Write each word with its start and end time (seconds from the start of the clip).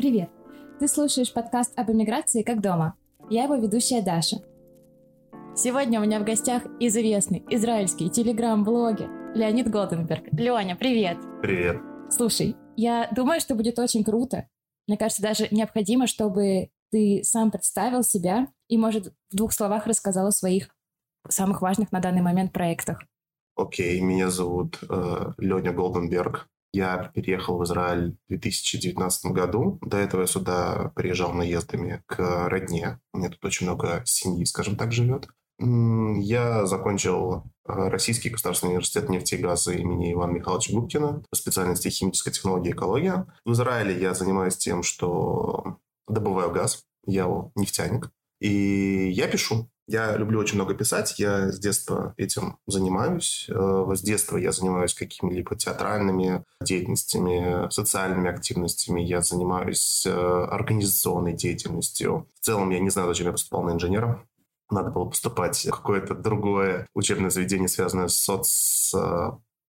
Привет! 0.00 0.30
Ты 0.78 0.88
слушаешь 0.88 1.30
подкаст 1.30 1.78
об 1.78 1.90
эмиграции 1.90 2.42
как 2.42 2.62
дома. 2.62 2.94
Я 3.28 3.44
его 3.44 3.56
ведущая 3.56 4.00
Даша. 4.00 4.38
Сегодня 5.54 6.00
у 6.00 6.04
меня 6.04 6.20
в 6.20 6.24
гостях 6.24 6.62
известный 6.80 7.44
израильский 7.50 8.08
телеграм-блогер 8.08 9.34
Леонид 9.34 9.68
Голденберг. 9.68 10.24
Леня, 10.32 10.74
привет! 10.74 11.18
Привет! 11.42 11.82
Слушай, 12.08 12.56
я 12.78 13.10
думаю, 13.14 13.40
что 13.40 13.54
будет 13.54 13.78
очень 13.78 14.02
круто. 14.02 14.48
Мне 14.88 14.96
кажется, 14.96 15.20
даже 15.20 15.48
необходимо, 15.50 16.06
чтобы 16.06 16.70
ты 16.90 17.20
сам 17.22 17.50
представил 17.50 18.02
себя 18.02 18.48
и, 18.68 18.78
может, 18.78 19.12
в 19.30 19.36
двух 19.36 19.52
словах 19.52 19.86
рассказал 19.86 20.28
о 20.28 20.32
своих 20.32 20.74
самых 21.28 21.60
важных 21.60 21.92
на 21.92 22.00
данный 22.00 22.22
момент 22.22 22.54
проектах. 22.54 23.02
Окей, 23.54 24.00
меня 24.00 24.30
зовут 24.30 24.78
э, 24.88 25.32
Леня 25.36 25.74
Голденберг. 25.74 26.48
Я 26.72 27.10
переехал 27.14 27.58
в 27.58 27.64
Израиль 27.64 28.16
в 28.26 28.28
2019 28.28 29.32
году. 29.32 29.78
До 29.82 29.96
этого 29.96 30.22
я 30.22 30.26
сюда 30.26 30.92
приезжал 30.94 31.32
наездами 31.32 32.02
к 32.06 32.48
родне. 32.48 33.00
У 33.12 33.18
меня 33.18 33.30
тут 33.30 33.44
очень 33.44 33.66
много 33.66 34.02
семьи, 34.04 34.44
скажем 34.44 34.76
так, 34.76 34.92
живет. 34.92 35.28
Я 35.58 36.64
закончил 36.64 37.44
э, 37.68 37.88
Российский 37.88 38.30
государственный 38.30 38.70
университет 38.70 39.10
нефти 39.10 39.34
и 39.34 39.38
газа 39.38 39.74
имени 39.74 40.14
Ивана 40.14 40.32
Михайловича 40.32 40.72
Губкина 40.72 41.22
по 41.28 41.36
специальности 41.36 41.88
химическая 41.88 42.32
технология 42.32 42.70
и 42.70 42.72
экология. 42.72 43.26
В 43.44 43.52
Израиле 43.52 44.00
я 44.00 44.14
занимаюсь 44.14 44.56
тем, 44.56 44.82
что 44.82 45.76
добываю 46.08 46.50
газ. 46.50 46.84
Я 47.04 47.26
нефтяник. 47.56 48.10
И 48.40 49.10
я 49.10 49.28
пишу. 49.28 49.68
Я 49.90 50.16
люблю 50.16 50.38
очень 50.38 50.54
много 50.54 50.74
писать, 50.74 51.18
я 51.18 51.50
с 51.50 51.58
детства 51.58 52.14
этим 52.16 52.58
занимаюсь. 52.68 53.46
Э, 53.48 53.84
с 53.92 54.00
детства 54.02 54.36
я 54.36 54.52
занимаюсь 54.52 54.94
какими-либо 54.94 55.56
театральными 55.56 56.44
деятельностями, 56.62 57.68
социальными 57.72 58.30
активностями, 58.30 59.00
я 59.00 59.20
занимаюсь 59.20 60.06
э, 60.06 60.12
организационной 60.12 61.32
деятельностью. 61.32 62.28
В 62.40 62.44
целом, 62.44 62.70
я 62.70 62.78
не 62.78 62.88
знаю, 62.88 63.08
зачем 63.08 63.26
я 63.26 63.32
поступал 63.32 63.64
на 63.64 63.72
инженера. 63.72 64.24
Надо 64.70 64.92
было 64.92 65.06
поступать 65.06 65.66
в 65.66 65.70
какое-то 65.70 66.14
другое 66.14 66.86
учебное 66.94 67.30
заведение, 67.30 67.66
связанное 67.66 68.06
с 68.06 68.14
соц 68.14 68.94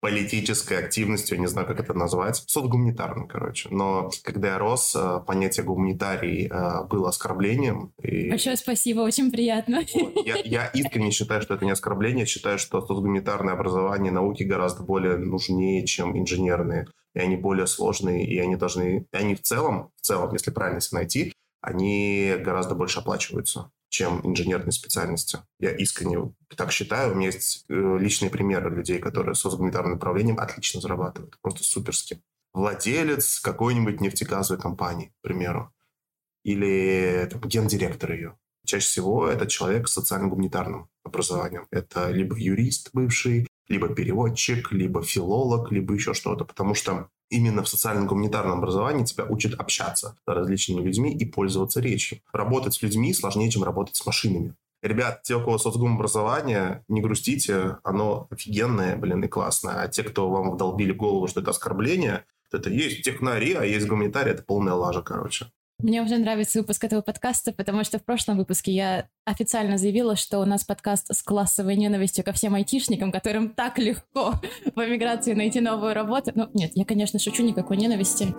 политической 0.02 0.78
активностью, 0.78 1.38
не 1.38 1.46
знаю, 1.46 1.68
как 1.68 1.78
это 1.78 1.94
назвать, 1.94 2.42
соцгуманитарным, 2.48 3.28
короче. 3.28 3.68
Но 3.70 4.10
когда 4.24 4.48
я 4.48 4.58
рос, 4.58 4.96
э, 4.96 5.20
понятие 5.24 5.64
гуманитарий 5.64 6.48
э, 6.48 6.84
было 6.88 7.10
оскорблением. 7.10 7.92
И... 8.02 8.28
Большое 8.28 8.56
спасибо, 8.56 9.00
очень 9.00 9.30
приятно. 9.30 9.84
Вот, 9.94 10.26
я, 10.26 10.38
я 10.44 10.66
искренне 10.66 11.12
считаю, 11.12 11.40
что 11.40 11.54
это 11.54 11.64
не 11.64 11.70
оскорбление, 11.70 12.26
считаю, 12.26 12.58
что 12.58 12.84
соцгуманитарное 12.84 13.54
образование 13.54 14.10
науки 14.10 14.42
гораздо 14.42 14.82
более 14.82 15.18
нужнее, 15.18 15.86
чем 15.86 16.18
инженерные. 16.18 16.88
И 17.14 17.20
они 17.20 17.36
более 17.36 17.68
сложные, 17.68 18.26
и 18.26 18.36
они 18.40 18.56
должны... 18.56 19.06
И 19.12 19.16
они 19.16 19.36
в 19.36 19.42
целом, 19.42 19.92
в 20.00 20.04
целом, 20.04 20.32
если 20.32 20.50
правильно 20.50 20.80
себя 20.80 20.98
найти, 20.98 21.32
они 21.62 22.34
гораздо 22.38 22.74
больше 22.74 23.00
оплачиваются 23.00 23.70
чем 23.92 24.20
инженерные 24.24 24.72
специальности. 24.72 25.40
Я 25.60 25.70
искренне 25.70 26.32
так 26.56 26.72
считаю. 26.72 27.12
У 27.12 27.14
меня 27.14 27.26
есть 27.26 27.66
э, 27.68 27.98
личные 28.00 28.30
примеры 28.30 28.74
людей, 28.74 28.98
которые 28.98 29.34
с 29.34 29.44
гуманитарным 29.44 29.92
направлением 29.92 30.38
отлично 30.38 30.80
зарабатывают. 30.80 31.38
Просто 31.42 31.62
суперски. 31.62 32.22
Владелец 32.54 33.38
какой-нибудь 33.40 34.00
нефтегазовой 34.00 34.60
компании, 34.60 35.12
к 35.18 35.20
примеру. 35.20 35.70
Или 36.42 37.28
там, 37.30 37.42
гендиректор 37.42 38.12
ее. 38.12 38.38
Чаще 38.64 38.86
всего 38.86 39.28
это 39.28 39.46
человек 39.46 39.88
с 39.88 39.92
социально-гуманитарным 39.92 40.88
образованием. 41.04 41.66
Это 41.70 42.10
либо 42.10 42.34
юрист 42.38 42.90
бывший, 42.94 43.46
либо 43.68 43.94
переводчик, 43.94 44.72
либо 44.72 45.02
филолог, 45.02 45.70
либо 45.70 45.92
еще 45.92 46.14
что-то. 46.14 46.46
Потому 46.46 46.74
что 46.74 47.10
именно 47.32 47.62
в 47.62 47.68
социально-гуманитарном 47.68 48.58
образовании 48.58 49.04
тебя 49.04 49.24
учат 49.24 49.54
общаться 49.54 50.16
с 50.24 50.28
различными 50.28 50.82
людьми 50.82 51.12
и 51.12 51.24
пользоваться 51.24 51.80
речью. 51.80 52.20
Работать 52.32 52.74
с 52.74 52.82
людьми 52.82 53.12
сложнее, 53.14 53.50
чем 53.50 53.64
работать 53.64 53.96
с 53.96 54.06
машинами. 54.06 54.54
Ребят, 54.82 55.22
те, 55.22 55.36
у 55.36 55.40
кого 55.40 55.58
соцгум 55.58 55.94
образование, 55.94 56.84
не 56.88 57.00
грустите, 57.00 57.78
оно 57.84 58.26
офигенное, 58.30 58.96
блин, 58.96 59.22
и 59.24 59.28
классное. 59.28 59.82
А 59.82 59.88
те, 59.88 60.02
кто 60.02 60.28
вам 60.28 60.50
вдолбили 60.50 60.92
голову, 60.92 61.28
что 61.28 61.40
это 61.40 61.50
оскорбление, 61.50 62.24
это 62.52 62.68
есть 62.68 63.02
технари, 63.02 63.54
а 63.54 63.64
есть 63.64 63.86
гуманитарий, 63.86 64.32
это 64.32 64.42
полная 64.42 64.74
лажа, 64.74 65.00
короче. 65.00 65.46
Мне 65.82 66.00
уже 66.00 66.16
нравится 66.16 66.60
выпуск 66.60 66.84
этого 66.84 67.00
подкаста, 67.00 67.52
потому 67.52 67.82
что 67.82 67.98
в 67.98 68.04
прошлом 68.04 68.36
выпуске 68.36 68.70
я 68.70 69.08
официально 69.24 69.78
заявила, 69.78 70.14
что 70.14 70.38
у 70.38 70.44
нас 70.44 70.62
подкаст 70.62 71.12
с 71.12 71.24
классовой 71.24 71.74
ненавистью 71.74 72.24
ко 72.24 72.32
всем 72.32 72.54
айтишникам, 72.54 73.10
которым 73.10 73.50
так 73.50 73.78
легко 73.78 74.34
в 74.76 74.78
эмиграции 74.78 75.34
найти 75.34 75.60
новую 75.60 75.94
работу. 75.94 76.30
Ну, 76.36 76.48
нет, 76.54 76.70
я, 76.76 76.84
конечно, 76.84 77.18
шучу, 77.18 77.42
никакой 77.42 77.78
ненависти. 77.78 78.32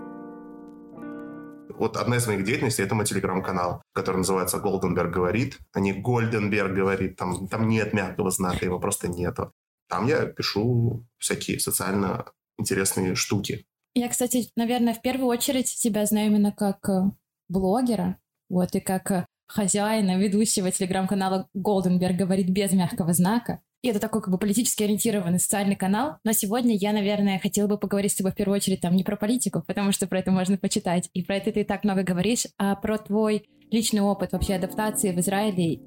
Вот 1.77 1.97
одна 1.97 2.15
из 2.15 2.27
моих 2.27 2.45
деятельностей– 2.45 2.81
это 2.85 2.95
мой 2.95 3.05
телеграм-канал, 3.05 3.81
который 3.91 4.17
называется 4.17 4.59
«Голденберг 4.59 5.11
говорит», 5.11 5.59
а 5.73 5.81
не 5.81 5.91
«Гольденберг 5.91 6.73
говорит». 6.73 7.17
Там, 7.17 7.49
там 7.49 7.67
нет 7.67 7.91
мягкого 7.91 8.31
знака, 8.31 8.63
его 8.63 8.79
просто 8.79 9.09
нету. 9.09 9.51
Там 9.89 10.07
я 10.07 10.27
пишу 10.27 11.05
всякие 11.17 11.59
социально 11.59 12.25
интересные 12.57 13.15
штуки. 13.15 13.65
Я, 13.95 14.07
кстати, 14.07 14.49
наверное, 14.55 14.93
в 14.93 15.01
первую 15.01 15.27
очередь 15.27 15.75
тебя 15.75 16.05
знаю 16.05 16.27
именно 16.27 16.53
как 16.53 16.87
э, 16.87 17.11
блогера, 17.53 18.17
вот, 18.49 18.75
и 18.75 18.79
как 18.79 19.11
э, 19.11 19.25
хозяина, 19.47 20.17
ведущего 20.17 20.71
телеграм-канала 20.71 21.47
Голденберг 21.53 22.17
говорит 22.17 22.49
без 22.49 22.73
мягкого 22.73 23.13
знака. 23.13 23.61
И 23.81 23.89
это 23.89 23.99
такой 23.99 24.21
как 24.21 24.31
бы 24.31 24.37
политически 24.37 24.83
ориентированный 24.83 25.39
социальный 25.39 25.75
канал. 25.75 26.17
Но 26.23 26.31
сегодня 26.31 26.75
я, 26.75 26.93
наверное, 26.93 27.39
хотела 27.39 27.67
бы 27.67 27.77
поговорить 27.77 28.13
с 28.13 28.15
тобой 28.15 28.31
в 28.31 28.35
первую 28.35 28.55
очередь 28.55 28.79
там 28.81 28.95
не 28.95 29.03
про 29.03 29.17
политику, 29.17 29.61
потому 29.67 29.91
что 29.91 30.07
про 30.07 30.19
это 30.19 30.31
можно 30.31 30.57
почитать. 30.57 31.09
И 31.13 31.21
про 31.21 31.35
это 31.35 31.51
ты 31.51 31.61
и 31.61 31.63
так 31.65 31.83
много 31.83 32.03
говоришь, 32.03 32.47
а 32.57 32.75
про 32.75 32.97
твой 32.97 33.45
личный 33.71 34.01
опыт 34.01 34.31
вообще 34.31 34.55
адаптации 34.55 35.11
в 35.11 35.19
Израиле. 35.19 35.81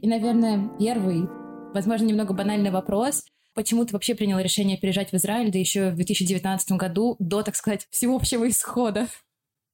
И, 0.00 0.06
наверное, 0.06 0.70
первый, 0.78 1.28
возможно, 1.74 2.06
немного 2.06 2.32
банальный 2.32 2.70
вопрос. 2.70 3.24
Почему 3.54 3.84
ты 3.84 3.92
вообще 3.92 4.14
принял 4.14 4.38
решение 4.38 4.78
переезжать 4.78 5.12
в 5.12 5.14
Израиль, 5.14 5.52
да 5.52 5.58
еще 5.58 5.90
в 5.90 5.96
2019 5.96 6.72
году, 6.72 7.16
до, 7.18 7.42
так 7.42 7.56
сказать, 7.56 7.86
всеобщего 7.90 8.48
исхода? 8.48 9.06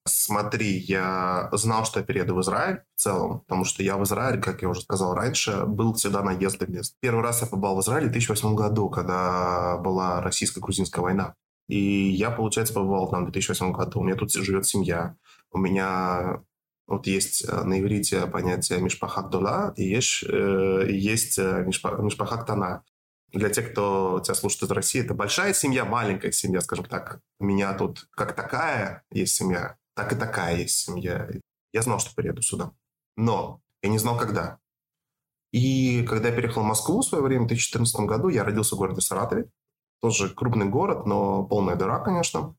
Смотри, 0.06 0.78
я 0.78 1.50
знал, 1.52 1.84
что 1.84 2.00
я 2.00 2.06
перееду 2.06 2.34
в 2.34 2.40
Израиль 2.40 2.82
в 2.96 3.00
целом, 3.00 3.40
потому 3.40 3.64
что 3.64 3.82
я 3.82 3.96
в 3.96 4.04
Израиле, 4.04 4.40
как 4.40 4.62
я 4.62 4.68
уже 4.68 4.80
сказал 4.80 5.14
раньше, 5.14 5.66
был 5.66 5.94
всегда 5.94 6.22
наездами. 6.22 6.80
Первый 7.00 7.22
раз 7.22 7.42
я 7.42 7.46
побывал 7.46 7.76
в 7.76 7.80
Израиле 7.80 8.08
в 8.08 8.12
2008 8.12 8.54
году, 8.54 8.88
когда 8.88 9.76
была 9.78 10.22
российско-грузинская 10.22 11.02
война. 11.02 11.34
И 11.68 11.78
я, 11.78 12.30
получается, 12.30 12.74
побывал 12.74 13.10
там 13.10 13.26
в 13.26 13.30
2008 13.30 13.72
году. 13.72 14.00
У 14.00 14.04
меня 14.04 14.16
тут 14.16 14.32
живет 14.32 14.66
семья. 14.66 15.16
У 15.52 15.58
меня 15.58 16.42
вот 16.90 17.06
есть 17.06 17.44
э, 17.48 17.62
на 17.62 17.78
иврите 17.78 18.26
понятие 18.26 18.80
мишпахат 18.80 19.30
дола 19.30 19.72
и 19.76 19.84
есть, 19.84 20.24
э, 20.28 20.86
есть 20.90 21.38
э, 21.38 21.64
мишпахат 21.64 22.46
тана. 22.46 22.82
Для 23.32 23.48
тех, 23.48 23.70
кто 23.70 24.20
тебя 24.24 24.34
слушает 24.34 24.64
из 24.64 24.70
России, 24.72 25.04
это 25.04 25.14
большая 25.14 25.54
семья, 25.54 25.84
маленькая 25.84 26.32
семья, 26.32 26.60
скажем 26.60 26.86
так. 26.86 27.20
У 27.38 27.44
меня 27.44 27.72
тут 27.74 28.08
как 28.10 28.34
такая 28.34 29.04
есть 29.12 29.36
семья, 29.36 29.76
так 30.00 30.14
и 30.14 30.16
такая 30.16 30.56
есть 30.56 30.78
семья. 30.78 31.28
Я 31.72 31.82
знал, 31.82 31.98
что 31.98 32.14
приеду 32.14 32.40
сюда. 32.40 32.72
Но 33.16 33.60
я 33.82 33.90
не 33.90 33.98
знал, 33.98 34.16
когда. 34.16 34.58
И 35.52 36.04
когда 36.04 36.28
я 36.28 36.34
переехал 36.34 36.62
в 36.62 36.66
Москву 36.66 37.02
в 37.02 37.04
свое 37.04 37.22
время, 37.22 37.44
в 37.44 37.48
2014 37.48 38.00
году, 38.06 38.28
я 38.28 38.44
родился 38.44 38.76
в 38.76 38.78
городе 38.78 39.02
Саратове. 39.02 39.50
Тоже 40.00 40.30
крупный 40.30 40.66
город, 40.66 41.04
но 41.04 41.44
полная 41.44 41.76
дыра, 41.76 41.98
конечно. 42.00 42.56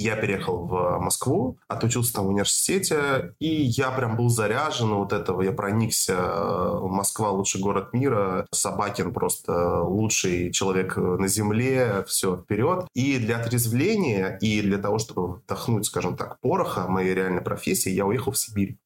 Я 0.00 0.14
переехал 0.14 0.64
в 0.64 0.98
Москву, 1.00 1.58
отучился 1.66 2.14
там 2.14 2.26
в 2.26 2.28
университете, 2.28 3.34
и 3.40 3.48
я 3.48 3.90
прям 3.90 4.16
был 4.16 4.28
заряжен 4.28 4.94
вот 4.94 5.12
этого. 5.12 5.42
Я 5.42 5.50
проникся. 5.50 6.14
Э, 6.14 6.78
Москва– 6.82 7.30
лучший 7.32 7.60
город 7.60 7.92
мира. 7.92 8.46
Собакин 8.52 9.12
просто 9.12 9.82
лучший 9.82 10.52
человек 10.52 10.96
на 10.96 11.26
земле. 11.26 12.04
Все, 12.06 12.36
вперед. 12.36 12.86
И 12.94 13.18
для 13.18 13.38
отрезвления, 13.38 14.38
и 14.40 14.62
для 14.62 14.78
того, 14.78 14.98
чтобы 14.98 15.38
вдохнуть, 15.38 15.86
скажем 15.86 16.16
так, 16.16 16.38
пороха 16.40 16.86
моей 16.86 17.14
реальной 17.14 17.42
профессии, 17.42 17.90
я 17.90 18.06
уехал 18.06 18.30
в 18.30 18.38
Сибирь 18.38 18.78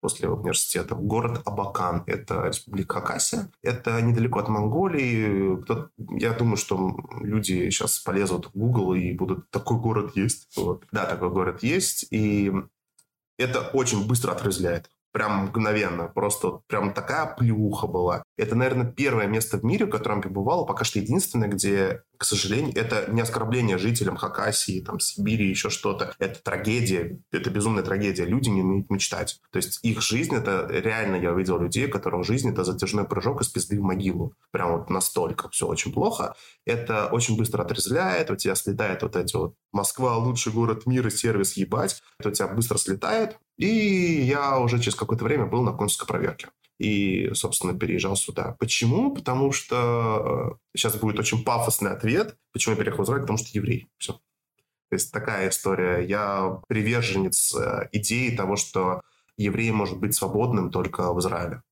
после 0.00 0.28
университета. 0.28 0.94
Город 0.94 1.42
Абакан, 1.44 2.04
это 2.06 2.46
республика 2.46 3.00
Хакасия. 3.00 3.50
Это 3.62 4.00
недалеко 4.00 4.38
от 4.38 4.48
Монголии. 4.48 5.60
Кто 5.62 5.90
я 5.96 6.32
думаю, 6.32 6.56
что 6.56 6.96
люди 7.20 7.68
сейчас 7.70 7.98
полезут 7.98 8.46
в 8.46 8.58
Google 8.58 8.94
и 8.94 9.12
будут... 9.12 9.50
Такой 9.50 9.78
город 9.78 10.16
есть. 10.16 10.56
Вот. 10.56 10.84
Да, 10.92 11.04
такой 11.06 11.30
город 11.30 11.62
есть. 11.62 12.06
И 12.10 12.52
это 13.38 13.60
очень 13.72 14.06
быстро 14.06 14.32
отрезвляет. 14.32 14.90
прям 15.12 15.46
мгновенно. 15.46 16.06
Просто 16.08 16.60
прям 16.66 16.92
такая 16.92 17.26
плюха 17.34 17.86
была. 17.86 18.22
Это, 18.36 18.54
наверное, 18.54 18.90
первое 18.90 19.26
место 19.26 19.58
в 19.58 19.64
мире, 19.64 19.86
в 19.86 19.90
котором 19.90 20.18
я 20.18 20.22
побывал, 20.24 20.66
пока 20.66 20.84
что 20.84 20.98
единственное, 20.98 21.48
где, 21.48 22.02
к 22.20 22.24
сожалению, 22.26 22.76
это 22.76 23.10
не 23.10 23.22
оскорбление 23.22 23.78
жителям 23.78 24.16
Хакасии, 24.16 24.82
там, 24.82 25.00
Сибири, 25.00 25.48
еще 25.48 25.70
что-то. 25.70 26.12
Это 26.18 26.42
трагедия, 26.42 27.18
это 27.32 27.48
безумная 27.48 27.82
трагедия. 27.82 28.26
Люди 28.26 28.50
не 28.50 28.60
умеют 28.60 28.90
мечтать. 28.90 29.40
То 29.50 29.56
есть 29.56 29.82
их 29.82 30.02
жизнь, 30.02 30.34
это 30.34 30.66
реально 30.70 31.16
я 31.16 31.32
видел 31.32 31.58
людей, 31.58 31.86
у 31.86 31.90
которых 31.90 32.26
жизнь 32.26 32.50
это 32.50 32.62
затяжной 32.62 33.06
прыжок 33.06 33.40
из 33.40 33.48
пизды 33.48 33.80
в 33.80 33.82
могилу. 33.82 34.34
Прям 34.50 34.72
вот 34.76 34.90
настолько 34.90 35.48
все 35.48 35.66
очень 35.66 35.94
плохо. 35.94 36.34
Это 36.66 37.06
очень 37.06 37.38
быстро 37.38 37.62
отрезвляет, 37.62 38.30
у 38.30 38.36
тебя 38.36 38.54
слетает 38.54 39.00
вот 39.00 39.16
эти 39.16 39.34
вот 39.34 39.54
Москва 39.72 40.18
лучший 40.18 40.52
город 40.52 40.84
мира, 40.84 41.08
сервис 41.08 41.56
ебать. 41.56 42.02
Это 42.18 42.28
у 42.28 42.32
тебя 42.32 42.48
быстро 42.48 42.76
слетает. 42.76 43.38
И 43.56 43.66
я 43.66 44.58
уже 44.58 44.78
через 44.78 44.94
какое-то 44.94 45.24
время 45.24 45.46
был 45.46 45.62
на 45.62 45.72
консульской 45.72 46.06
проверке. 46.06 46.48
И, 46.80 47.30
собственно, 47.34 47.78
переезжал 47.78 48.16
сюда. 48.16 48.56
Почему? 48.58 49.14
Потому 49.14 49.52
что 49.52 50.56
э, 50.72 50.78
сейчас 50.78 50.96
будет 50.96 51.18
очень 51.18 51.44
пафосный 51.44 51.90
ответ. 51.90 52.38
Почему 52.54 52.74
я 52.74 52.80
переехал 52.80 53.04
в 53.04 53.06
Израиль? 53.06 53.20
Потому 53.20 53.36
что 53.36 53.50
еврей. 53.52 53.90
Все. 53.98 54.14
То 54.14 54.94
есть 54.94 55.12
такая 55.12 55.50
история. 55.50 56.00
Я 56.06 56.62
приверженец 56.68 57.54
э, 57.54 57.90
идеи 57.92 58.34
того, 58.34 58.56
что 58.56 59.02
еврей 59.36 59.70
может 59.72 59.98
быть 59.98 60.14
свободным 60.14 60.70
только 60.70 61.12
в 61.12 61.20
Израиле. 61.20 61.62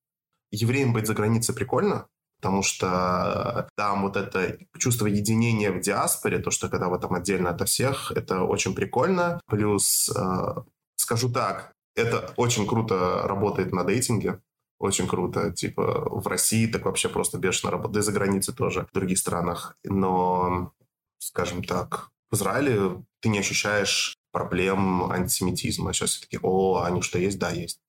Евреем 0.50 0.92
быть 0.92 1.06
за 1.06 1.14
границей 1.14 1.54
прикольно, 1.54 2.06
потому 2.38 2.62
что 2.62 3.66
там 3.76 4.02
вот 4.02 4.16
это 4.16 4.58
чувство 4.76 5.06
единения 5.06 5.72
в 5.72 5.80
диаспоре, 5.80 6.38
то, 6.38 6.50
что 6.50 6.68
когда 6.68 6.88
вы 6.88 6.98
там 6.98 7.14
отдельно 7.14 7.48
от 7.48 7.66
всех, 7.66 8.12
это 8.14 8.42
очень 8.42 8.74
прикольно. 8.74 9.40
Плюс, 9.46 10.10
э, 10.14 10.54
скажу 10.96 11.32
так, 11.32 11.72
это 11.96 12.30
очень 12.36 12.66
круто 12.66 13.22
работает 13.24 13.72
на 13.72 13.84
дейтинге. 13.84 14.42
Очень 14.78 15.08
круто. 15.08 15.52
Типа 15.52 16.08
в 16.08 16.26
России 16.26 16.66
так 16.66 16.84
вообще 16.84 17.08
просто 17.08 17.38
бешено 17.38 17.72
работает. 17.72 17.94
Да 17.94 18.00
и 18.00 18.02
за 18.02 18.12
границей 18.12 18.54
тоже, 18.54 18.86
в 18.90 18.94
других 18.94 19.18
странах. 19.18 19.76
Но, 19.84 20.72
скажем 21.18 21.64
так, 21.64 22.10
в 22.30 22.36
Израиле 22.36 23.02
ты 23.20 23.28
не 23.28 23.40
ощущаешь 23.40 24.16
проблем 24.30 25.10
антисемитизма. 25.10 25.92
Сейчас 25.92 26.10
все 26.10 26.20
таки 26.22 26.38
о, 26.42 26.82
они 26.82 27.02
что 27.02 27.18
есть? 27.18 27.38
Да, 27.38 27.50
есть. 27.50 27.80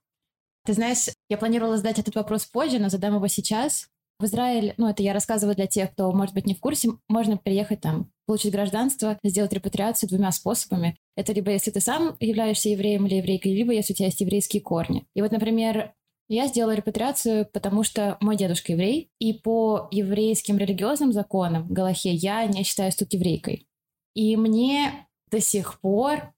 Ты 0.66 0.74
знаешь, 0.74 1.10
я 1.30 1.38
планировала 1.38 1.78
задать 1.78 2.00
этот 2.00 2.16
вопрос 2.16 2.46
позже, 2.46 2.80
но 2.80 2.90
задам 2.90 3.16
его 3.16 3.28
сейчас. 3.28 3.88
В 4.20 4.26
Израиль, 4.26 4.74
ну 4.78 4.90
это 4.90 5.02
я 5.02 5.14
рассказываю 5.14 5.56
для 5.56 5.66
тех, 5.66 5.94
кто, 5.94 6.12
может 6.12 6.36
быть, 6.36 6.46
не 6.46 6.54
в 6.54 6.60
курсе, 6.60 6.90
можно 7.08 7.38
приехать 7.38 7.80
там, 7.80 8.12
получить 8.26 8.52
гражданство, 8.52 9.18
сделать 9.24 9.54
репатриацию 9.54 10.10
двумя 10.10 10.34
способами. 10.34 10.98
Это 11.16 11.32
либо 11.32 11.52
если 11.52 11.72
ты 11.72 11.80
сам 11.80 12.18
являешься 12.20 12.68
евреем 12.68 13.08
или 13.08 13.16
еврейкой, 13.16 13.54
либо 13.54 13.72
если 13.72 13.94
у 13.94 13.96
тебя 13.96 14.08
есть 14.08 14.20
еврейские 14.20 14.62
корни. 14.62 15.08
И 15.16 15.22
вот, 15.22 15.32
например, 15.32 15.94
я 16.30 16.48
сделала 16.48 16.76
репатриацию, 16.76 17.48
потому 17.52 17.84
что 17.84 18.18
мой 18.22 18.38
дедушка 18.38 18.72
еврей, 18.72 19.12
и 19.20 19.34
по 19.34 19.88
еврейским 19.92 20.58
религиозным 20.58 21.12
законам, 21.12 21.68
Галахе, 21.68 22.12
я 22.12 22.46
не 22.46 22.64
считаюсь 22.64 22.96
тут 22.96 23.14
еврейкой. 23.14 23.68
И 24.14 24.38
мне 24.38 25.08
до 25.32 25.42
сих 25.42 25.80
пор 25.82 26.34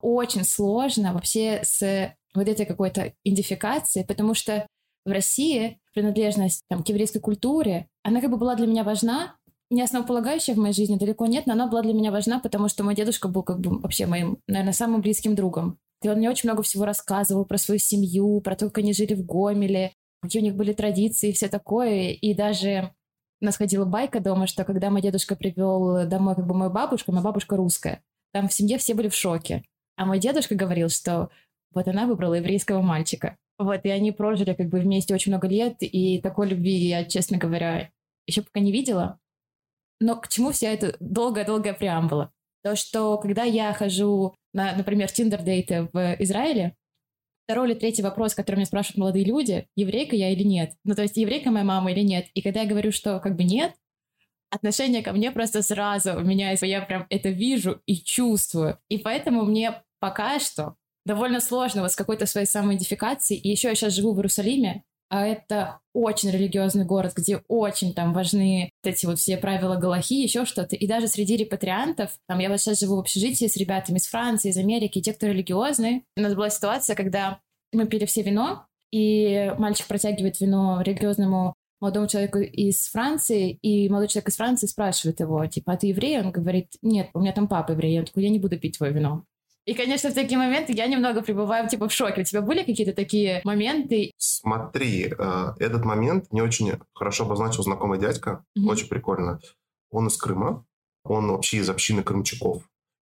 очень 0.00 0.44
сложно 0.44 1.12
вообще 1.12 1.60
с 1.62 2.14
вот 2.34 2.48
этой 2.48 2.66
какой-то 2.66 3.12
идентификацией, 3.22 4.06
потому 4.06 4.34
что 4.34 4.66
в 5.04 5.10
России 5.10 5.78
принадлежность 5.92 6.62
там, 6.68 6.82
к 6.82 6.88
еврейской 6.88 7.20
культуре, 7.20 7.88
она 8.02 8.20
как 8.20 8.30
бы 8.30 8.38
была 8.38 8.54
для 8.54 8.66
меня 8.66 8.82
важна, 8.82 9.36
не 9.70 9.82
основополагающая 9.82 10.54
в 10.54 10.58
моей 10.58 10.74
жизни, 10.74 10.96
далеко 10.96 11.26
нет, 11.26 11.46
но 11.46 11.52
она 11.52 11.66
была 11.66 11.82
для 11.82 11.92
меня 11.92 12.10
важна, 12.10 12.38
потому 12.38 12.68
что 12.68 12.84
мой 12.84 12.94
дедушка 12.94 13.28
был 13.28 13.42
как 13.42 13.60
бы 13.60 13.78
вообще 13.78 14.06
моим, 14.06 14.38
наверное, 14.46 14.72
самым 14.72 15.00
близким 15.00 15.34
другом. 15.34 15.78
И 16.04 16.08
он 16.08 16.18
мне 16.18 16.30
очень 16.30 16.48
много 16.48 16.62
всего 16.62 16.84
рассказывал 16.84 17.44
про 17.44 17.58
свою 17.58 17.78
семью, 17.78 18.40
про 18.40 18.56
то, 18.56 18.66
как 18.66 18.78
они 18.78 18.92
жили 18.92 19.14
в 19.14 19.24
Гомеле, 19.24 19.92
какие 20.22 20.42
у 20.42 20.44
них 20.44 20.56
были 20.56 20.72
традиции 20.72 21.30
и 21.30 21.32
все 21.32 21.48
такое. 21.48 22.10
И 22.10 22.34
даже 22.34 22.92
у 23.40 23.44
нас 23.44 23.56
ходила 23.56 23.84
байка 23.84 24.20
дома, 24.20 24.46
что 24.46 24.64
когда 24.64 24.90
мой 24.90 25.02
дедушка 25.02 25.36
привел 25.36 26.06
домой 26.06 26.34
как 26.34 26.46
бы 26.46 26.54
мою 26.54 26.70
бабушку, 26.70 27.12
моя 27.12 27.22
бабушка 27.22 27.56
русская, 27.56 28.02
там 28.32 28.48
в 28.48 28.52
семье 28.52 28.78
все 28.78 28.94
были 28.94 29.08
в 29.08 29.14
шоке. 29.14 29.64
А 29.96 30.06
мой 30.06 30.18
дедушка 30.18 30.54
говорил, 30.54 30.88
что 30.88 31.30
вот 31.72 31.88
она 31.88 32.06
выбрала 32.06 32.34
еврейского 32.34 32.82
мальчика. 32.82 33.36
Вот, 33.58 33.80
и 33.84 33.88
они 33.88 34.10
прожили 34.10 34.54
как 34.54 34.68
бы 34.68 34.80
вместе 34.80 35.14
очень 35.14 35.30
много 35.30 35.46
лет, 35.46 35.76
и 35.80 36.20
такой 36.20 36.48
любви 36.48 36.74
я, 36.74 37.04
честно 37.04 37.38
говоря, 37.38 37.90
еще 38.26 38.42
пока 38.42 38.60
не 38.60 38.72
видела. 38.72 39.20
Но 40.00 40.16
к 40.16 40.28
чему 40.28 40.50
вся 40.50 40.70
эта 40.70 40.96
долгая-долгая 40.98 41.74
преамбула? 41.74 42.32
То, 42.64 42.74
что 42.74 43.16
когда 43.18 43.44
я 43.44 43.72
хожу 43.72 44.34
на, 44.54 44.74
например, 44.74 45.10
тиндер-дейты 45.10 45.88
в 45.92 46.16
Израиле, 46.20 46.76
второй 47.44 47.68
или 47.68 47.78
третий 47.78 48.02
вопрос, 48.02 48.34
который 48.34 48.56
меня 48.56 48.66
спрашивают 48.66 48.98
молодые 48.98 49.24
люди, 49.26 49.66
еврейка 49.76 50.16
я 50.16 50.30
или 50.30 50.42
нет. 50.42 50.72
Ну, 50.84 50.94
то 50.94 51.02
есть 51.02 51.16
еврейка 51.16 51.50
моя 51.50 51.64
мама 51.64 51.92
или 51.92 52.00
нет. 52.00 52.26
И 52.32 52.40
когда 52.40 52.62
я 52.62 52.68
говорю, 52.68 52.90
что 52.90 53.20
как 53.20 53.36
бы 53.36 53.44
нет, 53.44 53.74
отношение 54.50 55.02
ко 55.02 55.12
мне 55.12 55.30
просто 55.30 55.62
сразу 55.62 56.18
меняется. 56.20 56.66
Я 56.66 56.80
прям 56.80 57.06
это 57.10 57.28
вижу 57.28 57.82
и 57.86 57.96
чувствую. 57.96 58.78
И 58.88 58.98
поэтому 58.98 59.44
мне 59.44 59.82
пока 59.98 60.38
что 60.38 60.76
довольно 61.04 61.40
сложно 61.40 61.82
вот 61.82 61.92
с 61.92 61.96
какой-то 61.96 62.26
своей 62.26 62.46
самоидентификацией. 62.46 63.40
И 63.40 63.50
еще 63.50 63.68
я 63.68 63.74
сейчас 63.74 63.94
живу 63.94 64.14
в 64.14 64.18
Иерусалиме, 64.18 64.84
а 65.14 65.24
это 65.24 65.78
очень 65.92 66.32
религиозный 66.32 66.84
город, 66.84 67.12
где 67.14 67.40
очень 67.46 67.94
там 67.94 68.12
важны 68.12 68.72
вот 68.82 68.92
эти 68.92 69.06
вот 69.06 69.20
все 69.20 69.36
правила 69.36 69.76
Галахи, 69.76 70.14
еще 70.14 70.44
что-то. 70.44 70.74
И 70.74 70.88
даже 70.88 71.06
среди 71.06 71.36
репатриантов, 71.36 72.10
там 72.26 72.40
я 72.40 72.48
вот 72.48 72.60
сейчас 72.60 72.80
живу 72.80 72.96
в 72.96 72.98
общежитии 72.98 73.46
с 73.46 73.56
ребятами 73.56 73.98
из 73.98 74.08
Франции, 74.08 74.50
из 74.50 74.56
Америки, 74.56 75.00
те, 75.00 75.12
кто 75.12 75.28
религиозные. 75.28 76.02
У 76.16 76.20
нас 76.20 76.34
была 76.34 76.50
ситуация, 76.50 76.96
когда 76.96 77.38
мы 77.72 77.86
пили 77.86 78.06
все 78.06 78.22
вино, 78.22 78.66
и 78.90 79.54
мальчик 79.56 79.86
протягивает 79.86 80.40
вино 80.40 80.82
религиозному 80.82 81.54
молодому 81.80 82.08
человеку 82.08 82.38
из 82.38 82.88
Франции, 82.88 83.52
и 83.62 83.88
молодой 83.88 84.08
человек 84.08 84.30
из 84.30 84.36
Франции 84.36 84.66
спрашивает 84.66 85.20
его, 85.20 85.46
типа, 85.46 85.74
а 85.74 85.76
ты 85.76 85.86
еврей? 85.88 86.18
Он 86.18 86.32
говорит, 86.32 86.72
нет, 86.82 87.10
у 87.14 87.20
меня 87.20 87.32
там 87.32 87.46
папа 87.46 87.70
еврей. 87.70 87.94
Я 87.94 88.02
такой, 88.02 88.24
я 88.24 88.30
не 88.30 88.40
буду 88.40 88.58
пить 88.58 88.78
твое 88.78 88.92
вино. 88.92 89.22
И, 89.66 89.74
конечно, 89.74 90.10
в 90.10 90.14
такие 90.14 90.36
моменты 90.36 90.72
я 90.72 90.86
немного 90.86 91.22
пребываю 91.22 91.68
типа 91.68 91.88
в 91.88 91.92
шоке. 91.92 92.20
У 92.20 92.24
тебя 92.24 92.42
были 92.42 92.62
какие-то 92.64 92.92
такие 92.92 93.40
моменты? 93.44 94.12
Смотри, 94.18 95.12
э, 95.16 95.54
этот 95.58 95.84
момент 95.84 96.32
не 96.32 96.42
очень 96.42 96.72
хорошо 96.94 97.24
обозначил 97.24 97.62
знакомый 97.62 97.98
дядька. 97.98 98.44
Mm-hmm. 98.58 98.68
Очень 98.68 98.88
прикольно. 98.88 99.40
Он 99.90 100.08
из 100.08 100.16
Крыма. 100.16 100.64
Он 101.04 101.30
вообще 101.30 101.58
из 101.58 101.68
общины 101.68 102.02
крымчаков. 102.02 102.62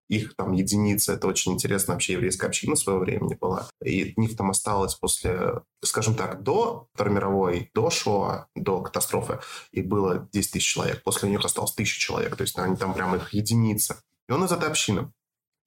Их 0.09 0.35
там 0.35 0.53
единицы. 0.53 1.12
Это 1.12 1.29
очень 1.29 1.53
интересная 1.53 1.95
вообще 1.95 2.15
еврейская 2.15 2.49
община 2.49 2.75
своего 2.77 3.01
времени 3.01 3.37
была. 3.41 3.69
И 3.83 4.12
них 4.17 4.37
там 4.37 4.51
осталось 4.51 4.95
после, 4.95 5.62
скажем 5.85 6.15
так, 6.15 6.43
до 6.43 6.89
Второй 6.95 7.15
мировой, 7.15 7.71
до 7.75 7.91
Шоа, 7.91 8.49
до 8.57 8.83
катастрофы, 8.83 9.39
и 9.71 9.83
было 9.83 10.29
10 10.33 10.53
тысяч 10.53 10.67
человек. 10.67 11.03
После 11.05 11.31
них 11.31 11.45
осталось 11.45 11.73
тысяча 11.73 12.01
человек. 12.01 12.37
То 12.37 12.43
есть 12.43 12.59
они 12.59 12.77
там 12.77 12.93
прям 12.93 13.15
их 13.15 13.33
единицы. 13.33 13.97
И 14.29 14.33
он 14.33 14.45
из 14.45 14.53
этой 14.53 14.69
общины. 14.69 15.12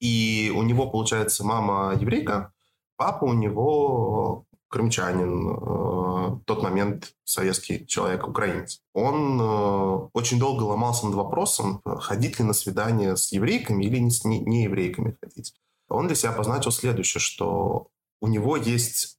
И 0.04 0.52
у 0.54 0.62
него, 0.62 0.90
получается, 0.90 1.46
мама 1.46 1.96
еврейка, 1.98 2.52
папа 2.96 3.24
у 3.24 3.32
него 3.32 4.44
крымчанин, 4.68 5.48
э, 5.48 5.54
в 5.54 6.42
тот 6.44 6.62
момент 6.62 7.14
советский 7.24 7.86
человек, 7.86 8.28
украинец. 8.28 8.82
Он 8.92 9.40
э, 9.40 10.08
очень 10.12 10.38
долго 10.38 10.64
ломался 10.64 11.06
над 11.06 11.14
вопросом, 11.14 11.80
ходить 11.86 12.38
ли 12.38 12.44
на 12.44 12.52
свидание 12.52 13.16
с 13.16 13.32
еврейками 13.32 13.82
или 13.82 13.96
не 13.96 14.10
с 14.10 14.26
не, 14.26 14.40
не 14.40 14.64
еврейками 14.64 15.16
ходить. 15.22 15.54
Он 15.88 16.06
для 16.06 16.16
себя 16.16 16.32
позначил 16.32 16.70
следующее, 16.70 17.22
что 17.22 17.88
у 18.20 18.28
него 18.28 18.58
есть 18.58 19.18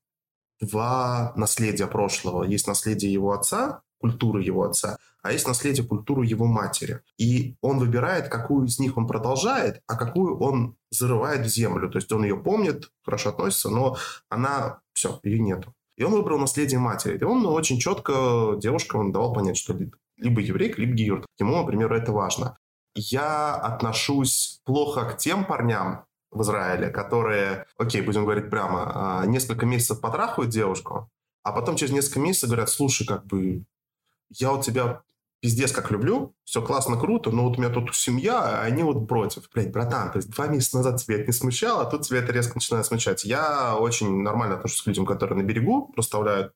два 0.62 1.34
наследия 1.36 1.88
прошлого. 1.88 2.44
Есть 2.44 2.68
наследие 2.68 3.12
его 3.12 3.32
отца, 3.32 3.82
культуры 4.00 4.44
его 4.44 4.62
отца, 4.66 5.00
а 5.26 5.32
есть 5.32 5.48
наследие 5.48 5.84
культуры 5.84 6.24
его 6.24 6.46
матери. 6.46 7.02
И 7.18 7.56
он 7.62 7.80
выбирает, 7.80 8.30
какую 8.30 8.68
из 8.68 8.78
них 8.78 8.96
он 8.96 9.08
продолжает, 9.08 9.82
а 9.88 9.98
какую 9.98 10.38
он 10.38 10.76
зарывает 10.92 11.44
в 11.44 11.50
землю. 11.50 11.90
То 11.90 11.98
есть 11.98 12.12
он 12.12 12.24
ее 12.24 12.38
помнит, 12.38 12.92
хорошо 13.04 13.30
относится, 13.30 13.72
но 13.72 13.98
она, 14.30 14.82
все, 14.94 15.20
ее 15.24 15.40
нету. 15.40 15.74
И 15.98 16.04
он 16.04 16.12
выбрал 16.12 16.38
наследие 16.38 16.80
матери. 16.80 17.18
И 17.18 17.24
он 17.24 17.44
очень 17.48 17.80
четко 17.80 18.56
девушкам 18.60 19.12
давал 19.12 19.34
понять, 19.34 19.58
что 19.58 19.76
либо 20.18 20.42
еврейка, 20.42 20.80
либо 20.80 20.94
георг. 20.94 21.26
Ему, 21.40 21.58
например, 21.58 21.92
это 21.94 22.12
важно. 22.12 22.60
Я 22.94 23.56
отношусь 23.56 24.62
плохо 24.64 25.06
к 25.06 25.18
тем 25.18 25.46
парням 25.46 26.06
в 26.30 26.44
Израиле, 26.44 26.90
которые, 26.90 27.66
окей, 27.80 28.02
будем 28.02 28.26
говорить 28.26 28.52
прямо, 28.52 29.22
а, 29.22 29.26
несколько 29.26 29.66
месяцев 29.66 30.02
потрахают 30.02 30.52
девушку, 30.52 31.10
а 31.42 31.52
потом 31.52 31.78
через 31.78 31.94
несколько 31.94 32.20
месяцев 32.20 32.50
говорят, 32.50 32.70
слушай, 32.70 33.08
как 33.08 33.26
бы 33.26 33.66
я 34.30 34.54
у 34.54 34.62
тебя 34.62 35.02
пиздец 35.42 35.72
как 35.72 35.92
люблю, 35.92 36.36
все 36.44 36.62
классно, 36.62 36.98
круто, 36.98 37.32
но 37.32 37.48
вот 37.48 37.58
у 37.58 37.62
меня 37.62 37.72
тут 37.72 37.96
семья, 37.96 38.40
а 38.42 38.62
они 38.62 38.84
вот 38.84 39.08
против. 39.08 39.50
Блядь, 39.54 39.72
братан, 39.72 40.12
то 40.12 40.18
есть 40.18 40.30
два 40.30 40.48
месяца 40.48 40.78
назад 40.78 41.02
тебя 41.02 41.18
это 41.18 41.28
не 41.28 41.34
смущало, 41.34 41.84
а 41.84 41.86
тут 41.86 42.04
тебя 42.04 42.20
это 42.20 42.32
резко 42.32 42.56
начинает 42.56 42.86
смущать. 42.86 43.24
Я 43.26 43.76
очень 43.78 44.22
нормально 44.22 44.56
отношусь 44.56 44.82
к 44.82 44.88
людям, 44.88 45.06
которые 45.06 45.38
на 45.38 45.44
берегу 45.44 45.92
проставляют 45.94 46.54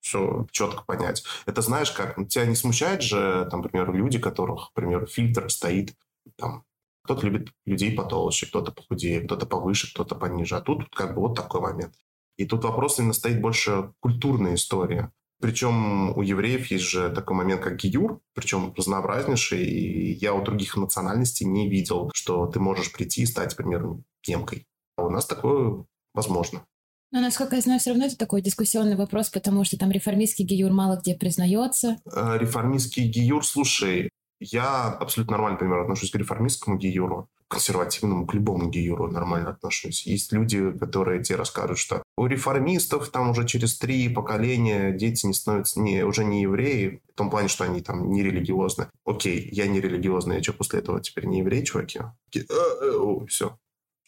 все 0.00 0.46
четко 0.50 0.84
понять. 0.84 1.24
Это 1.46 1.62
знаешь 1.62 1.90
как? 1.90 2.16
Тебя 2.28 2.46
не 2.46 2.54
смущает 2.54 3.02
же, 3.02 3.46
там, 3.50 3.60
например, 3.60 3.92
люди, 3.92 4.18
которых, 4.18 4.70
к 4.70 4.72
примеру, 4.72 5.06
фильтр 5.06 5.50
стоит, 5.50 5.94
там, 6.36 6.64
кто-то 7.02 7.26
любит 7.26 7.52
людей 7.64 7.94
потолще, 7.94 8.46
кто-то 8.46 8.72
похудее, 8.72 9.20
кто-то 9.22 9.46
повыше, 9.46 9.92
кто-то 9.92 10.14
пониже. 10.14 10.56
А 10.56 10.60
тут 10.60 10.94
как 10.94 11.14
бы 11.14 11.22
вот 11.22 11.34
такой 11.34 11.60
момент. 11.60 11.94
И 12.36 12.44
тут 12.44 12.64
вопрос 12.64 12.98
именно 12.98 13.12
стоит 13.12 13.40
больше 13.40 13.92
культурная 14.00 14.54
история. 14.54 15.10
Причем 15.40 16.16
у 16.16 16.22
евреев 16.22 16.66
есть 16.66 16.84
же 16.84 17.10
такой 17.10 17.36
момент, 17.36 17.62
как 17.62 17.76
гиюр, 17.76 18.20
причем 18.34 18.74
разнообразнейший, 18.76 19.64
и 19.64 20.12
я 20.14 20.34
у 20.34 20.42
других 20.42 20.76
национальностей 20.76 21.46
не 21.46 21.70
видел, 21.70 22.10
что 22.12 22.46
ты 22.46 22.58
можешь 22.58 22.92
прийти 22.92 23.22
и 23.22 23.26
стать, 23.26 23.56
например, 23.56 23.86
немкой. 24.26 24.66
А 24.96 25.04
у 25.04 25.10
нас 25.10 25.26
такое 25.26 25.84
возможно. 26.12 26.64
Но, 27.10 27.20
насколько 27.20 27.56
я 27.56 27.62
знаю, 27.62 27.80
все 27.80 27.90
равно 27.90 28.06
это 28.06 28.18
такой 28.18 28.42
дискуссионный 28.42 28.96
вопрос, 28.96 29.30
потому 29.30 29.64
что 29.64 29.78
там 29.78 29.90
реформистский 29.90 30.44
гиюр 30.44 30.72
мало 30.72 30.98
где 31.00 31.14
признается. 31.14 31.98
Э, 32.04 32.36
реформистский 32.38 33.08
гиюр, 33.08 33.46
слушай, 33.46 34.10
я 34.40 34.88
абсолютно 34.88 35.32
нормально, 35.32 35.54
например, 35.54 35.80
отношусь 35.80 36.10
к 36.10 36.16
реформистскому 36.16 36.76
гиюру, 36.76 37.30
консервативному, 37.48 38.26
к 38.26 38.34
любому 38.34 38.68
гиюру 38.68 39.10
нормально 39.10 39.50
отношусь. 39.50 40.06
Есть 40.06 40.32
люди, 40.32 40.70
которые 40.78 41.22
тебе 41.22 41.36
расскажут, 41.36 41.78
что 41.78 42.02
у 42.16 42.26
реформистов 42.26 43.08
там 43.08 43.30
уже 43.30 43.46
через 43.46 43.78
три 43.78 44.08
поколения 44.08 44.92
дети 44.92 45.26
не 45.26 45.34
становятся 45.34 45.80
не, 45.80 46.04
уже 46.04 46.24
не 46.24 46.42
евреи, 46.42 47.02
в 47.12 47.14
том 47.14 47.30
плане, 47.30 47.48
что 47.48 47.64
они 47.64 47.80
там 47.80 48.10
не 48.10 48.22
религиозны. 48.22 48.88
Окей, 49.04 49.48
я 49.50 49.66
не 49.66 49.80
религиозный, 49.80 50.36
я 50.36 50.42
что, 50.42 50.52
после 50.52 50.80
этого 50.80 51.00
теперь 51.00 51.26
не 51.26 51.38
еврей, 51.38 51.64
чуваки? 51.64 52.00
«Э, 52.34 52.40
э, 52.40 53.26
Все. 53.28 53.58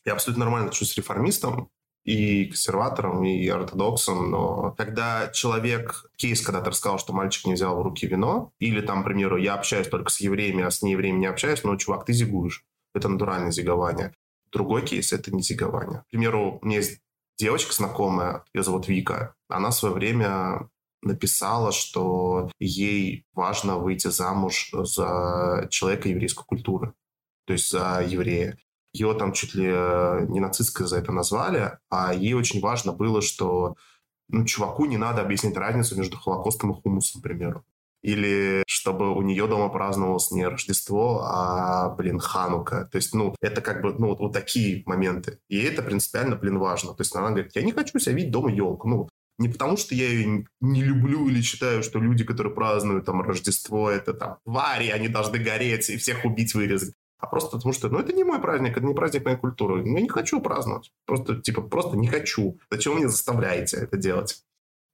Я 0.04 0.12
абсолютно 0.12 0.44
нормально 0.44 0.68
отношусь 0.68 0.94
к 0.94 0.98
реформистам, 0.98 1.70
и 2.04 2.46
консерватором, 2.46 3.24
и 3.24 3.46
ортодоксом, 3.48 4.30
но 4.30 4.74
когда 4.76 5.28
человек, 5.28 6.10
кейс, 6.16 6.40
когда 6.40 6.60
ты 6.60 6.70
рассказал, 6.70 6.98
что 6.98 7.12
мальчик 7.12 7.46
не 7.46 7.54
взял 7.54 7.76
в 7.76 7.82
руки 7.82 8.06
вино, 8.06 8.52
или 8.58 8.80
там, 8.80 9.02
к 9.02 9.04
примеру, 9.04 9.36
я 9.36 9.54
общаюсь 9.54 9.88
только 9.88 10.10
с 10.10 10.20
евреями, 10.20 10.64
а 10.64 10.70
с 10.70 10.82
неевреями 10.82 11.18
не 11.18 11.26
общаюсь, 11.26 11.62
ну, 11.62 11.76
чувак, 11.76 12.06
ты 12.06 12.12
зигуешь. 12.12 12.64
Это 12.94 13.08
натуральное 13.08 13.50
зигование. 13.50 14.14
Другой 14.52 14.84
кейс– 14.84 15.12
это 15.14 15.34
не 15.34 15.42
зигование. 15.42 16.00
К 16.08 16.10
примеру, 16.10 16.58
у 16.60 16.66
меня 16.66 16.78
есть 16.78 17.00
девочка 17.38 17.72
знакомая, 17.72 18.44
ее 18.52 18.62
зовут 18.62 18.88
Вика. 18.88 19.34
Она 19.48 19.70
в 19.70 19.74
свое 19.74 19.94
время 19.94 20.68
написала, 21.02 21.72
что 21.72 22.50
ей 22.58 23.24
важно 23.32 23.78
выйти 23.78 24.08
замуж 24.08 24.70
за 24.72 25.66
человека 25.70 26.08
еврейской 26.08 26.44
культуры, 26.44 26.94
то 27.46 27.52
есть 27.52 27.70
за 27.70 28.04
еврея. 28.06 28.58
Ее 28.92 29.14
там 29.14 29.32
чуть 29.32 29.54
ли 29.54 29.70
э, 29.72 30.26
не 30.28 30.40
нацисткой 30.40 30.86
за 30.86 30.98
это 30.98 31.12
назвали, 31.12 31.78
а 31.90 32.12
ей 32.12 32.34
очень 32.34 32.60
важно 32.60 32.92
было, 32.92 33.22
что 33.22 33.76
ну, 34.28 34.44
чуваку 34.44 34.84
не 34.86 34.96
надо 34.96 35.22
объяснить 35.22 35.56
разницу 35.56 35.96
между 35.96 36.16
Холокостом 36.16 36.72
и 36.72 36.80
хумусом, 36.80 37.20
к 37.20 37.24
примеру. 37.24 37.64
Или 38.02 38.62
чтобы 38.66 39.14
у 39.14 39.22
нее 39.22 39.46
дома 39.46 39.68
праздновалось 39.68 40.30
не 40.30 40.46
Рождество, 40.46 41.22
а, 41.24 41.90
блин, 41.90 42.18
Ханука. 42.18 42.88
То 42.90 42.96
есть, 42.96 43.14
ну, 43.14 43.34
это 43.40 43.60
как 43.60 43.82
бы, 43.82 43.94
ну, 43.98 44.08
вот, 44.08 44.20
вот 44.20 44.32
такие 44.32 44.82
моменты. 44.86 45.38
И 45.48 45.60
это 45.62 45.82
принципиально, 45.82 46.36
блин, 46.36 46.58
важно. 46.58 46.94
То 46.94 47.02
есть 47.02 47.14
она 47.14 47.28
говорит, 47.28 47.54
я 47.54 47.62
не 47.62 47.72
хочу 47.72 47.98
себя 47.98 48.14
видеть 48.14 48.32
дома 48.32 48.50
елку. 48.50 48.88
Ну, 48.88 49.08
не 49.38 49.48
потому, 49.48 49.76
что 49.76 49.94
я 49.94 50.08
ее 50.08 50.46
не 50.60 50.82
люблю 50.82 51.28
или 51.28 51.40
считаю, 51.40 51.82
что 51.82 51.98
люди, 51.98 52.24
которые 52.24 52.54
празднуют 52.54 53.06
там 53.06 53.22
Рождество, 53.22 53.90
это 53.90 54.12
там 54.12 54.38
твари, 54.44 54.88
они 54.88 55.08
должны 55.08 55.38
гореть 55.38 55.88
и 55.90 55.96
всех 55.96 56.24
убить, 56.24 56.54
вырезать 56.54 56.94
а 57.20 57.26
просто 57.26 57.56
потому 57.56 57.72
что, 57.72 57.88
ну, 57.88 57.98
это 57.98 58.12
не 58.12 58.24
мой 58.24 58.40
праздник, 58.40 58.76
это 58.76 58.86
не 58.86 58.94
праздник 58.94 59.24
моей 59.24 59.36
культуры. 59.36 59.86
Я 59.86 60.00
не 60.00 60.08
хочу 60.08 60.40
праздновать. 60.40 60.90
Просто, 61.04 61.36
типа, 61.36 61.60
просто 61.60 61.96
не 61.96 62.08
хочу. 62.08 62.58
Зачем 62.70 62.94
вы 62.94 63.00
мне 63.00 63.08
заставляете 63.08 63.76
это 63.76 63.98
делать? 63.98 64.42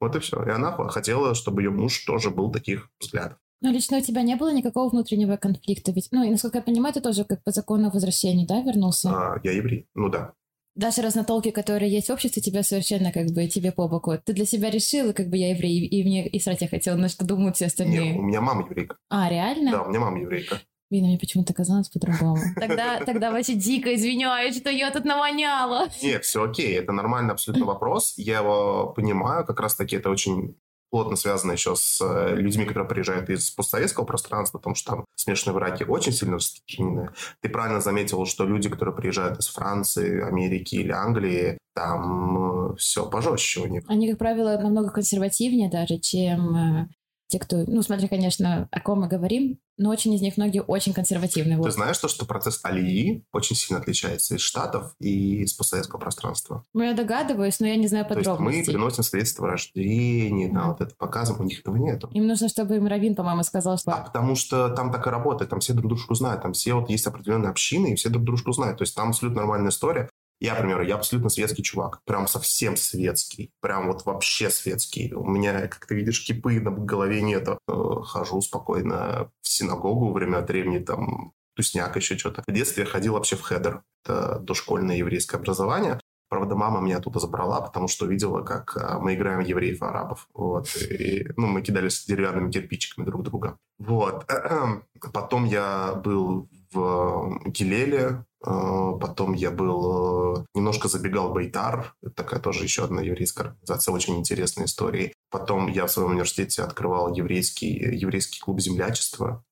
Вот 0.01 0.15
и 0.17 0.21
все. 0.21 0.43
И 0.45 0.51
она 0.51 0.73
хотела, 0.89 1.35
чтобы 1.35 1.63
ее 1.63 1.71
муж 1.71 2.05
тоже 2.05 2.31
был 2.31 2.51
таких 2.51 2.91
взглядов. 3.01 3.39
Но 3.63 3.71
лично 3.71 3.99
у 3.99 4.01
тебя 4.01 4.23
не 4.23 4.37
было 4.37 4.53
никакого 4.53 4.91
внутреннего 4.91 5.37
конфликта? 5.37 5.91
Ведь, 5.93 6.09
ну, 6.13 6.23
и 6.25 6.31
насколько 6.31 6.59
я 6.59 6.63
понимаю, 6.63 6.93
ты 6.93 7.01
тоже 7.01 7.25
как 7.25 7.43
по 7.43 7.51
закону 7.51 7.91
возвращения, 7.91 8.47
да, 8.47 8.61
вернулся? 8.61 9.09
А, 9.09 9.41
я 9.43 9.53
еврей, 9.53 9.89
ну 9.95 10.09
да. 10.09 10.35
Даже 10.75 11.01
разнотолки, 11.01 11.51
которые 11.51 11.91
есть 11.91 12.09
в 12.09 12.13
обществе, 12.13 12.43
тебя 12.43 12.63
совершенно 12.63 13.11
как 13.11 13.29
бы 13.31 13.47
тебе 13.47 13.73
по 13.73 13.89
боку. 13.89 14.13
Ты 14.23 14.35
для 14.35 14.45
себя 14.45 14.71
решил, 14.71 15.15
как 15.15 15.29
бы 15.29 15.39
я 15.39 15.51
еврей, 15.51 15.87
и 15.87 16.05
мне 16.05 16.29
и 16.29 16.39
срать 16.39 16.61
я 16.61 16.69
хотела, 16.69 16.97
но 16.97 17.09
что 17.09 17.25
думают 17.25 17.57
все 17.57 17.67
остальные? 17.67 18.13
Нет, 18.13 18.19
у 18.19 18.23
меня 18.23 18.43
мама 18.43 18.63
еврейка. 18.63 18.99
А, 19.09 19.31
реально? 19.31 19.71
Да, 19.71 19.83
у 19.85 19.89
меня 19.89 20.01
мама 20.01 20.21
еврейка. 20.21 20.61
Блин, 20.89 21.07
мне 21.07 21.19
почему-то 21.19 21.53
казалось 21.53 21.89
по-другому. 21.89 22.39
Тогда, 22.57 23.01
тогда 23.05 23.33
вообще 23.33 23.55
дико 23.55 23.95
извиняюсь, 23.95 24.57
что 24.57 24.71
я 24.71 24.91
тут 24.93 25.05
навоняла. 25.05 25.89
Нет, 26.01 26.25
все 26.25 26.45
окей, 26.45 26.79
это 26.79 26.93
нормальный 26.93 27.33
абсолютно 27.33 27.67
вопрос. 27.73 28.15
Я 28.17 28.39
его 28.39 28.93
понимаю, 28.95 29.45
как 29.45 29.59
раз-таки 29.61 29.97
это 29.97 30.11
очень 30.11 30.57
плотно 30.91 31.17
связано 31.17 31.53
еще 31.53 31.75
с 31.75 32.01
э, 32.01 32.37
людьми, 32.37 32.65
которые 32.65 32.89
приезжают 32.89 33.29
из 33.29 33.51
постсоветского 33.51 34.05
пространства, 34.05 34.59
потому 34.59 34.75
что 34.77 34.93
там 34.93 35.05
смешанные 35.17 35.55
браки 35.55 35.83
очень 35.83 36.13
сильно 36.13 36.37
распространены. 36.37 37.11
Ты 37.41 37.49
правильно 37.49 37.81
заметил, 37.81 38.25
что 38.25 38.45
люди, 38.45 38.69
которые 38.69 38.95
приезжают 38.95 39.41
из 39.41 39.49
Франции, 39.49 40.23
Америки 40.23 40.77
или 40.77 40.93
Англии, 40.93 41.59
там 41.75 42.73
э, 42.73 42.77
все 42.77 43.09
пожестче 43.11 43.61
у 43.61 43.67
них. 43.67 43.83
Они, 43.89 44.09
как 44.09 44.19
правило, 44.19 44.57
намного 44.59 44.91
консервативнее 44.91 45.69
даже, 45.69 45.99
чем 45.99 46.57
э, 46.57 46.89
те, 47.29 47.39
кто, 47.39 47.65
ну, 47.67 47.83
смотри, 47.83 48.09
конечно, 48.09 48.69
о 48.71 48.81
ком 48.81 49.01
мы 49.01 49.09
говорим, 49.09 49.59
но 49.79 49.91
очень 49.91 50.15
из 50.15 50.23
них 50.23 50.37
многие 50.37 50.63
очень 50.63 50.95
консервативные. 50.95 51.61
Ты 51.61 51.71
знаешь 51.71 51.99
то, 51.99 52.09
что 52.09 52.25
процесс 52.25 52.61
Алии 52.63 53.25
очень 53.33 53.57
сильно 53.57 53.81
отличается 53.81 54.37
из 54.37 54.41
Штатов 54.41 54.95
и 55.01 55.43
из 55.43 55.53
постсоветского 55.53 55.99
пространства? 55.99 56.65
Ну, 56.73 56.83
я 56.83 56.95
догадываюсь, 56.95 57.61
но 57.61 57.67
я 57.67 57.77
не 57.77 57.87
знаю 57.87 58.07
подробностей. 58.07 58.47
То 58.47 58.57
есть 58.57 58.69
мы 58.69 58.73
приносим 58.73 59.03
свидетельство 59.03 59.49
о 59.49 59.51
рождении, 59.51 60.51
да, 60.51 60.69
вот 60.69 60.81
это 60.81 60.95
показываем, 60.97 61.45
у 61.45 61.49
них 61.49 61.61
этого 61.61 61.77
нету. 61.77 62.09
Им 62.13 62.27
нужно, 62.27 62.49
чтобы 62.49 62.77
им 62.77 62.87
Равин, 62.87 63.15
по-моему, 63.15 63.43
сказал, 63.43 63.77
что... 63.77 63.93
А 63.93 64.01
потому 64.03 64.35
что 64.35 64.71
там 64.71 64.93
так 64.93 65.07
и 65.07 65.11
работает, 65.11 65.51
там 65.51 65.61
все 65.61 65.75
друг 65.75 65.89
дружку 65.89 66.15
знают, 66.15 66.43
там 66.43 66.53
все 66.53 66.75
вот 66.75 66.89
есть 66.89 67.07
определенные 67.07 67.51
общины, 67.51 67.93
и 67.93 67.97
все 67.97 68.09
друг 68.09 68.25
дружку 68.25 68.53
знают. 68.53 68.79
То 68.79 68.83
есть 68.83 68.95
там 68.95 69.11
абсолютно 69.11 69.41
нормальная 69.43 69.71
история. 69.71 70.09
Я, 70.39 70.55
например, 70.55 70.83
я 70.83 70.97
абсолютно 70.97 71.31
светский 71.31 71.63
чувак. 71.63 72.01
Прям 72.05 72.27
совсем 72.27 72.77
светский. 72.77 73.53
Прям 73.61 73.87
вот 73.87 74.05
вообще 74.05 74.51
светский. 74.51 75.13
У 75.15 75.27
меня, 75.27 75.67
как 75.69 75.87
ты 75.87 75.95
видишь, 75.95 76.25
кипы 76.25 76.61
на 76.61 76.71
голове 76.71 77.23
нету. 77.23 77.59
Э, 77.69 78.03
хожу 78.05 78.41
спокойно 78.43 79.31
в 79.41 79.49
синагогу 79.49 80.13
время 80.13 80.39
от 80.39 80.49
времени, 80.49 80.79
там, 80.79 81.33
тусняк, 81.55 81.97
еще 81.97 82.19
что-то. 82.19 82.43
В 82.47 82.53
детстве 82.53 82.85
я 82.85 82.89
ходил 82.89 83.15
вообще 83.15 83.37
в 83.37 83.43
хедер. 83.43 83.83
Это 84.05 84.39
дошкольное 84.41 84.97
еврейское 84.97 85.39
образование. 85.39 86.01
Правда, 86.29 86.57
мама 86.57 86.81
меня 86.81 86.99
оттуда 86.99 87.21
забрала, 87.21 87.61
потому 87.61 87.87
что 87.87 88.05
видела, 88.05 88.43
как 88.43 88.77
э, 88.77 88.99
мы 88.99 89.15
играем 89.15 89.41
евреев 89.41 89.81
арабов. 89.81 90.29
Вот. 90.35 90.69
И, 90.77 91.29
ну, 91.37 91.47
мы 91.47 91.63
кидались 91.63 92.05
деревянными 92.05 92.51
кирпичиками 92.51 93.07
друг 93.07 93.23
друга. 93.23 93.59
Вот. 93.79 94.31
Потом 95.13 95.45
я 95.45 95.95
был 95.95 96.49
в 96.73 97.41
Гилеле, 97.47 98.25
а, 98.36 98.36
потом 98.47 99.33
я 99.33 99.51
был, 99.51 100.37
э, 100.39 100.45
немножко 100.55 100.89
забегал 100.89 101.33
Бейтар, 101.33 101.95
это 102.03 102.15
такая 102.15 102.41
тоже 102.41 102.63
еще 102.63 102.85
одна 102.85 103.03
еврейская 103.03 103.49
организация, 103.49 103.93
очень 103.93 104.17
интересная 104.17 104.67
история. 104.67 105.13
Потом 105.31 105.67
я 105.67 105.87
в 105.87 105.91
своем 105.91 106.11
университете 106.11 106.63
открывал 106.63 107.13
еврейский, 107.13 107.73
еврейский 107.73 108.39
клуб 108.41 108.61
землячества. 108.61 109.43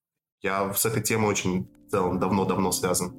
Я 0.43 0.73
с 0.73 0.87
этой 0.87 1.03
темой 1.03 1.31
очень 1.31 1.69
в 1.89 1.91
целом 1.91 2.21
давно-давно 2.21 2.71
связан. 2.71 3.15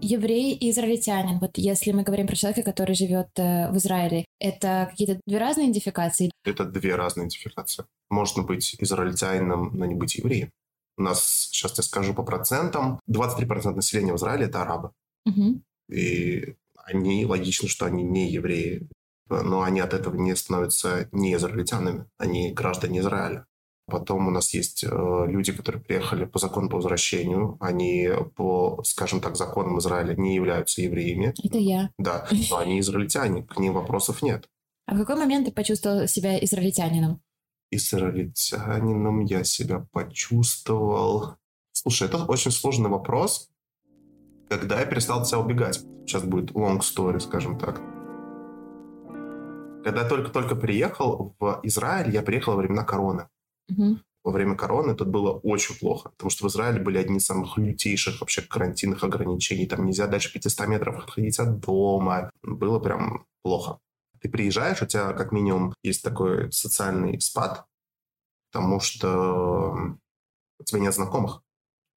Еврей 0.00 0.54
и 0.54 0.70
израильтянин, 0.70 1.38
вот 1.38 1.52
если 1.56 1.92
мы 1.92 2.02
говорим 2.02 2.26
про 2.26 2.34
человека, 2.36 2.62
который 2.62 2.94
живет 2.94 3.28
э, 3.36 3.70
в 3.70 3.76
Израиле, 3.76 4.24
это 4.40 4.88
какие-то 4.90 5.20
две 5.26 5.38
разные 5.38 5.66
идентификации? 5.66 6.30
Это 6.44 6.64
две 6.64 6.96
разные 6.96 7.24
идентификации. 7.24 7.84
Можно 8.10 8.42
быть 8.42 8.76
израильтянином, 8.78 9.70
но 9.74 9.86
не 9.86 9.94
быть 9.94 10.16
евреем. 10.16 10.50
У 10.96 11.02
нас, 11.02 11.48
сейчас 11.50 11.76
я 11.78 11.82
скажу 11.82 12.14
по 12.14 12.22
процентам, 12.22 13.00
23% 13.10 13.74
населения 13.74 14.12
в 14.12 14.16
Израиле– 14.16 14.44
это 14.46 14.62
арабы. 14.62 14.92
Угу. 15.26 15.62
И 15.90 16.56
они, 16.76 17.26
логично, 17.26 17.68
что 17.68 17.86
они 17.86 18.02
не 18.02 18.30
евреи, 18.30 18.88
но 19.28 19.62
они 19.62 19.80
от 19.80 19.94
этого 19.94 20.14
не 20.16 20.36
становятся 20.36 21.08
не 21.12 21.34
израильтянами, 21.34 22.06
они 22.18 22.52
граждане 22.52 23.00
Израиля. 23.00 23.46
Потом 23.86 24.28
у 24.28 24.30
нас 24.30 24.54
есть 24.54 24.84
э, 24.84 24.88
люди, 24.88 25.52
которые 25.52 25.82
приехали 25.82 26.24
по 26.24 26.38
закону 26.38 26.68
по 26.68 26.76
возвращению. 26.76 27.56
Они 27.60 28.08
по, 28.36 28.80
скажем 28.84 29.20
так, 29.20 29.36
законам 29.36 29.78
Израиля 29.80 30.14
не 30.14 30.36
являются 30.36 30.82
евреями. 30.82 31.34
Это 31.42 31.58
я. 31.58 31.90
Да, 31.98 32.28
но 32.50 32.58
они 32.58 32.80
израильтяне, 32.80 33.42
к 33.42 33.58
ним 33.58 33.74
вопросов 33.74 34.22
нет. 34.22 34.48
А 34.86 34.94
в 34.94 34.98
какой 34.98 35.16
момент 35.16 35.46
ты 35.46 35.52
почувствовал 35.52 36.06
себя 36.06 36.42
израильтянином? 36.42 37.20
Израильтянином 37.72 39.20
я 39.24 39.44
себя 39.44 39.86
почувствовал? 39.92 41.36
Слушай, 41.72 42.08
это 42.08 42.24
очень 42.24 42.50
сложный 42.50 42.90
вопрос. 42.90 43.50
Когда 44.48 44.78
я 44.80 44.86
перестал 44.86 45.20
от 45.20 45.28
себя 45.28 45.38
убегать? 45.38 45.80
Сейчас 46.06 46.24
будет 46.24 46.52
long 46.52 46.80
story, 46.80 47.20
скажем 47.20 47.58
так. 47.58 47.80
Когда 49.82 50.02
я 50.02 50.08
только-только 50.08 50.54
приехал 50.54 51.34
в 51.40 51.60
Израиль, 51.64 52.14
я 52.14 52.22
приехал 52.22 52.52
во 52.52 52.58
времена 52.58 52.84
короны. 52.84 53.28
Угу. 53.70 53.98
Во 54.24 54.30
время 54.30 54.54
короны 54.54 54.94
тут 54.94 55.08
было 55.08 55.32
очень 55.32 55.76
плохо, 55.76 56.10
потому 56.10 56.30
что 56.30 56.46
в 56.46 56.50
Израиле 56.50 56.80
были 56.80 56.98
одни 56.98 57.16
из 57.16 57.26
самых 57.26 57.58
лютейших 57.58 58.20
вообще 58.20 58.42
карантинных 58.42 59.02
ограничений. 59.02 59.66
Там 59.66 59.84
нельзя 59.84 60.06
дальше 60.06 60.32
500 60.32 60.68
метров 60.68 60.98
отходить 60.98 61.38
от 61.40 61.58
дома. 61.58 62.30
Было 62.42 62.78
прям 62.78 63.26
плохо. 63.42 63.78
Ты 64.22 64.28
приезжаешь, 64.28 64.80
у 64.80 64.86
тебя 64.86 65.12
как 65.12 65.32
минимум 65.32 65.74
есть 65.82 66.02
такой 66.02 66.50
социальный 66.52 67.20
спад, 67.20 67.66
потому 68.50 68.78
что 68.78 69.96
у 70.58 70.64
тебя 70.64 70.80
нет 70.80 70.94
знакомых, 70.94 71.42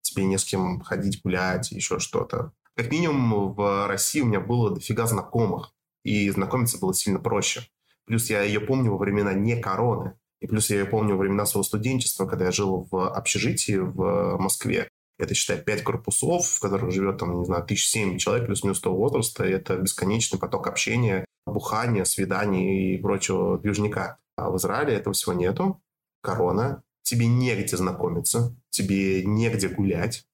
тебе 0.01 0.25
не 0.25 0.37
с 0.37 0.43
кем 0.43 0.81
ходить, 0.81 1.21
гулять, 1.23 1.71
еще 1.71 1.99
что-то. 1.99 2.51
Как 2.75 2.91
минимум 2.91 3.53
в 3.53 3.87
России 3.87 4.21
у 4.21 4.25
меня 4.25 4.39
было 4.39 4.73
дофига 4.73 5.05
знакомых, 5.05 5.71
и 6.03 6.29
знакомиться 6.29 6.79
было 6.79 6.93
сильно 6.93 7.19
проще. 7.19 7.67
Плюс 8.05 8.29
я 8.29 8.41
ее 8.41 8.59
помню 8.59 8.91
во 8.91 8.97
времена 8.97 9.33
не 9.33 9.59
короны. 9.59 10.17
И 10.39 10.47
плюс 10.47 10.69
я 10.69 10.79
ее 10.79 10.85
помню 10.85 11.15
во 11.15 11.21
времена 11.21 11.45
своего 11.45 11.63
студенчества, 11.63 12.25
когда 12.27 12.45
я 12.45 12.51
жил 12.51 12.87
в 12.91 13.09
общежитии 13.09 13.77
в 13.77 14.37
Москве. 14.37 14.89
Это, 15.17 15.33
считай, 15.33 15.61
пять 15.61 15.83
корпусов, 15.83 16.45
в 16.45 16.59
которых 16.59 16.91
живет, 16.91 17.17
там, 17.17 17.39
не 17.39 17.45
знаю, 17.45 17.63
тысяч 17.65 17.89
семь 17.89 18.17
человек 18.17 18.47
плюс-минус 18.47 18.81
того 18.81 18.97
возраста. 18.97 19.45
Это 19.45 19.77
бесконечный 19.77 20.39
поток 20.39 20.67
общения, 20.67 21.25
бухания, 21.45 22.03
свиданий 22.03 22.95
и 22.95 22.97
прочего 22.97 23.57
движника. 23.57 24.17
А 24.35 24.49
в 24.49 24.57
Израиле 24.57 24.93
этого 24.93 25.13
всего 25.13 25.33
нету. 25.33 25.81
Корона. 26.21 26.83
Тебе 27.03 27.27
негде 27.27 27.77
знакомиться, 27.77 28.55
тебе 28.71 29.23
негде 29.23 29.69
гулять. 29.69 30.25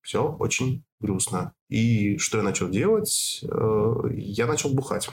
Все 0.00 0.26
очень 0.38 0.82
грустно. 0.98 1.52
И 1.68 2.16
что 2.16 2.38
я 2.38 2.42
начал 2.42 2.70
делать? 2.70 3.44
Э, 3.44 3.94
я 4.10 4.46
начал 4.46 4.72
бухать. 4.72 5.10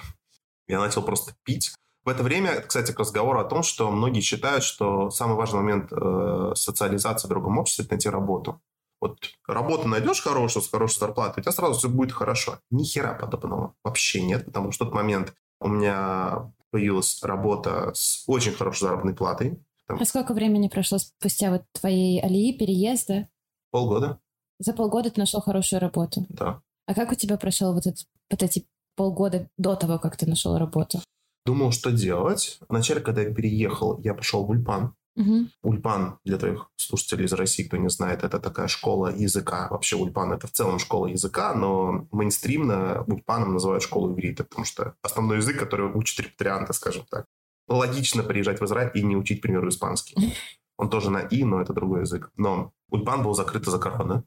Я 0.69 0.79
начал 0.79 1.03
просто 1.03 1.33
пить. 1.43 1.73
В 2.05 2.09
это 2.09 2.23
время, 2.23 2.61
кстати, 2.61 2.93
к 2.93 2.99
разговору 2.99 3.39
о 3.39 3.43
том, 3.43 3.61
что 3.61 3.91
многие 3.91 4.21
считают, 4.21 4.63
что 4.63 5.11
самый 5.11 5.35
важный 5.35 5.59
момент 5.59 5.91
э, 5.91 6.53
социализации 6.55 7.27
в 7.27 7.29
другом 7.29 7.57
обществе– 7.57 7.83
это 7.85 7.93
найти 7.93 8.09
работу. 8.09 8.61
Вот 9.01 9.17
работу 9.47 9.87
найдешь 9.87 10.21
хорошую, 10.21 10.63
с 10.63 10.69
хорошей 10.69 10.99
зарплатой, 10.99 11.41
у 11.41 11.43
тебя 11.43 11.51
сразу 11.51 11.79
все 11.79 11.89
будет 11.89 12.11
хорошо. 12.11 12.59
Ни 12.69 12.83
хера 12.83 13.15
подобного 13.15 13.73
вообще 13.83 14.21
нет, 14.21 14.45
потому 14.45 14.71
что 14.71 14.85
в 14.85 14.89
тот 14.89 14.95
момент 14.95 15.33
у 15.59 15.67
меня 15.67 16.53
появилась 16.69 17.21
работа 17.23 17.91
с 17.95 18.23
очень 18.27 18.53
хорошей 18.53 18.83
заработной 18.83 19.15
платой. 19.15 19.59
А 19.87 20.05
сколько 20.05 20.33
времени 20.33 20.69
прошло 20.69 20.99
спустя 20.99 21.51
вот 21.51 21.63
твоей 21.73 22.21
алии, 22.21 22.57
переезда? 22.57 23.27
Полгода. 23.71 24.19
За 24.59 24.73
полгода 24.73 25.09
ты 25.09 25.19
нашел 25.19 25.41
хорошую 25.41 25.79
работу? 25.79 26.25
Да. 26.29 26.61
А 26.85 26.93
как 26.93 27.11
у 27.11 27.15
тебя 27.15 27.37
прошел 27.37 27.73
вот, 27.73 27.87
этот, 27.87 28.05
вот 28.29 28.43
эти 28.43 28.67
полгода 28.95 29.49
до 29.57 29.75
того, 29.75 29.97
как 29.99 30.15
ты 30.17 30.27
нашел 30.27 30.57
работу? 30.57 30.99
Думал, 31.45 31.71
что 31.71 31.91
делать. 31.91 32.59
Вначале, 32.69 33.01
когда 33.01 33.21
я 33.21 33.33
переехал, 33.33 33.99
я 34.01 34.13
пошел 34.13 34.45
в 34.45 34.49
Ульпан. 34.49 34.93
Угу. 35.15 35.47
Ульпан, 35.63 36.19
для 36.23 36.37
твоих 36.37 36.69
слушателей 36.77 37.25
из 37.25 37.33
России, 37.33 37.63
кто 37.63 37.77
не 37.77 37.89
знает, 37.89 38.23
это 38.23 38.39
такая 38.39 38.67
школа 38.67 39.13
языка. 39.13 39.67
Вообще 39.69 39.97
Ульпан– 39.97 40.31
это 40.33 40.47
в 40.47 40.51
целом 40.51 40.79
школа 40.79 41.07
языка, 41.07 41.53
но 41.53 42.07
мейнстримно 42.11 43.03
Ульпаном 43.07 43.53
называют 43.53 43.83
школу 43.83 44.13
иврита, 44.13 44.43
потому 44.45 44.65
что 44.65 44.95
основной 45.01 45.37
язык, 45.37 45.59
который 45.59 45.87
учат 45.87 46.25
репатрианты, 46.25 46.73
скажем 46.73 47.05
так. 47.09 47.25
Логично 47.67 48.23
приезжать 48.23 48.61
в 48.61 48.65
Израиль 48.65 48.91
и 48.93 49.03
не 49.03 49.15
учить, 49.15 49.39
к 49.39 49.43
примеру, 49.43 49.69
испанский. 49.69 50.35
Он 50.77 50.89
тоже 50.89 51.11
на 51.11 51.19
«и», 51.19 51.43
но 51.43 51.61
это 51.61 51.73
другой 51.73 52.01
язык. 52.01 52.31
Но 52.37 52.73
Ульпан 52.89 53.23
был 53.23 53.33
закрыт 53.33 53.67
из-за 53.67 53.79
короны. 53.79 54.23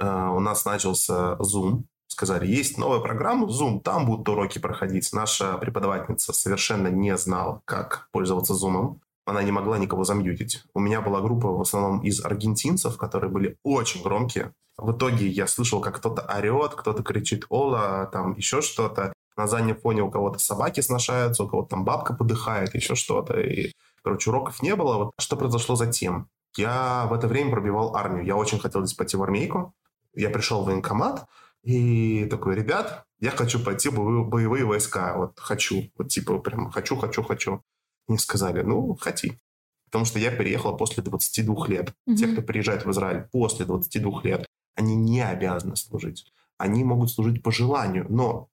Uh, 0.00 0.36
у 0.36 0.40
нас 0.40 0.64
начался 0.64 1.36
Zoom. 1.36 1.84
Сказали, 2.08 2.46
есть 2.46 2.78
новая 2.78 3.00
программа 3.00 3.46
Zoom, 3.46 3.80
там 3.80 4.06
будут 4.06 4.28
уроки 4.28 4.58
проходить. 4.58 5.08
Наша 5.12 5.56
преподавательница 5.56 6.32
совершенно 6.32 6.88
не 6.88 7.16
знала, 7.16 7.62
как 7.64 8.08
пользоваться 8.12 8.54
Zoom 8.54 8.98
она 9.24 9.42
не 9.42 9.52
могла 9.52 9.78
никого 9.78 10.04
замьютить. 10.04 10.62
У 10.74 10.80
меня 10.80 11.00
была 11.00 11.20
группа 11.20 11.48
в 11.48 11.60
основном 11.60 12.00
из 12.00 12.24
аргентинцев, 12.24 12.96
которые 12.96 13.30
были 13.30 13.56
очень 13.62 14.02
громкие. 14.02 14.52
В 14.76 14.92
итоге 14.92 15.28
я 15.28 15.46
слышал, 15.46 15.80
как 15.80 15.96
кто-то 15.96 16.22
орет, 16.22 16.74
кто-то 16.74 17.02
кричит 17.02 17.46
«Ола», 17.48 18.06
там 18.12 18.34
еще 18.34 18.60
что-то. 18.60 19.12
На 19.36 19.46
заднем 19.46 19.76
фоне 19.76 20.02
у 20.02 20.10
кого-то 20.10 20.38
собаки 20.38 20.80
сношаются, 20.80 21.44
у 21.44 21.48
кого-то 21.48 21.70
там 21.70 21.84
бабка 21.84 22.14
подыхает, 22.14 22.74
еще 22.74 22.94
что-то. 22.94 23.40
И, 23.40 23.72
короче, 24.02 24.30
уроков 24.30 24.62
не 24.62 24.74
было. 24.76 25.04
Вот 25.04 25.12
что 25.18 25.36
произошло 25.36 25.76
затем? 25.76 26.28
Я 26.56 27.06
в 27.08 27.12
это 27.12 27.26
время 27.26 27.50
пробивал 27.50 27.96
армию. 27.96 28.24
Я 28.24 28.36
очень 28.36 28.60
хотел 28.60 28.84
здесь 28.84 28.96
пойти 28.96 29.16
в 29.16 29.22
армейку. 29.22 29.74
Я 30.14 30.30
пришел 30.30 30.62
в 30.62 30.66
военкомат 30.66 31.26
и 31.62 32.26
такой, 32.26 32.54
ребят, 32.54 33.04
я 33.18 33.30
хочу 33.30 33.58
пойти 33.58 33.88
в 33.88 34.24
боевые 34.28 34.64
войска. 34.64 35.16
Вот 35.16 35.38
хочу. 35.40 35.90
Вот 35.96 36.08
типа 36.08 36.38
прям 36.38 36.70
хочу, 36.70 36.96
хочу, 36.96 37.22
хочу. 37.22 37.62
Мне 38.08 38.18
сказали, 38.18 38.62
ну, 38.62 38.96
хоти. 38.96 39.40
Потому 39.86 40.04
что 40.04 40.18
я 40.18 40.30
переехала 40.30 40.76
после 40.76 41.02
22 41.02 41.68
лет. 41.68 41.94
Mm-hmm. 42.08 42.16
Те, 42.16 42.26
кто 42.26 42.42
приезжает 42.42 42.84
в 42.84 42.90
Израиль 42.90 43.28
после 43.30 43.64
22 43.64 44.22
лет, 44.24 44.46
они 44.74 44.96
не 44.96 45.20
обязаны 45.20 45.76
служить. 45.76 46.26
Они 46.58 46.84
могут 46.84 47.10
служить 47.10 47.42
по 47.42 47.52
желанию. 47.52 48.06
Но, 48.08 48.48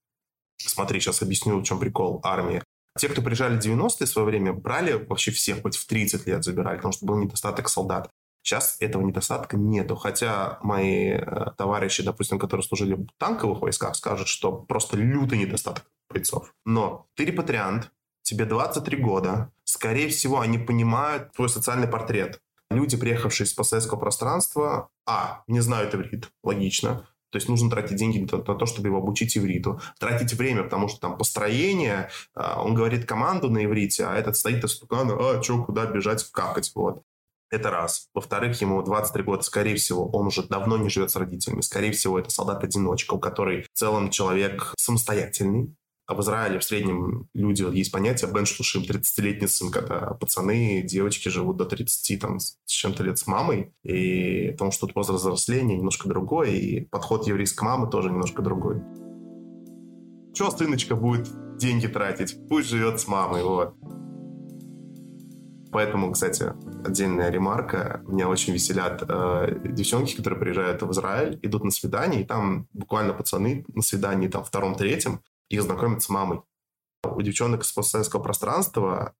смотри, 0.57 0.99
сейчас 0.99 1.21
объясню, 1.21 1.59
в 1.59 1.63
чем 1.63 1.79
прикол 1.79 2.21
армии. 2.23 2.63
Те, 2.97 3.09
кто 3.09 3.21
приезжали 3.21 3.59
в 3.59 3.65
90-е 3.65 4.05
в 4.05 4.09
свое 4.09 4.27
время, 4.27 4.53
брали 4.53 4.93
вообще 4.93 5.31
всех, 5.31 5.61
хоть 5.61 5.77
в 5.77 5.87
30 5.87 6.27
лет 6.27 6.43
забирали, 6.43 6.77
потому 6.77 6.91
что 6.91 7.05
был 7.05 7.17
недостаток 7.17 7.69
солдат. 7.69 8.09
Сейчас 8.43 8.77
этого 8.79 9.03
недостатка 9.03 9.55
нету. 9.55 9.95
Хотя 9.95 10.59
мои 10.61 11.11
э, 11.11 11.51
товарищи, 11.57 12.03
допустим, 12.03 12.39
которые 12.39 12.65
служили 12.65 12.95
в 12.95 13.07
танковых 13.17 13.61
войсках, 13.61 13.95
скажут, 13.95 14.27
что 14.27 14.51
просто 14.51 14.97
лютый 14.97 15.37
недостаток 15.37 15.85
бойцов. 16.09 16.53
Но 16.65 17.07
ты 17.15 17.25
репатриант, 17.25 17.91
тебе 18.21 18.45
23 18.45 18.97
года, 18.97 19.51
скорее 19.63 20.09
всего, 20.09 20.39
они 20.39 20.57
понимают 20.57 21.31
твой 21.33 21.49
социальный 21.49 21.87
портрет. 21.87 22.39
Люди, 22.69 22.95
приехавшие 22.97 23.45
из 23.45 23.53
постсоветского 23.53 23.99
пространства, 23.99 24.89
а, 25.05 25.43
не 25.47 25.59
знают 25.59 25.93
иврит, 25.93 26.29
логично, 26.43 27.05
то 27.31 27.37
есть 27.37 27.47
нужно 27.47 27.69
тратить 27.69 27.95
деньги 27.95 28.19
на 28.19 28.27
то, 28.27 28.65
чтобы 28.65 28.89
его 28.89 28.97
обучить 28.97 29.37
ивриту. 29.37 29.79
Тратить 29.99 30.33
время, 30.33 30.63
потому 30.63 30.89
что 30.89 30.99
там 30.99 31.17
построение, 31.17 32.09
а, 32.35 32.61
он 32.61 32.75
говорит 32.75 33.05
команду 33.05 33.49
на 33.49 33.63
иврите, 33.63 34.05
а 34.05 34.15
этот 34.15 34.35
стоит 34.35 34.63
и 34.63 34.67
стукан, 34.67 35.09
а, 35.11 35.41
что, 35.41 35.63
куда 35.63 35.85
бежать, 35.85 36.23
какать, 36.31 36.71
вот. 36.75 37.03
Это 37.49 37.69
раз. 37.69 38.07
Во-вторых, 38.13 38.59
ему 38.61 38.81
23 38.81 39.23
года, 39.23 39.43
скорее 39.43 39.75
всего, 39.75 40.09
он 40.09 40.27
уже 40.27 40.43
давно 40.43 40.77
не 40.77 40.89
живет 40.89 41.11
с 41.11 41.17
родителями. 41.17 41.61
Скорее 41.61 41.91
всего, 41.91 42.17
это 42.17 42.29
солдат-одиночка, 42.29 43.13
у 43.13 43.19
которой 43.19 43.63
в 43.63 43.77
целом 43.77 44.09
человек 44.09 44.73
самостоятельный, 44.77 45.75
а 46.07 46.13
в 46.13 46.21
Израиле 46.21 46.59
в 46.59 46.63
среднем 46.63 47.27
люди, 47.33 47.63
есть 47.71 47.91
понятие 47.91 48.31
бен 48.31 48.45
шлушим, 48.45 48.83
30-летний 48.83 49.47
сын, 49.47 49.71
когда 49.71 50.13
пацаны, 50.13 50.81
девочки 50.83 51.29
живут 51.29 51.57
до 51.57 51.65
30 51.65 52.19
там, 52.19 52.39
с 52.39 52.57
чем-то 52.65 53.03
лет 53.03 53.17
с 53.17 53.27
мамой, 53.27 53.73
и 53.83 54.51
потому 54.51 54.71
что 54.71 54.87
тут 54.87 54.95
возраст 54.95 55.23
взросления 55.23 55.77
немножко 55.77 56.09
другой, 56.09 56.57
и 56.57 56.81
подход 56.85 57.27
еврейской 57.27 57.63
мамы 57.63 57.89
тоже 57.89 58.09
немножко 58.09 58.41
другой. 58.41 58.81
Чего 60.33 60.49
сыночка 60.49 60.95
будет 60.95 61.29
деньги 61.57 61.87
тратить? 61.87 62.37
Пусть 62.49 62.69
живет 62.69 62.99
с 62.99 63.07
мамой, 63.07 63.43
вот. 63.43 63.75
Поэтому, 65.71 66.11
кстати, 66.11 66.53
отдельная 66.85 67.29
ремарка. 67.29 68.03
Меня 68.05 68.27
очень 68.27 68.53
веселят 68.53 69.03
э, 69.07 69.59
девчонки, 69.63 70.15
которые 70.15 70.39
приезжают 70.39 70.81
в 70.81 70.91
Израиль, 70.91 71.39
идут 71.41 71.63
на 71.63 71.71
свидание, 71.71 72.21
и 72.21 72.25
там 72.25 72.67
буквально 72.73 73.13
пацаны 73.13 73.63
на 73.73 73.81
свидании 73.81 74.27
там 74.27 74.43
втором-третьем 74.43 75.21
их 75.51 75.63
знакомят 75.63 76.03
с 76.03 76.09
мамой. 76.09 76.41
У 77.03 77.21
девчонок 77.21 77.63
из 77.63 77.71
постсоветского 77.71 78.21
пространства 78.21 79.15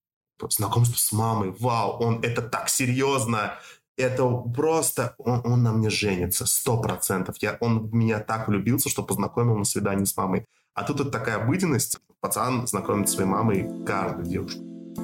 знакомство 0.49 0.97
с 0.97 1.11
мамой, 1.11 1.53
вау, 1.59 1.99
он 1.99 2.19
это 2.23 2.41
так 2.41 2.69
серьезно, 2.69 3.59
это 3.97 4.27
просто, 4.27 5.15
он, 5.17 5.41
он 5.43 5.63
на 5.63 5.71
мне 5.71 5.89
женится, 5.89 6.45
сто 6.45 6.81
процентов. 6.81 7.35
Я, 7.41 7.57
он 7.59 7.87
в 7.87 7.93
меня 7.93 8.19
так 8.19 8.47
влюбился, 8.47 8.89
что 8.89 9.03
познакомил 9.03 9.55
на 9.55 9.65
свидании 9.65 10.05
с 10.05 10.17
мамой. 10.17 10.45
А 10.73 10.83
тут 10.83 11.01
это 11.01 11.11
такая 11.11 11.43
обыденность, 11.43 11.99
пацан 12.21 12.65
знакомит 12.65 13.09
с 13.09 13.13
своей 13.13 13.29
мамой 13.29 13.85
каждую 13.85 14.25
девушку. 14.25 14.61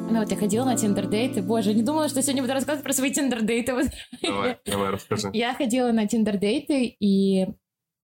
Ну 0.09 0.19
вот 0.19 0.31
я 0.31 0.37
ходила 0.37 0.65
на 0.65 0.75
тиндер-дейты. 0.75 1.41
Боже, 1.41 1.73
не 1.73 1.83
думала, 1.83 2.09
что 2.09 2.21
сегодня 2.21 2.41
буду 2.41 2.53
рассказывать 2.53 2.83
про 2.83 2.93
свои 2.93 3.11
тиндер-дейты. 3.11 3.73
Давай, 4.21 4.57
давай, 4.65 4.89
расскажи. 4.91 5.29
Я 5.33 5.53
ходила 5.53 5.91
на 5.91 6.07
тиндер-дейты, 6.07 6.95
и 6.99 7.47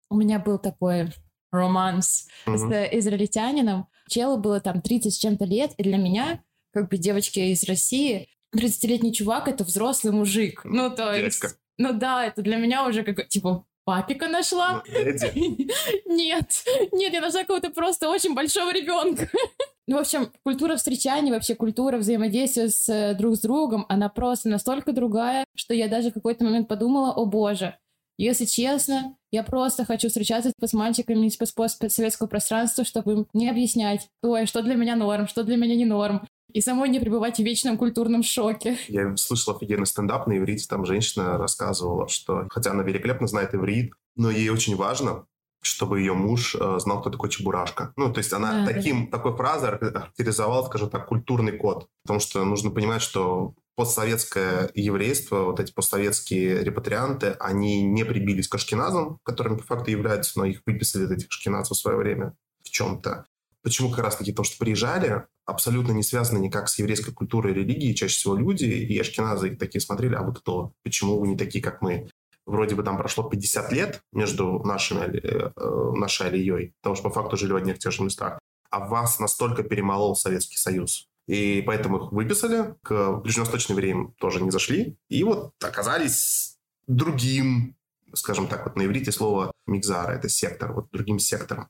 у 0.09 0.15
меня 0.15 0.39
был 0.39 0.59
такой 0.59 1.11
романс 1.53 2.27
mm-hmm. 2.45 2.57
с 2.57 2.97
израильтянином. 2.97 3.87
Челу 4.09 4.37
было 4.37 4.59
там 4.59 4.81
30 4.81 5.13
с 5.13 5.17
чем-то 5.17 5.45
лет, 5.45 5.71
и 5.77 5.83
для 5.83 5.97
меня, 5.97 6.43
как 6.73 6.89
бы 6.89 6.97
девочки 6.97 7.39
из 7.39 7.63
России, 7.63 8.27
30-летний 8.55 9.13
чувак— 9.13 9.47
это 9.49 9.63
взрослый 9.63 10.13
мужик. 10.13 10.61
Ну, 10.63 10.89
то 10.89 11.13
есть... 11.13 11.41
Дядька. 11.41 11.57
Ну 11.77 11.93
да, 11.93 12.25
это 12.25 12.41
для 12.41 12.57
меня 12.57 12.85
уже 12.85 13.03
как, 13.03 13.27
типа, 13.27 13.65
папика 13.83 14.27
нашла? 14.27 14.83
Ну, 14.85 14.93
нет, 16.05 16.63
нет, 16.91 17.13
я 17.13 17.21
нашла 17.21 17.41
какого-то 17.41 17.71
просто 17.71 18.09
очень 18.09 18.33
большого 18.35 18.73
ребенка. 18.73 19.29
Ну, 19.85 19.97
в 19.97 19.99
общем, 19.99 20.31
культура 20.45 20.77
встречаний, 20.77 21.29
вообще 21.29 21.55
культура 21.55 21.97
взаимодействия 21.97 22.69
с 22.69 22.87
э, 22.87 23.15
друг 23.15 23.35
с 23.35 23.41
другом, 23.41 23.85
она 23.89 24.07
просто 24.07 24.47
настолько 24.47 24.93
другая, 24.93 25.43
что 25.57 25.73
я 25.73 25.89
даже 25.89 26.09
в 26.09 26.13
какой-то 26.13 26.45
момент 26.45 26.69
подумала, 26.69 27.11
о 27.11 27.25
боже, 27.25 27.77
если 28.17 28.45
честно, 28.45 29.17
я 29.33 29.43
просто 29.43 29.83
хочу 29.83 30.09
встречаться 30.09 30.53
с 30.63 30.73
мальчиками 30.73 31.25
из 31.25 31.35
постсоветского 31.35 32.27
пространства, 32.27 32.85
чтобы 32.85 33.13
им 33.13 33.27
не 33.33 33.49
объяснять, 33.49 34.07
ой, 34.21 34.45
что 34.45 34.61
для 34.61 34.75
меня 34.75 34.95
норм, 34.95 35.27
что 35.27 35.43
для 35.43 35.57
меня 35.57 35.75
не 35.75 35.85
норм, 35.85 36.27
и 36.53 36.61
самой 36.61 36.89
не 36.89 36.99
пребывать 36.99 37.37
в 37.37 37.43
вечном 37.43 37.79
культурном 37.79 38.21
шоке. 38.21 38.77
Я 38.87 39.17
слышал 39.17 39.55
офигенный 39.55 39.87
стендап 39.87 40.27
на 40.27 40.37
иврите, 40.37 40.67
там 40.69 40.85
женщина 40.85 41.39
рассказывала, 41.39 42.07
что, 42.07 42.45
хотя 42.51 42.71
она 42.71 42.83
великолепно 42.83 43.25
знает 43.25 43.55
иврит, 43.55 43.93
но 44.15 44.29
ей 44.29 44.49
очень 44.49 44.75
важно, 44.75 45.25
чтобы 45.63 45.99
ее 45.99 46.13
муж 46.13 46.55
э, 46.55 46.79
знал, 46.79 47.01
кто 47.01 47.09
такой 47.09 47.31
Чебурашка. 47.31 47.91
Ну, 47.95 48.13
то 48.13 48.19
есть 48.19 48.33
она 48.33 48.63
а, 48.63 48.67
таким, 48.67 49.05
да. 49.05 49.17
такой 49.17 49.35
фразой 49.35 49.79
характеризовала, 49.79 50.63
скажем 50.67 50.91
так, 50.91 51.07
культурный 51.07 51.57
код. 51.57 51.87
Потому 52.03 52.19
что 52.19 52.43
нужно 52.43 52.69
понимать, 52.69 53.01
что 53.01 53.55
постсоветское 53.75 54.69
еврейство, 54.73 55.43
вот 55.43 55.59
эти 55.59 55.71
постсоветские 55.71 56.63
репатрианты, 56.63 57.35
они 57.39 57.81
не 57.83 58.03
прибились 58.05 58.47
к 58.47 58.55
ашкеназам, 58.55 59.19
которыми 59.23 59.57
по 59.57 59.63
факту 59.63 59.91
являются, 59.91 60.39
но 60.39 60.45
их 60.45 60.61
выписали, 60.65 61.13
этих 61.13 61.27
ашкеназов 61.29 61.77
в 61.77 61.81
свое 61.81 61.97
время 61.97 62.35
в 62.63 62.69
чем-то. 62.69 63.25
Почему 63.63 63.89
как 63.89 63.99
раз-таки 64.03 64.33
то, 64.33 64.43
что 64.43 64.57
приезжали, 64.57 65.23
абсолютно 65.45 65.93
не 65.93 66.03
связано 66.03 66.37
никак 66.37 66.69
с 66.69 66.77
еврейской 66.79 67.13
культурой 67.13 67.53
и 67.53 67.55
религией. 67.55 67.95
Чаще 67.95 68.15
всего 68.15 68.35
люди 68.35 68.65
и 68.65 68.99
ашкеназы 68.99 69.49
их 69.49 69.57
такие 69.57 69.81
смотрели, 69.81 70.15
а 70.15 70.23
вы 70.23 70.33
кто? 70.33 70.73
Почему 70.83 71.19
вы 71.19 71.27
не 71.27 71.37
такие, 71.37 71.63
как 71.63 71.81
мы? 71.81 72.09
Вроде 72.45 72.75
бы 72.75 72.83
там 72.83 72.97
прошло 72.97 73.23
50 73.23 73.71
лет 73.71 74.01
между 74.11 74.59
нашими, 74.59 75.05
э, 75.05 75.51
нашей 75.97 76.27
алией, 76.27 76.73
потому 76.81 76.95
что 76.95 77.09
по 77.09 77.09
факту 77.09 77.37
жили 77.37 77.53
в 77.53 77.55
одних 77.55 77.77
и 77.77 77.79
тех 77.79 77.93
же 77.93 78.03
местах. 78.03 78.39
А 78.69 78.85
вас 78.85 79.19
настолько 79.19 79.63
перемолол 79.63 80.15
Советский 80.15 80.57
Союз, 80.57 81.07
и 81.27 81.61
поэтому 81.65 81.97
их 81.97 82.11
выписали, 82.11 82.75
к 82.83 83.13
ближневосточным 83.21 83.77
евреям 83.77 84.13
тоже 84.19 84.41
не 84.41 84.51
зашли. 84.51 84.97
И 85.09 85.23
вот 85.23 85.53
оказались 85.63 86.57
другим, 86.87 87.75
скажем 88.13 88.47
так, 88.47 88.65
вот 88.65 88.75
на 88.75 88.85
иврите 88.85 89.11
слово 89.11 89.51
мигзара, 89.65 90.11
это 90.11 90.27
сектор, 90.27 90.73
вот 90.73 90.89
другим 90.91 91.19
сектором. 91.19 91.69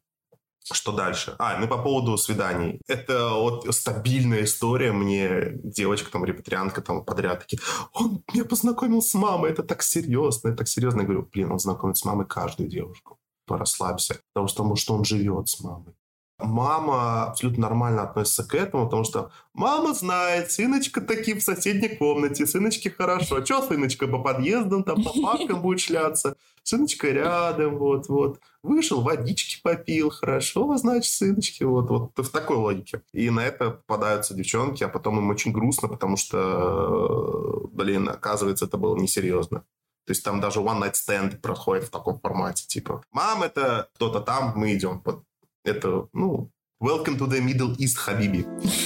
Что 0.72 0.94
дальше? 0.94 1.36
А, 1.40 1.60
ну 1.60 1.68
по 1.68 1.78
поводу 1.78 2.18
свиданий. 2.18 2.80
Это 2.88 3.34
вот 3.34 3.68
стабильная 3.76 4.46
история. 4.46 4.94
Мне 4.94 5.52
девочка, 5.62 6.10
там, 6.10 6.24
репатриантка 6.24 6.82
там 6.82 7.04
подряд 7.04 7.42
такие, 7.42 7.60
он 7.92 8.24
меня 8.34 8.46
познакомил 8.46 9.02
с 9.02 9.14
мамой, 9.14 9.52
это 9.52 9.64
так 9.64 9.84
серьезно, 9.84 10.50
это 10.50 10.60
так 10.60 10.70
серьезно. 10.70 11.02
Я 11.02 11.06
говорю, 11.06 11.30
блин, 11.32 11.52
он 11.52 11.60
знакомит 11.60 11.98
с 11.98 12.06
мамой 12.06 12.26
каждую 12.26 12.70
девушку. 12.70 13.20
Порасслабься. 13.46 14.22
Потому 14.34 14.48
что, 14.48 14.76
что 14.78 14.94
он 14.94 15.04
живет 15.04 15.50
с 15.50 15.60
мамой 15.60 15.94
мама 16.40 17.26
абсолютно 17.26 17.64
нормально 17.64 18.04
относится 18.04 18.44
к 18.44 18.56
этому, 18.56 18.86
потому 18.86 19.04
что 19.04 19.32
мама 19.54 19.94
знает, 19.94 20.52
сыночка 20.52 21.02
таки 21.02 21.34
в 21.34 21.44
соседней 21.44 21.90
комнате, 21.90 22.46
сыночке 22.48 22.90
хорошо. 22.90 23.42
Че 23.42 23.62
сыночка 23.62 24.08
по 24.08 24.20
подъездам, 24.20 24.84
там 24.84 25.04
по 25.04 25.12
паркам 25.22 25.62
будет 25.62 25.80
шляться, 25.80 26.36
сыночка 26.64 27.10
рядом, 27.10 27.78
вот-вот. 27.78 28.40
Вышел, 28.64 29.02
водички 29.02 29.62
попил, 29.62 30.10
хорошо, 30.10 30.76
значит, 30.78 31.12
сыночки, 31.12 31.64
вот-вот. 31.64 32.12
В 32.16 32.30
такой 32.30 32.58
логике. 32.58 33.02
И 33.12 33.30
на 33.30 33.46
это 33.46 33.72
попадаются 33.72 34.34
девчонки, 34.34 34.84
а 34.84 34.90
потом 34.90 35.20
им 35.20 35.30
очень 35.30 35.52
грустно, 35.52 35.88
потому 35.88 36.18
что, 36.18 37.70
блин, 37.72 38.10
оказывается, 38.10 38.66
это 38.66 38.78
было 38.78 38.96
несерьезно. 38.96 39.64
То 40.06 40.12
есть 40.12 40.24
там 40.24 40.42
даже 40.42 40.60
one 40.60 40.82
night 40.82 40.94
stand 40.94 41.40
проходит 41.40 41.86
в 41.86 41.90
таком 41.90 42.20
формате, 42.20 42.66
типа, 42.68 43.04
мам, 43.12 43.44
это 43.44 43.90
кто-то 43.96 44.20
там, 44.20 44.54
мы 44.56 44.74
идем. 44.74 45.02
Вот 45.06 45.24
это, 45.64 46.08
ну, 46.14 46.52
welcome 46.82 47.18
to 47.18 47.28
the 47.28 47.40
Middle 47.40 47.76
East, 47.78 47.96
Хабиби. 47.96 48.46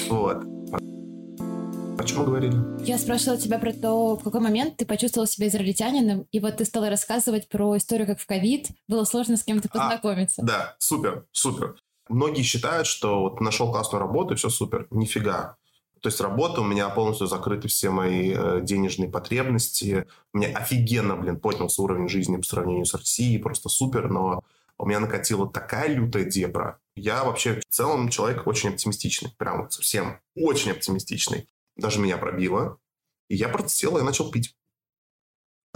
Вот. 0.09 0.43
О 1.99 2.03
чем 2.03 2.19
мы 2.19 2.25
говорили? 2.25 2.55
Я 2.85 2.99
спрашивала 2.99 3.37
тебя 3.37 3.57
про 3.57 3.73
то, 3.73 4.15
в 4.15 4.23
какой 4.23 4.39
момент 4.39 4.77
ты 4.77 4.85
почувствовал 4.85 5.27
себя 5.27 5.47
израильтянином, 5.47 6.27
и 6.31 6.39
вот 6.39 6.57
ты 6.57 6.65
стала 6.65 6.89
рассказывать 6.89 7.49
про 7.49 7.75
историю, 7.77 8.07
как 8.07 8.19
в 8.19 8.25
ковид 8.27 8.67
было 8.87 9.03
сложно 9.03 9.35
с 9.35 9.43
кем-то 9.43 9.67
а, 9.71 9.77
познакомиться. 9.77 10.41
А, 10.43 10.45
да, 10.45 10.75
супер, 10.77 11.25
супер. 11.31 11.75
Многие 12.07 12.43
считают, 12.43 12.87
что 12.87 13.21
вот 13.21 13.41
нашел 13.41 13.71
классную 13.71 14.01
работу, 14.01 14.35
все 14.35 14.49
супер. 14.49 14.87
Нифига. 14.91 15.57
То 16.01 16.09
есть 16.09 16.21
работа, 16.21 16.61
у 16.61 16.63
меня 16.63 16.87
полностью 16.89 17.25
закрыты 17.25 17.67
все 17.67 17.89
мои 17.89 18.31
э, 18.33 18.61
денежные 18.61 19.09
потребности. 19.09 20.05
У 20.31 20.37
меня 20.37 20.55
офигенно, 20.55 21.15
блин, 21.15 21.39
поднялся 21.39 21.81
уровень 21.81 22.07
жизни 22.07 22.37
по 22.37 22.43
сравнению 22.43 22.85
с 22.85 22.93
Россией, 22.93 23.39
просто 23.39 23.67
супер, 23.67 24.07
но 24.07 24.43
у 24.77 24.85
меня 24.85 24.99
накатила 24.99 25.51
такая 25.51 25.89
лютая 25.89 26.23
дебра. 26.25 26.79
Я 26.95 27.23
вообще 27.23 27.59
в 27.59 27.65
целом 27.69 28.09
человек 28.09 28.45
очень 28.47 28.69
оптимистичный, 28.69 29.31
прям 29.37 29.63
вот 29.63 29.73
совсем 29.73 30.19
очень 30.35 30.71
оптимистичный. 30.71 31.49
Даже 31.75 31.99
меня 31.99 32.17
пробило. 32.17 32.79
И 33.29 33.35
я 33.35 33.49
просто 33.49 33.69
сел 33.69 33.97
и 33.97 34.03
начал 34.03 34.31
пить. 34.31 34.55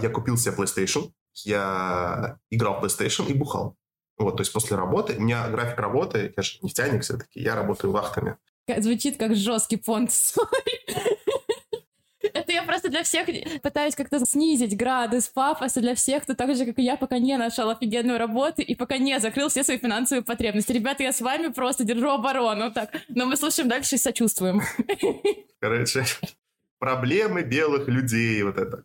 Я 0.00 0.08
купил 0.08 0.36
себе 0.36 0.54
PlayStation, 0.54 1.12
я 1.44 2.38
играл 2.50 2.80
в 2.80 2.84
PlayStation 2.84 3.28
и 3.28 3.34
бухал. 3.34 3.76
Вот, 4.18 4.36
то 4.36 4.42
есть 4.42 4.52
после 4.52 4.76
работы, 4.76 5.16
у 5.16 5.20
меня 5.20 5.48
график 5.48 5.78
работы, 5.78 6.32
я 6.36 6.42
же 6.42 6.58
нефтяник 6.62 7.02
все-таки, 7.02 7.40
я 7.40 7.54
работаю 7.54 7.92
вахтами. 7.92 8.36
Звучит 8.78 9.18
как 9.18 9.34
жесткий 9.34 9.76
понт. 9.76 10.10
Это 12.52 12.60
я 12.60 12.62
просто 12.64 12.90
для 12.90 13.02
всех 13.02 13.28
пытаюсь 13.62 13.94
как-то 13.94 14.18
снизить 14.26 14.76
градус 14.76 15.28
пафоса 15.28 15.80
для 15.80 15.94
всех, 15.94 16.24
кто 16.24 16.34
так 16.34 16.54
же, 16.54 16.66
как 16.66 16.78
и 16.78 16.82
я, 16.82 16.96
пока 16.96 17.18
не 17.18 17.38
нашел 17.38 17.70
офигенную 17.70 18.18
работу 18.18 18.60
и 18.60 18.74
пока 18.74 18.98
не 18.98 19.18
закрыл 19.20 19.48
все 19.48 19.64
свои 19.64 19.78
финансовые 19.78 20.22
потребности. 20.22 20.72
Ребята, 20.72 21.02
я 21.02 21.12
с 21.12 21.22
вами 21.22 21.48
просто 21.48 21.84
держу 21.84 22.10
оборону. 22.10 22.70
Так, 22.70 22.90
но 23.08 23.24
мы 23.24 23.36
слушаем 23.36 23.70
дальше 23.70 23.94
и 23.94 23.98
сочувствуем. 23.98 24.60
Короче, 25.60 26.04
проблемы 26.78 27.42
белых 27.42 27.88
людей, 27.88 28.42
вот 28.42 28.58
это. 28.58 28.84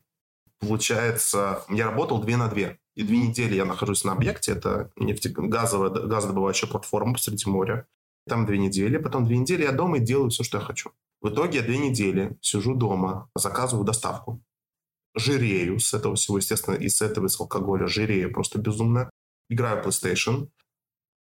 Получается, 0.60 1.64
я 1.70 1.88
работал 1.88 2.22
две 2.22 2.38
на 2.38 2.48
две. 2.48 2.80
И 2.96 3.04
две 3.04 3.18
недели 3.18 3.56
я 3.56 3.66
нахожусь 3.66 4.06
на 4.06 4.14
объекте. 4.14 4.54
Это 4.54 4.92
нефтегазовая 4.96 5.90
газодобывающая 5.90 6.70
платформа 6.70 7.16
посреди 7.16 7.50
моря. 7.50 7.86
Там 8.30 8.46
две 8.46 8.60
недели, 8.60 8.98
потом 8.98 9.26
две 9.26 9.38
недели 9.38 9.64
я 9.64 9.74
дома 9.74 9.98
и 9.98 10.02
делаю 10.02 10.30
все, 10.30 10.44
что 10.44 10.58
я 10.58 10.64
хочу. 10.64 10.92
В 11.28 11.34
итоге 11.34 11.58
я 11.58 11.64
две 11.66 11.78
недели 11.78 12.38
сижу 12.42 12.74
дома, 12.74 13.30
заказываю 13.36 13.84
доставку. 13.84 14.42
Жирею 15.14 15.78
с 15.78 15.94
этого 15.94 16.16
всего, 16.16 16.38
естественно, 16.38 16.76
и 16.76 16.88
с 16.88 17.02
этого, 17.02 17.26
из 17.26 17.38
алкоголя. 17.38 17.86
Жирею 17.86 18.32
просто 18.32 18.60
безумно. 18.60 19.10
Играю 19.50 19.84
PlayStation. 19.84 20.48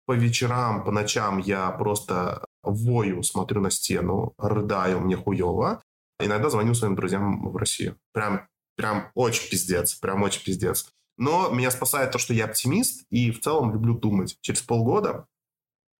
По 0.06 0.12
вечерам, 0.12 0.84
по 0.84 0.92
ночам 0.92 1.38
я 1.38 1.72
просто 1.72 2.46
вою, 2.62 3.24
смотрю 3.24 3.60
на 3.60 3.72
стену, 3.72 4.32
рыдаю, 4.38 5.00
мне 5.00 5.16
хуево. 5.16 5.82
Иногда 6.20 6.50
звоню 6.50 6.74
своим 6.74 6.94
друзьям 6.94 7.50
в 7.50 7.56
Россию. 7.56 7.98
Прям, 8.12 8.46
прям 8.76 9.10
очень 9.16 9.50
пиздец, 9.50 9.96
прям 9.96 10.22
очень 10.22 10.44
пиздец. 10.44 10.88
Но 11.16 11.50
меня 11.50 11.72
спасает 11.72 12.12
то, 12.12 12.18
что 12.18 12.32
я 12.32 12.44
оптимист 12.44 13.04
и 13.10 13.32
в 13.32 13.40
целом 13.40 13.72
люблю 13.72 13.98
думать. 13.98 14.38
Через 14.40 14.62
полгода 14.62 15.26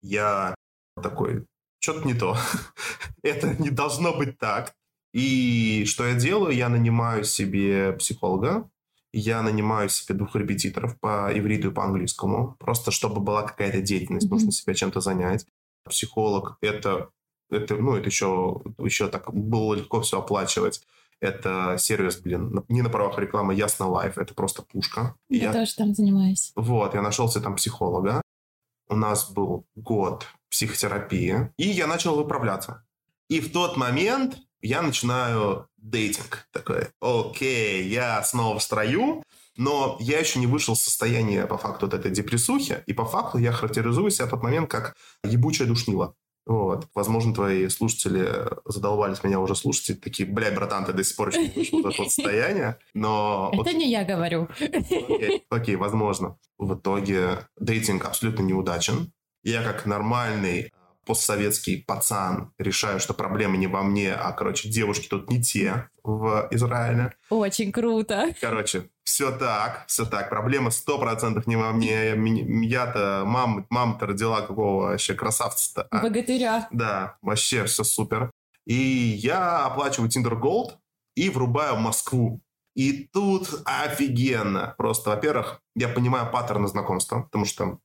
я 0.00 0.54
такой, 1.02 1.44
что-то 1.86 2.06
не 2.06 2.14
то. 2.14 2.36
Это 3.22 3.54
не 3.62 3.70
должно 3.70 4.12
быть 4.12 4.38
так. 4.38 4.74
И 5.12 5.84
что 5.86 6.04
я 6.04 6.14
делаю? 6.14 6.52
Я 6.52 6.68
нанимаю 6.68 7.22
себе 7.24 7.92
психолога, 7.92 8.68
я 9.12 9.40
нанимаю 9.42 9.88
себе 9.88 10.16
двух 10.16 10.34
репетиторов 10.34 10.98
по 10.98 11.30
ивриту 11.32 11.70
и 11.70 11.72
по 11.72 11.84
английскому, 11.84 12.56
просто 12.58 12.90
чтобы 12.90 13.20
была 13.20 13.44
какая-то 13.44 13.80
деятельность, 13.80 14.26
mm-hmm. 14.26 14.30
нужно 14.30 14.52
себя 14.52 14.74
чем-то 14.74 15.00
занять. 15.00 15.46
Психолог 15.88 16.58
это, 16.60 17.10
это, 17.50 17.76
ну, 17.76 17.94
это 17.94 18.08
еще, 18.08 18.60
еще 18.78 19.06
так 19.06 19.32
было 19.32 19.74
легко 19.74 20.00
все 20.00 20.18
оплачивать. 20.18 20.82
Это 21.20 21.76
сервис, 21.78 22.16
блин, 22.16 22.64
не 22.68 22.82
на 22.82 22.90
правах 22.90 23.18
рекламы, 23.18 23.54
Ясно 23.54 23.88
Live. 23.88 24.18
Это 24.18 24.34
просто 24.34 24.62
пушка. 24.62 25.14
Я, 25.30 25.44
я 25.44 25.52
тоже 25.52 25.74
там 25.76 25.94
занимаюсь. 25.94 26.52
Вот, 26.56 26.94
я 26.94 27.00
нашел 27.00 27.28
себе 27.28 27.44
там 27.44 27.54
психолога. 27.54 28.20
У 28.88 28.96
нас 28.96 29.30
был 29.30 29.66
год 29.74 30.26
психотерапии, 30.50 31.52
и 31.56 31.68
я 31.68 31.86
начал 31.86 32.16
выправляться. 32.16 32.84
И 33.28 33.40
в 33.40 33.52
тот 33.52 33.76
момент 33.76 34.36
я 34.60 34.82
начинаю 34.82 35.68
дейтинг. 35.76 36.46
Такой, 36.52 36.88
окей, 37.00 37.88
я 37.88 38.22
снова 38.22 38.58
в 38.58 38.62
строю, 38.62 39.22
но 39.56 39.96
я 40.00 40.18
еще 40.18 40.38
не 40.38 40.46
вышел 40.46 40.74
из 40.74 40.82
состояния, 40.82 41.46
по 41.46 41.58
факту, 41.58 41.86
вот 41.86 41.94
этой 41.94 42.10
депрессухи, 42.10 42.82
и 42.86 42.92
по 42.92 43.04
факту 43.04 43.38
я 43.38 43.52
характеризую 43.52 44.10
себя 44.10 44.26
в 44.26 44.30
тот 44.30 44.42
момент 44.42 44.70
как 44.70 44.94
ебучая 45.24 45.66
душнила. 45.66 46.14
Вот. 46.46 46.86
Возможно, 46.94 47.34
твои 47.34 47.68
слушатели 47.68 48.28
задолбались 48.64 49.24
меня 49.24 49.40
уже 49.40 49.56
слушать, 49.56 50.00
такие, 50.00 50.28
блядь, 50.28 50.54
братан, 50.54 50.84
ты 50.84 50.92
до 50.92 51.02
сих 51.02 51.16
пор 51.16 51.30
еще 51.30 51.42
не 51.42 51.48
вышел 51.48 51.80
из 51.80 51.86
этого 51.86 52.04
состояния, 52.04 52.78
но... 52.94 53.50
Это 53.52 53.72
не 53.72 53.90
я 53.90 54.04
говорю. 54.04 54.48
Окей, 55.50 55.74
возможно. 55.74 56.38
В 56.56 56.74
итоге 56.74 57.48
дейтинг 57.58 58.04
абсолютно 58.04 58.42
неудачен. 58.42 59.12
Я 59.42 59.62
как 59.62 59.86
нормальный 59.86 60.72
а, 60.72 60.94
постсоветский 61.04 61.82
пацан 61.82 62.52
решаю, 62.58 63.00
что 63.00 63.12
проблемы 63.12 63.56
не 63.56 63.66
во 63.66 63.82
мне, 63.82 64.12
а, 64.12 64.32
короче, 64.32 64.68
девушки 64.68 65.08
тут 65.08 65.28
не 65.30 65.42
те 65.42 65.88
в 66.04 66.48
Израиле. 66.52 67.14
Очень 67.28 67.72
круто. 67.72 68.32
Короче, 68.40 68.88
все 69.06 69.30
так, 69.30 69.84
все 69.86 70.04
так. 70.04 70.28
Проблема 70.28 70.70
сто 70.70 70.98
процентов 70.98 71.46
не 71.46 71.54
во 71.54 71.70
мне. 71.70 72.12
Я-то, 72.66 73.22
мам, 73.24 73.64
мама-то 73.70 74.06
родила 74.06 74.40
какого 74.40 74.88
вообще 74.88 75.14
красавца-то. 75.14 75.86
А? 75.90 76.02
Богатыря. 76.02 76.66
Да, 76.72 77.16
вообще 77.22 77.64
все 77.64 77.84
супер. 77.84 78.32
И 78.66 78.74
я 78.74 79.64
оплачиваю 79.64 80.10
Tinder 80.10 80.38
Gold 80.38 80.72
и 81.14 81.30
врубаю 81.30 81.76
Москву. 81.76 82.40
И 82.74 83.08
тут 83.12 83.62
офигенно. 83.64 84.74
Просто, 84.76 85.10
во-первых, 85.10 85.60
я 85.76 85.88
понимаю 85.88 86.28
паттерны 86.32 86.66
знакомства, 86.66 87.22
потому 87.22 87.44
что 87.44 87.78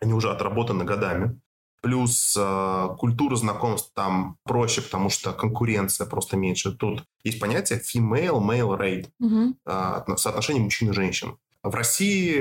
они 0.00 0.14
уже 0.14 0.30
отработаны 0.30 0.84
годами. 0.84 1.38
Плюс 1.84 2.34
э, 2.34 2.88
культура 2.96 3.36
знакомств 3.36 3.92
там 3.94 4.38
проще, 4.44 4.80
потому 4.80 5.10
что 5.10 5.34
конкуренция 5.34 6.06
просто 6.06 6.38
меньше. 6.38 6.72
Тут 6.72 7.04
есть 7.24 7.38
понятие 7.38 7.78
female, 7.78 8.40
male 8.40 8.78
rate, 8.78 9.08
угу. 9.20 9.54
э, 9.66 10.16
соотношение 10.16 10.62
мужчин 10.62 10.88
и 10.88 10.94
женщин. 10.94 11.36
В 11.62 11.74
России, 11.74 12.38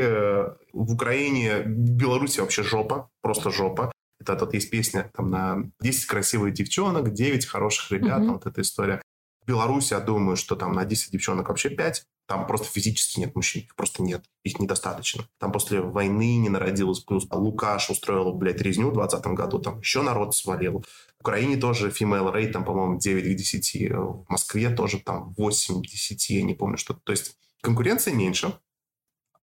в 0.71 0.93
Украине, 0.93 1.63
в 1.63 1.67
Беларуси 1.67 2.39
вообще 2.39 2.63
жопа, 2.63 3.09
просто 3.21 3.51
жопа. 3.51 3.91
Это 4.21 4.37
тут 4.37 4.53
есть 4.53 4.69
песня 4.69 5.11
там 5.13 5.29
на 5.29 5.69
10 5.81 6.05
красивых 6.05 6.53
девчонок, 6.53 7.11
9 7.11 7.45
хороших 7.45 7.91
ребят, 7.91 8.21
угу. 8.21 8.31
вот 8.33 8.45
эта 8.45 8.61
история. 8.61 9.01
В 9.43 9.47
Беларуси, 9.47 9.93
я 9.93 9.99
думаю, 9.99 10.37
что 10.37 10.55
там 10.55 10.71
на 10.71 10.85
10 10.85 11.11
девчонок 11.11 11.49
вообще 11.49 11.69
5. 11.69 12.05
Там 12.25 12.47
просто 12.47 12.67
физически 12.67 13.19
нет 13.19 13.35
мужчин, 13.35 13.63
их 13.63 13.75
просто 13.75 14.01
нет, 14.01 14.23
их 14.43 14.57
недостаточно. 14.57 15.27
Там 15.39 15.51
после 15.51 15.81
войны 15.81 16.37
не 16.37 16.47
народилось, 16.47 17.01
плюс 17.01 17.27
Лукаш 17.29 17.89
устроил, 17.89 18.31
блядь, 18.31 18.61
резню 18.61 18.91
в 18.91 18.93
2020 18.93 19.37
году, 19.37 19.59
там 19.59 19.79
еще 19.79 20.01
народ 20.01 20.33
свалил. 20.33 20.85
В 21.19 21.21
Украине 21.21 21.57
тоже 21.57 21.89
female 21.89 22.33
rate, 22.33 22.51
там, 22.53 22.63
по-моему, 22.63 22.97
9 22.97 23.23
к 23.25 23.37
10. 23.37 23.91
В 23.91 24.25
Москве 24.29 24.69
тоже 24.69 25.01
там 25.01 25.33
8 25.33 25.81
к 25.81 25.85
10, 25.85 26.29
я 26.29 26.43
не 26.43 26.53
помню, 26.53 26.77
что. 26.77 26.93
То 26.93 27.11
есть 27.11 27.37
конкуренции 27.61 28.13
меньше. 28.13 28.57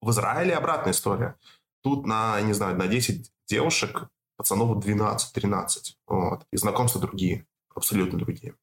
В 0.00 0.10
Израиле 0.10 0.54
обратная 0.54 0.92
история. 0.92 1.34
Тут 1.82 2.06
на, 2.06 2.40
не 2.42 2.52
знаю, 2.52 2.76
на 2.76 2.86
10 2.86 3.32
девушек 3.48 4.08
пацанов 4.36 4.78
12-13. 4.78 5.96
Вот. 6.06 6.46
И 6.52 6.56
знакомства 6.56 7.00
другие, 7.00 7.44
абсолютно 7.74 8.20
другие. 8.20 8.54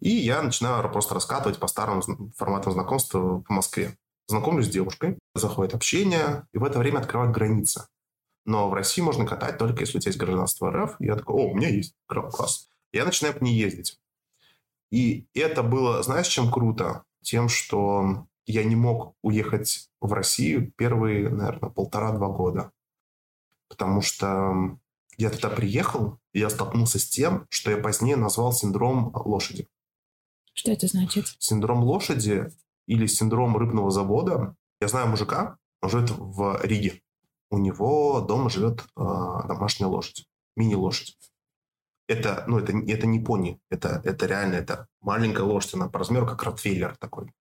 И 0.00 0.10
я 0.10 0.42
начинаю 0.42 0.88
просто 0.90 1.14
раскатывать 1.14 1.58
по 1.58 1.66
старым 1.66 2.02
форматам 2.36 2.72
знакомства 2.72 3.40
по 3.40 3.52
Москве. 3.52 3.96
Знакомлюсь 4.26 4.66
с 4.66 4.70
девушкой, 4.70 5.18
заходит 5.34 5.74
общение, 5.74 6.46
и 6.52 6.58
в 6.58 6.64
это 6.64 6.78
время 6.78 7.00
открывают 7.00 7.34
границы. 7.34 7.86
Но 8.46 8.70
в 8.70 8.74
России 8.74 9.02
можно 9.02 9.26
катать 9.26 9.58
только 9.58 9.80
если 9.80 9.98
у 9.98 10.00
тебя 10.00 10.10
есть 10.10 10.18
гражданство 10.18 10.70
РФ. 10.70 10.96
И 11.00 11.06
я 11.06 11.16
такой, 11.16 11.34
о, 11.34 11.50
у 11.50 11.54
меня 11.54 11.68
есть, 11.68 11.94
класс. 12.06 12.68
Я 12.92 13.04
начинаю 13.04 13.38
по 13.38 13.44
ней 13.44 13.56
ездить. 13.56 13.98
И 14.90 15.26
это 15.34 15.62
было, 15.62 16.02
знаешь, 16.02 16.26
чем 16.26 16.50
круто? 16.50 17.04
Тем, 17.22 17.48
что 17.48 18.26
я 18.46 18.64
не 18.64 18.76
мог 18.76 19.14
уехать 19.22 19.88
в 20.00 20.12
Россию 20.12 20.72
первые, 20.72 21.28
наверное, 21.28 21.70
полтора-два 21.70 22.28
года. 22.28 22.72
Потому 23.68 24.00
что 24.00 24.78
я 25.16 25.30
туда 25.30 25.50
приехал, 25.50 26.18
и 26.32 26.40
я 26.40 26.48
столкнулся 26.50 26.98
с 26.98 27.06
тем, 27.06 27.46
что 27.50 27.70
я 27.70 27.76
позднее 27.76 28.16
назвал 28.16 28.52
синдром 28.52 29.12
лошади. 29.14 29.68
Что 30.60 30.72
это 30.72 30.88
значит? 30.88 31.24
Синдром 31.38 31.82
лошади 31.82 32.52
или 32.86 33.06
синдром 33.06 33.56
рыбного 33.56 33.90
завода. 33.90 34.54
Я 34.78 34.88
знаю 34.88 35.08
мужика, 35.08 35.56
он 35.80 35.88
живет 35.88 36.10
в 36.10 36.60
Риге. 36.62 37.00
У 37.48 37.56
него 37.56 38.20
дома 38.20 38.50
живет 38.50 38.82
э, 38.82 39.02
домашняя 39.48 39.88
лошадь, 39.88 40.28
мини-лошадь. 40.56 41.16
Это, 42.08 42.44
ну, 42.46 42.58
это, 42.58 42.76
это 42.76 43.06
не 43.06 43.20
пони, 43.20 43.58
это, 43.70 44.02
это 44.04 44.26
реально, 44.26 44.56
это 44.56 44.86
маленькая 45.00 45.44
лошадь, 45.44 45.72
она 45.76 45.88
по 45.88 45.98
размеру 45.98 46.26
как 46.26 46.42
ротвейлер 46.42 46.94
такой. 46.98 47.32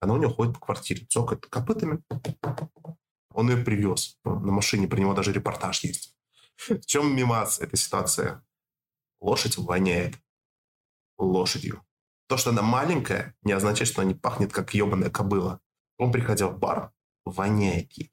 Она 0.00 0.14
у 0.14 0.16
него 0.16 0.32
ходит 0.32 0.54
по 0.54 0.60
квартире, 0.66 1.06
цокает 1.06 1.46
копытами. 1.46 2.02
Он 3.32 3.50
ее 3.50 3.64
привез 3.64 4.18
на 4.24 4.50
машине, 4.50 4.88
про 4.88 4.98
него 4.98 5.14
даже 5.14 5.32
репортаж 5.32 5.84
есть. 5.84 6.16
В 6.56 6.84
чем 6.86 7.14
мимас 7.14 7.60
этой 7.60 7.76
ситуации? 7.76 8.40
Лошадь 9.20 9.58
воняет 9.58 10.16
лошадью. 11.18 11.80
То, 12.26 12.36
что 12.36 12.50
она 12.50 12.62
маленькая, 12.62 13.34
не 13.42 13.52
означает, 13.52 13.88
что 13.88 14.00
она 14.00 14.10
не 14.10 14.14
пахнет, 14.14 14.52
как 14.52 14.72
ебаная 14.74 15.10
кобыла. 15.10 15.60
Он 15.98 16.10
приходил 16.10 16.48
в 16.48 16.58
бар, 16.58 16.92
воняет 17.24 17.92
ей. 17.92 18.10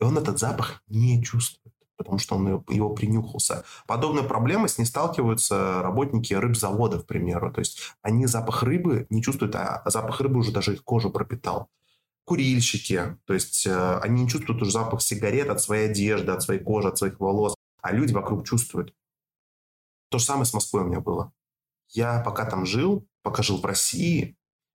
И 0.00 0.04
он 0.04 0.18
этот 0.18 0.38
запах 0.38 0.82
не 0.88 1.22
чувствует, 1.22 1.74
потому 1.96 2.18
что 2.18 2.36
он 2.36 2.62
его, 2.68 2.90
принюхался. 2.90 3.64
Подобные 3.86 4.24
проблемы 4.24 4.68
с 4.68 4.76
ней 4.78 4.84
сталкиваются 4.84 5.80
работники 5.82 6.34
рыбзавода, 6.34 7.00
к 7.00 7.06
примеру. 7.06 7.50
То 7.52 7.60
есть 7.60 7.80
они 8.02 8.26
запах 8.26 8.62
рыбы 8.62 9.06
не 9.08 9.22
чувствуют, 9.22 9.54
а 9.54 9.82
запах 9.86 10.20
рыбы 10.20 10.40
уже 10.40 10.52
даже 10.52 10.74
их 10.74 10.84
кожу 10.84 11.10
пропитал. 11.10 11.70
Курильщики, 12.24 13.16
то 13.24 13.34
есть 13.34 13.66
э, 13.68 13.98
они 14.00 14.24
не 14.24 14.28
чувствуют 14.28 14.60
уже 14.60 14.72
запах 14.72 15.00
сигарет 15.00 15.48
от 15.48 15.60
своей 15.60 15.88
одежды, 15.88 16.32
от 16.32 16.42
своей 16.42 16.60
кожи, 16.60 16.88
от 16.88 16.98
своих 16.98 17.20
волос, 17.20 17.54
а 17.80 17.92
люди 17.92 18.12
вокруг 18.12 18.44
чувствуют. 18.44 18.92
То 20.10 20.18
же 20.18 20.24
самое 20.24 20.44
с 20.44 20.52
Москвой 20.52 20.82
у 20.82 20.86
меня 20.86 20.98
было. 20.98 21.32
Я 21.88 22.20
пока 22.20 22.44
там 22.48 22.66
жил, 22.66 23.08
пока 23.22 23.42
жил 23.42 23.60
в 23.60 23.64
России, 23.64 24.36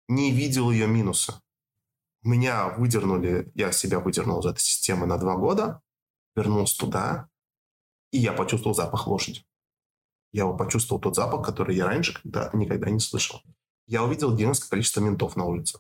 не 0.08 0.32
видел 0.32 0.72
ее 0.72 0.88
минуса. 0.88 1.42
Меня 2.24 2.70
выдернули, 2.70 3.52
я 3.56 3.72
себя 3.72 4.00
выдернул 4.00 4.40
из 4.40 4.46
этой 4.46 4.60
системы 4.60 5.06
на 5.06 5.18
два 5.18 5.38
года, 5.38 5.82
вернулся 6.36 6.78
туда, 6.78 7.30
и 8.12 8.18
я 8.18 8.34
почувствовал 8.34 8.76
запах 8.76 9.08
лошади. 9.08 9.46
Я 10.34 10.44
его 10.44 10.58
почувствовал 10.58 11.02
тот 11.02 11.16
запах, 11.16 11.46
который 11.46 11.76
я 11.76 11.86
раньше 11.86 12.22
когда, 12.22 12.50
никогда 12.54 12.90
не 12.90 13.00
слышал. 13.00 13.42
Я 13.86 14.04
увидел 14.04 14.36
гигантское 14.36 14.70
количество 14.70 15.00
ментов 15.00 15.36
на 15.36 15.46
улице. 15.46 15.80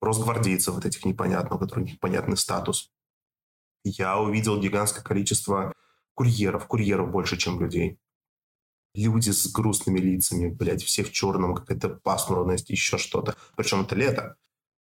Росгвардейцев 0.00 0.74
вот 0.74 0.84
этих 0.84 1.04
непонятных, 1.04 1.54
у 1.54 1.58
которых 1.58 1.92
непонятный 1.92 2.36
статус. 2.36 2.92
Я 3.84 4.18
увидел 4.18 4.60
гигантское 4.60 5.02
количество 5.02 5.72
курьеров. 6.14 6.66
Курьеров 6.66 7.10
больше, 7.10 7.36
чем 7.36 7.60
людей 7.60 8.00
люди 8.96 9.30
с 9.30 9.50
грустными 9.50 9.98
лицами, 9.98 10.48
блядь, 10.48 10.82
все 10.82 11.02
в 11.02 11.12
черном, 11.12 11.54
какая-то 11.54 11.88
пасмурность, 11.88 12.70
еще 12.70 12.98
что-то. 12.98 13.34
Причем 13.56 13.82
это 13.82 13.94
лето. 13.94 14.36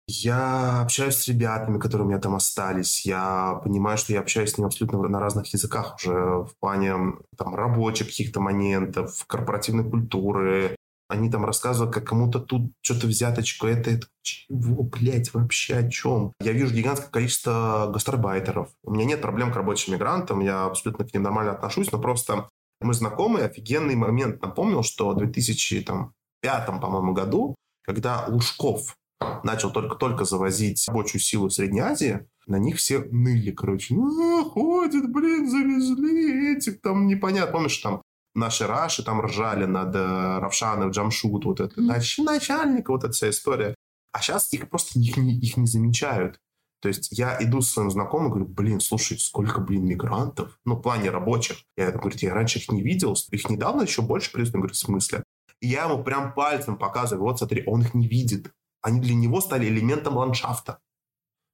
Я 0.09 0.83
общаюсь 0.83 1.16
с 1.16 1.29
ребятами, 1.29 1.79
которые 1.79 2.07
у 2.07 2.09
меня 2.09 2.20
там 2.20 2.35
остались. 2.35 3.07
Я 3.07 3.61
понимаю, 3.62 3.96
что 3.96 4.12
я 4.12 4.20
общаюсь 4.20 4.53
с 4.53 4.59
ними 4.59 4.66
абсолютно 4.66 5.01
на 5.09 5.20
разных 5.20 5.53
языках 5.53 5.96
уже 5.96 6.12
в 6.12 6.53
плане 6.61 6.94
там, 7.37 7.55
рабочих 7.55 8.09
каких-то 8.09 8.40
моментов, 8.40 9.25
корпоративной 9.27 9.88
культуры. 9.88 10.77
Они 11.09 11.31
там 11.31 11.44
рассказывают, 11.44 11.94
как 11.94 12.05
кому-то 12.05 12.40
тут 12.40 12.72
что-то 12.81 13.07
взяточку, 13.07 13.66
это, 13.66 13.90
это 13.90 14.07
чего, 14.22 14.83
блядь, 14.83 15.33
вообще 15.35 15.77
о 15.77 15.88
чем? 15.88 16.33
Я 16.40 16.53
вижу 16.53 16.75
гигантское 16.75 17.11
количество 17.11 17.90
гастарбайтеров. 17.92 18.70
У 18.83 18.92
меня 18.92 19.05
нет 19.05 19.20
проблем 19.20 19.53
к 19.53 19.57
рабочим 19.57 19.92
мигрантам, 19.92 20.40
я 20.40 20.64
абсолютно 20.64 21.05
к 21.05 21.12
ним 21.12 21.22
нормально 21.22 21.53
отношусь, 21.53 21.92
но 21.92 21.98
просто 21.98 22.48
мой 22.85 22.95
знакомый 22.95 23.45
офигенный 23.45 23.95
момент 23.95 24.42
напомнил, 24.42 24.83
что 24.83 25.11
в 25.11 25.16
2005, 25.16 26.66
по-моему, 26.66 27.12
году, 27.12 27.55
когда 27.85 28.25
Лужков 28.29 28.97
начал 29.45 29.71
только-только 29.71 30.25
завозить 30.25 30.85
рабочую 30.88 31.21
силу 31.21 31.49
в 31.49 31.53
Средней 31.53 31.81
Азии, 31.81 32.27
на 32.47 32.57
них 32.57 32.77
все 32.77 32.99
ныли, 33.11 33.53
короче. 33.53 33.95
Ну, 33.95 34.45
ходит, 34.51 35.11
блин, 35.12 35.49
завезли 35.49 36.57
этих, 36.57 36.81
там 36.81 37.07
непонятно. 37.07 37.53
Помнишь, 37.53 37.77
там 37.79 38.03
наши 38.35 38.66
раши 38.66 39.05
там 39.05 39.21
ржали 39.21 39.64
над 39.64 39.95
э, 39.95 40.38
Равшаном, 40.38 40.90
Джамшут, 40.90 41.45
вот 41.45 41.61
это, 41.61 41.81
mm. 41.81 42.25
начальник, 42.25 42.88
вот 42.88 43.05
эта 43.05 43.12
вся 43.12 43.31
история. 43.31 43.75
А 44.12 44.21
сейчас 44.21 44.53
их 44.53 44.68
просто 44.68 44.99
их 44.99 45.16
не, 45.16 45.38
их 45.38 45.57
не 45.57 45.66
замечают. 45.66 46.38
То 46.83 46.88
есть 46.88 47.16
я 47.16 47.40
иду 47.40 47.61
с 47.61 47.71
своим 47.71 47.92
знакомым 47.92 48.27
и 48.27 48.31
говорю, 48.31 48.47
блин, 48.49 48.81
слушай, 48.81 49.16
сколько, 49.16 49.61
блин, 49.61 49.85
мигрантов, 49.85 50.59
ну, 50.64 50.75
в 50.75 50.83
плане 50.83 51.11
рабочих. 51.11 51.59
Я 51.77 51.92
говорю, 51.92 52.16
я 52.18 52.35
раньше 52.35 52.59
их 52.59 52.73
не 52.73 52.83
видел, 52.83 53.16
их 53.31 53.49
недавно 53.49 53.83
еще 53.83 54.03
больше 54.03 54.33
привезли. 54.33 54.55
Он 54.55 54.62
говорит, 54.62 54.77
в 54.77 54.81
смысле? 54.81 55.23
И 55.61 55.68
я 55.68 55.85
ему 55.85 56.03
прям 56.03 56.35
пальцем 56.35 56.77
показываю, 56.77 57.23
вот 57.23 57.38
смотри, 57.38 57.62
он 57.66 57.83
их 57.83 57.95
не 57.95 58.09
видит. 58.09 58.53
Они 58.81 59.01
для 59.01 59.14
него 59.14 59.40
стали 59.40 59.68
элементом 59.68 60.16
ландшафта. 60.16 60.81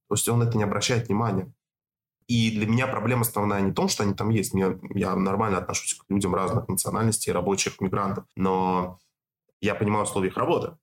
То 0.09 0.15
есть 0.15 0.27
он 0.31 0.41
это 0.41 0.57
не 0.57 0.65
обращает 0.65 1.09
внимания. 1.09 1.53
И 2.27 2.51
для 2.51 2.67
меня 2.67 2.87
проблема 2.87 3.21
основная 3.21 3.61
не 3.61 3.73
в 3.73 3.75
том, 3.75 3.89
что 3.89 4.05
они 4.05 4.15
там 4.15 4.31
есть. 4.31 4.55
Мне, 4.55 4.79
я 4.95 5.15
нормально 5.15 5.59
отношусь 5.59 5.93
к 5.93 6.05
людям 6.09 6.35
разных 6.35 6.69
национальностей, 6.69 7.33
рабочих, 7.33 7.83
мигрантов. 7.83 8.25
Но 8.35 8.99
я 9.61 9.75
понимаю 9.75 10.05
условия 10.05 10.29
их 10.29 10.39
работы 10.39 10.75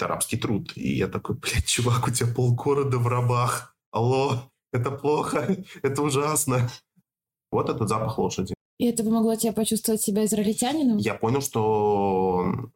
это 0.00 0.08
рабский 0.08 0.38
труд. 0.38 0.72
И 0.76 0.96
я 0.96 1.08
такой, 1.08 1.36
блядь, 1.36 1.66
чувак, 1.66 2.08
у 2.08 2.10
тебя 2.10 2.32
полгорода 2.32 2.98
в 2.98 3.06
рабах. 3.06 3.76
Алло, 3.90 4.50
это 4.72 4.90
плохо, 4.90 5.56
это 5.82 6.02
ужасно. 6.02 6.70
Вот 7.50 7.68
этот 7.68 7.88
запах 7.88 8.18
лошади. 8.18 8.54
И 8.78 8.86
это 8.86 9.04
помогло 9.04 9.34
тебе 9.34 9.52
почувствовать 9.52 10.00
себя 10.00 10.24
израильтянином? 10.24 10.96
Я 10.96 11.14
понял, 11.14 11.42
что 11.42 12.70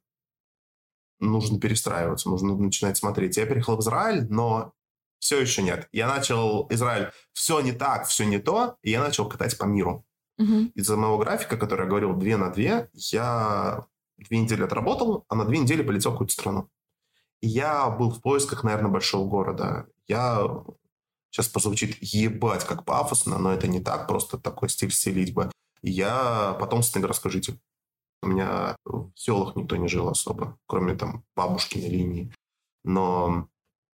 нужно 1.18 1.58
перестраиваться, 1.58 2.28
нужно 2.28 2.56
начинать 2.56 2.98
смотреть. 2.98 3.38
Я 3.38 3.46
переехал 3.46 3.76
в 3.76 3.80
Израиль, 3.80 4.26
но 4.28 4.72
все 5.18 5.40
еще 5.40 5.62
нет. 5.62 5.88
Я 5.92 6.08
начал 6.08 6.66
Израиль, 6.68 7.10
все 7.32 7.60
не 7.60 7.72
так, 7.72 8.06
все 8.06 8.24
не 8.24 8.38
то, 8.38 8.76
и 8.82 8.90
я 8.90 9.00
начал 9.00 9.26
катать 9.26 9.56
по 9.56 9.64
миру. 9.64 10.04
Угу. 10.36 10.72
Из-за 10.74 10.96
моего 10.96 11.16
графика, 11.16 11.56
который 11.56 11.82
я 11.82 11.88
говорил, 11.88 12.12
две 12.14 12.36
на 12.36 12.50
две, 12.50 12.90
я 12.96 13.86
две 14.18 14.38
недели 14.38 14.62
отработал, 14.62 15.24
а 15.28 15.36
на 15.36 15.46
две 15.46 15.58
недели 15.58 15.82
полетел 15.82 16.10
в 16.10 16.14
какую-то 16.14 16.34
страну 16.34 16.68
я 17.46 17.90
был 17.90 18.10
в 18.10 18.20
поисках, 18.20 18.64
наверное, 18.64 18.90
большого 18.90 19.28
города. 19.28 19.86
Я 20.06 20.46
сейчас 21.30 21.48
позвучит 21.48 21.96
ебать 22.00 22.64
как 22.64 22.84
пафосно, 22.84 23.38
но 23.38 23.52
это 23.52 23.66
не 23.68 23.80
так, 23.80 24.06
просто 24.06 24.38
такой 24.38 24.68
стиль 24.68 24.92
стилитьба. 24.92 25.50
Я 25.82 26.56
потомственный 26.60 27.02
городской 27.02 27.30
житель. 27.30 27.58
У 28.22 28.28
меня 28.28 28.76
в 28.84 29.10
селах 29.14 29.54
никто 29.54 29.76
не 29.76 29.88
жил 29.88 30.08
особо, 30.08 30.56
кроме 30.66 30.94
там 30.94 31.24
бабушкиной 31.36 31.88
линии. 31.88 32.32
Но 32.84 33.48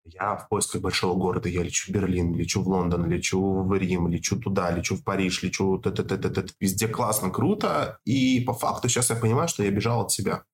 я 0.05 0.37
в 0.37 0.49
поисках 0.49 0.83
большого 0.83 1.19
города. 1.19 1.49
Я 1.49 1.63
лечу 1.63 1.91
в 1.91 1.95
Берлин, 1.95 2.35
лечу 2.35 2.63
в 2.63 2.69
Лондон, 2.69 3.09
лечу 3.11 3.63
в 3.63 3.75
Рим, 3.75 4.09
лечу 4.09 4.39
туда, 4.39 4.71
лечу 4.71 4.97
в 4.97 5.05
Париж, 5.05 5.43
лечу... 5.43 5.79
Т 5.79 5.91
-т 5.91 6.03
-т 6.03 6.19
-т 6.19 6.31
-т. 6.31 6.53
Везде 6.61 6.89
классно, 6.89 7.31
круто. 7.31 7.99
И 8.05 8.41
по 8.41 8.53
факту 8.53 8.89
сейчас 8.89 9.11
я 9.11 9.17
понимаю, 9.17 9.49
что 9.49 9.63
я 9.63 9.71
бежал 9.71 10.01
от 10.01 10.11
себя. 10.11 10.45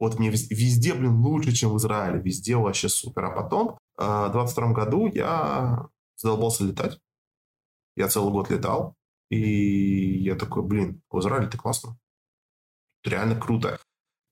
Вот 0.00 0.18
мне 0.18 0.30
везде, 0.30 0.94
блин, 0.94 1.20
лучше, 1.20 1.52
чем 1.52 1.70
в 1.70 1.76
Израиле. 1.76 2.20
Везде 2.20 2.56
вообще 2.56 2.88
супер. 2.88 3.26
А 3.26 3.30
потом, 3.30 3.78
а, 3.96 4.28
в 4.28 4.32
22 4.32 4.72
году 4.72 5.06
я 5.06 5.86
задолбался 6.16 6.64
летать. 6.64 6.98
Я 7.96 8.08
целый 8.08 8.32
год 8.32 8.50
летал. 8.50 8.96
И 9.28 10.18
я 10.22 10.34
такой, 10.36 10.62
блин, 10.62 11.02
в 11.10 11.20
Израиле 11.20 11.48
ты 11.48 11.58
классно. 11.58 11.98
Это 13.02 13.10
реально 13.14 13.38
круто. 13.38 13.78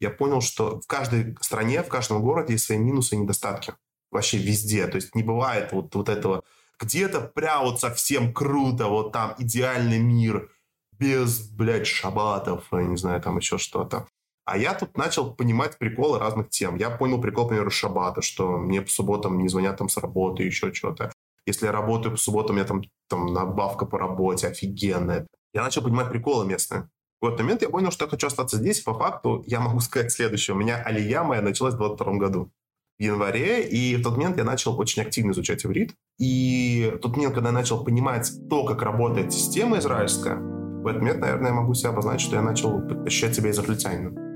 я 0.01 0.11
понял, 0.11 0.41
что 0.41 0.81
в 0.81 0.87
каждой 0.87 1.37
стране, 1.41 1.83
в 1.83 1.89
каждом 1.89 2.23
городе 2.23 2.55
есть 2.55 2.65
свои 2.65 2.79
минусы 2.79 3.15
и 3.15 3.19
недостатки. 3.19 3.75
Вообще 4.11 4.39
везде. 4.39 4.87
То 4.87 4.97
есть 4.97 5.15
не 5.15 5.23
бывает 5.23 5.73
вот, 5.73 5.95
вот 5.95 6.09
этого 6.09 6.45
где-то 6.79 7.21
прям 7.21 7.65
вот 7.65 7.81
совсем 7.81 8.33
круто, 8.33 8.87
вот 8.87 9.13
там 9.13 9.35
идеальный 9.39 9.99
мир, 9.99 10.51
без, 10.93 11.49
блядь, 11.51 11.87
шабатов, 11.87 12.67
я 12.73 12.83
не 12.85 12.97
знаю, 12.97 13.21
там 13.21 13.37
еще 13.37 13.59
что-то. 13.59 14.07
А 14.51 14.57
я 14.57 14.73
тут 14.73 14.97
начал 14.97 15.35
понимать 15.35 15.77
приколы 15.77 16.19
разных 16.19 16.49
тем. 16.49 16.77
Я 16.77 16.89
понял 16.89 17.21
прикол, 17.21 17.45
например, 17.45 17.71
шабата, 17.71 18.23
что 18.23 18.57
мне 18.57 18.81
по 18.81 18.89
субботам 18.89 19.37
не 19.37 19.47
звонят 19.47 19.77
там 19.77 19.91
с 19.91 19.99
работы, 19.99 20.43
еще 20.43 20.73
что-то. 20.73 21.13
Если 21.45 21.67
я 21.67 21.73
работаю 21.73 22.13
по 22.13 22.19
субботам, 22.19 22.57
у 22.57 22.59
меня 22.59 22.67
там, 22.67 22.83
там 23.11 23.27
надбавка 23.27 23.85
по 23.85 23.99
работе 23.99 24.47
офигенная. 24.49 25.27
Я 25.53 25.63
начал 25.63 25.83
понимать 25.83 26.09
приколы 26.09 26.47
местные. 26.47 26.89
В 27.21 27.27
этот 27.27 27.41
момент 27.41 27.61
я 27.61 27.69
понял, 27.69 27.91
что 27.91 28.07
я 28.07 28.11
хочу 28.11 28.27
остаться 28.27 28.57
здесь. 28.57 28.81
По 28.81 28.95
факту 28.95 29.45
я 29.47 29.61
могу 29.61 29.81
сказать 29.81 30.13
следующее. 30.13 30.57
У 30.57 30.59
меня 30.59 30.83
алия 30.83 31.23
моя 31.25 31.43
началась 31.43 31.75
в 31.75 31.79
22 31.79 32.15
году 32.15 32.51
в 32.99 33.03
январе, 33.03 33.69
и 33.69 33.97
в 33.97 34.03
тот 34.03 34.17
момент 34.17 34.39
я 34.39 34.45
начал 34.45 34.81
очень 34.81 35.03
активно 35.03 35.33
изучать 35.33 35.67
иврит. 35.67 35.93
И 36.19 36.91
в 36.95 37.01
тот 37.01 37.17
момент, 37.17 37.35
когда 37.35 37.51
я 37.51 37.55
начал 37.55 37.85
понимать 37.85 38.33
то, 38.49 38.65
как 38.65 38.81
работает 38.81 39.31
система 39.31 39.79
израильская, 39.79 40.37
в 40.37 40.87
этот 40.87 41.03
момент, 41.03 41.21
наверное, 41.21 41.49
я 41.49 41.55
могу 41.55 41.75
себя 41.75 41.91
обозначить, 41.91 42.29
что 42.29 42.37
я 42.37 42.43
начал 42.43 42.81
ощущать 43.05 43.37
себя 43.37 43.51
израильтянином. 43.51 44.28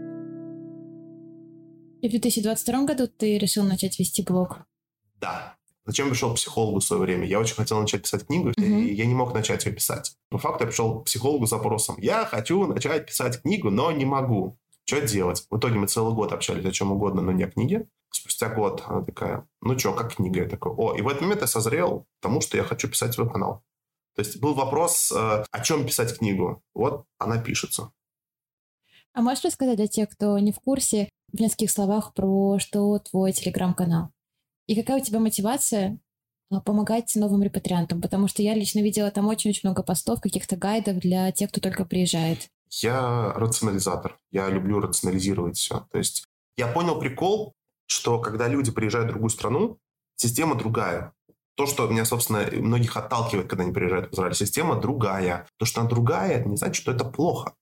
И 2.03 2.09
в 2.09 2.11
2022 2.11 2.85
году 2.85 3.07
ты 3.07 3.38
решил 3.38 3.62
начать 3.62 3.97
вести 4.01 4.23
блог? 4.23 4.59
Да. 5.21 5.57
Зачем 5.87 6.07
я 6.07 6.12
пришел 6.12 6.33
к 6.33 6.37
психологу 6.37 6.81
в 6.81 6.85
свое 6.85 7.01
время? 7.01 7.27
Я 7.27 7.38
очень 7.38 7.55
хотел 7.55 7.81
начать 7.81 8.03
писать 8.03 8.27
книгу, 8.27 8.51
mm-hmm. 8.51 8.83
и 8.83 8.95
я 8.95 9.07
не 9.07 9.15
мог 9.15 9.33
начать 9.33 9.65
ее 9.65 9.73
писать. 9.73 10.17
По 10.29 10.38
факту 10.38 10.65
я 10.65 10.69
пришел 10.69 11.01
к 11.01 11.05
психологу 11.05 11.47
с 11.47 11.51
запросом. 11.51 11.97
Я 11.99 12.25
хочу 12.25 12.67
начать 12.67 13.07
писать 13.07 13.41
книгу, 13.43 13.71
но 13.71 13.93
не 13.93 14.05
могу. 14.05 14.59
Что 14.85 15.01
делать? 15.01 15.47
В 15.49 15.59
итоге 15.59 15.77
мы 15.77 15.87
целый 15.87 16.12
год 16.12 16.33
общались 16.33 16.65
о 16.65 16.73
чем 16.73 16.91
угодно, 16.91 17.23
но 17.23 17.31
не 17.31 17.45
о 17.45 17.51
книге. 17.51 17.88
Спустя 18.11 18.49
год 18.49 18.83
она 18.87 19.05
такая, 19.05 19.47
ну 19.61 19.79
что, 19.79 19.93
как 19.93 20.17
книга? 20.17 20.43
Я 20.43 20.49
такой, 20.49 20.73
о, 20.73 20.95
и 20.95 21.03
в 21.03 21.09
этот 21.09 21.23
момент 21.23 21.41
я 21.41 21.47
созрел 21.47 22.09
тому, 22.21 22.41
что 22.41 22.57
я 22.57 22.65
хочу 22.65 22.88
писать 22.88 23.15
свой 23.15 23.31
канал. 23.31 23.62
То 24.17 24.23
есть 24.23 24.41
был 24.41 24.55
вопрос, 24.55 25.12
э, 25.12 25.45
о 25.49 25.61
чем 25.61 25.87
писать 25.87 26.19
книгу. 26.19 26.62
Вот 26.75 27.07
она 27.19 27.38
пишется. 27.38 27.93
А 29.15 29.21
можешь 29.21 29.45
рассказать 29.45 29.77
для 29.77 29.87
тех, 29.87 30.09
кто 30.09 30.38
не 30.38 30.53
в 30.53 30.59
курсе, 30.59 31.09
в 31.33 31.40
нескольких 31.40 31.71
словах 31.71 32.14
про 32.14 32.59
что 32.59 32.99
твой 32.99 33.33
телеграм-канал? 33.33 34.11
И 34.66 34.77
какая 34.77 35.01
у 35.01 35.05
тебя 35.05 35.18
мотивация 35.18 35.99
а, 36.51 36.61
помогать 36.61 37.14
новым 37.16 37.42
репатриантам? 37.42 38.01
Потому 38.01 38.29
что 38.29 38.42
я 38.42 38.55
лично 38.55 38.81
видела 38.81 39.11
там 39.11 39.27
очень-очень 39.29 39.68
много 39.68 39.83
постов, 39.83 40.21
каких-то 40.21 40.57
гайдов 40.57 40.99
для 40.99 41.33
тех, 41.33 41.51
кто 41.51 41.61
только 41.61 41.85
приезжает. 41.85 42.49
Я 42.71 43.33
рационализатор. 43.35 44.18
Я 44.31 44.49
люблю 44.49 44.81
рационализировать 44.81 45.57
все. 45.57 45.87
То 45.90 45.99
есть 45.99 46.25
я 46.57 46.68
понял 46.68 46.99
прикол, 46.99 47.55
что 47.87 48.18
когда 48.18 48.49
люди 48.49 48.71
приезжают 48.71 49.09
в 49.09 49.12
другую 49.12 49.31
страну, 49.31 49.79
система 50.16 50.55
другая. 50.55 51.12
То, 51.55 51.66
что 51.66 51.87
меня, 51.87 52.07
собственно, 52.07 52.49
многих 52.51 52.97
отталкивает, 52.97 53.49
когда 53.49 53.64
они 53.64 53.73
приезжают 53.73 54.11
в 54.11 54.14
Израиль, 54.14 54.35
система 54.35 54.81
другая. 54.81 55.47
То, 55.59 55.66
что 55.66 55.81
она 55.81 55.90
другая, 55.90 56.42
не 56.45 56.57
значит, 56.57 56.77
что 56.77 56.92
это 56.92 57.05
плохо. 57.05 57.55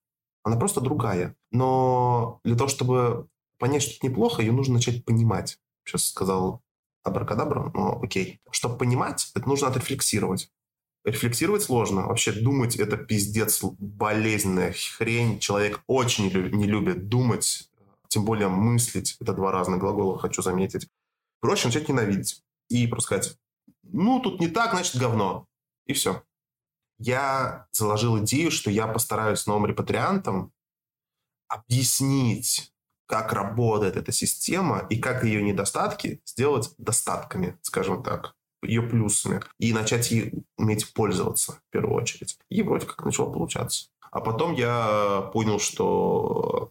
Она 0.45 0.57
просто 0.57 0.81
другая. 0.81 1.35
Но 1.51 2.41
для 2.45 2.57
того, 2.57 2.69
чтобы 2.69 3.29
понять, 3.61 3.83
что 3.83 3.95
это 3.95 4.07
неплохо, 4.09 4.43
ее 4.43 4.51
нужно 4.51 4.75
начать 4.75 5.05
понимать. 5.05 5.59
Сейчас 5.85 6.09
сказал 6.09 6.63
абракадабра, 7.05 7.71
но 7.73 8.01
окей. 8.03 8.41
Чтобы 8.51 8.79
понимать, 8.79 9.31
это 9.35 9.49
нужно 9.49 9.69
отрефлексировать. 9.69 10.51
Рефлексировать 11.05 11.63
сложно. 11.63 12.07
Вообще 12.07 12.33
думать– 12.33 12.77
это 12.77 12.97
пиздец, 12.97 13.63
болезненная 13.63 14.75
хрень. 14.97 15.39
Человек 15.39 15.83
очень 15.87 16.25
не 16.25 16.67
любит 16.67 17.09
думать, 17.09 17.71
тем 18.09 18.25
более 18.25 18.49
мыслить. 18.49 19.17
Это 19.21 19.33
два 19.33 19.53
разных 19.53 19.79
глагола, 19.79 20.19
хочу 20.19 20.43
заметить. 20.43 20.89
Проще 21.41 21.69
начать 21.69 21.89
ненавидеть. 21.89 22.43
И 22.69 22.87
просто 22.87 23.07
сказать, 23.07 23.39
ну, 23.83 24.21
тут 24.21 24.41
не 24.41 24.49
так, 24.49 24.73
значит, 24.73 24.97
говно. 24.97 25.47
И 25.87 25.93
все. 25.93 26.23
Я 26.99 27.67
заложил 27.73 28.19
идею, 28.19 28.51
что 28.51 28.71
я 28.71 28.87
постараюсь 28.87 29.47
новым 29.47 29.67
репатриантам 29.67 30.53
объяснить, 31.49 32.73
как 33.11 33.33
работает 33.33 33.97
эта 33.97 34.13
система 34.13 34.87
и 34.89 34.97
как 34.97 35.25
ее 35.25 35.43
недостатки 35.43 36.21
сделать 36.25 36.71
достатками, 36.79 37.59
скажем 37.61 38.05
так, 38.05 38.35
ее 38.63 38.83
плюсами, 38.83 39.41
и 39.59 39.73
начать 39.73 40.13
ей 40.13 40.45
уметь 40.57 40.93
пользоваться 40.95 41.55
в 41.55 41.61
первую 41.73 41.97
очередь. 41.97 42.39
И 42.51 42.63
вроде 42.63 42.87
как 42.87 43.05
начало 43.05 43.33
получаться. 43.33 43.89
А 44.13 44.21
потом 44.21 44.53
я 44.53 45.29
понял, 45.33 45.59
что 45.59 46.71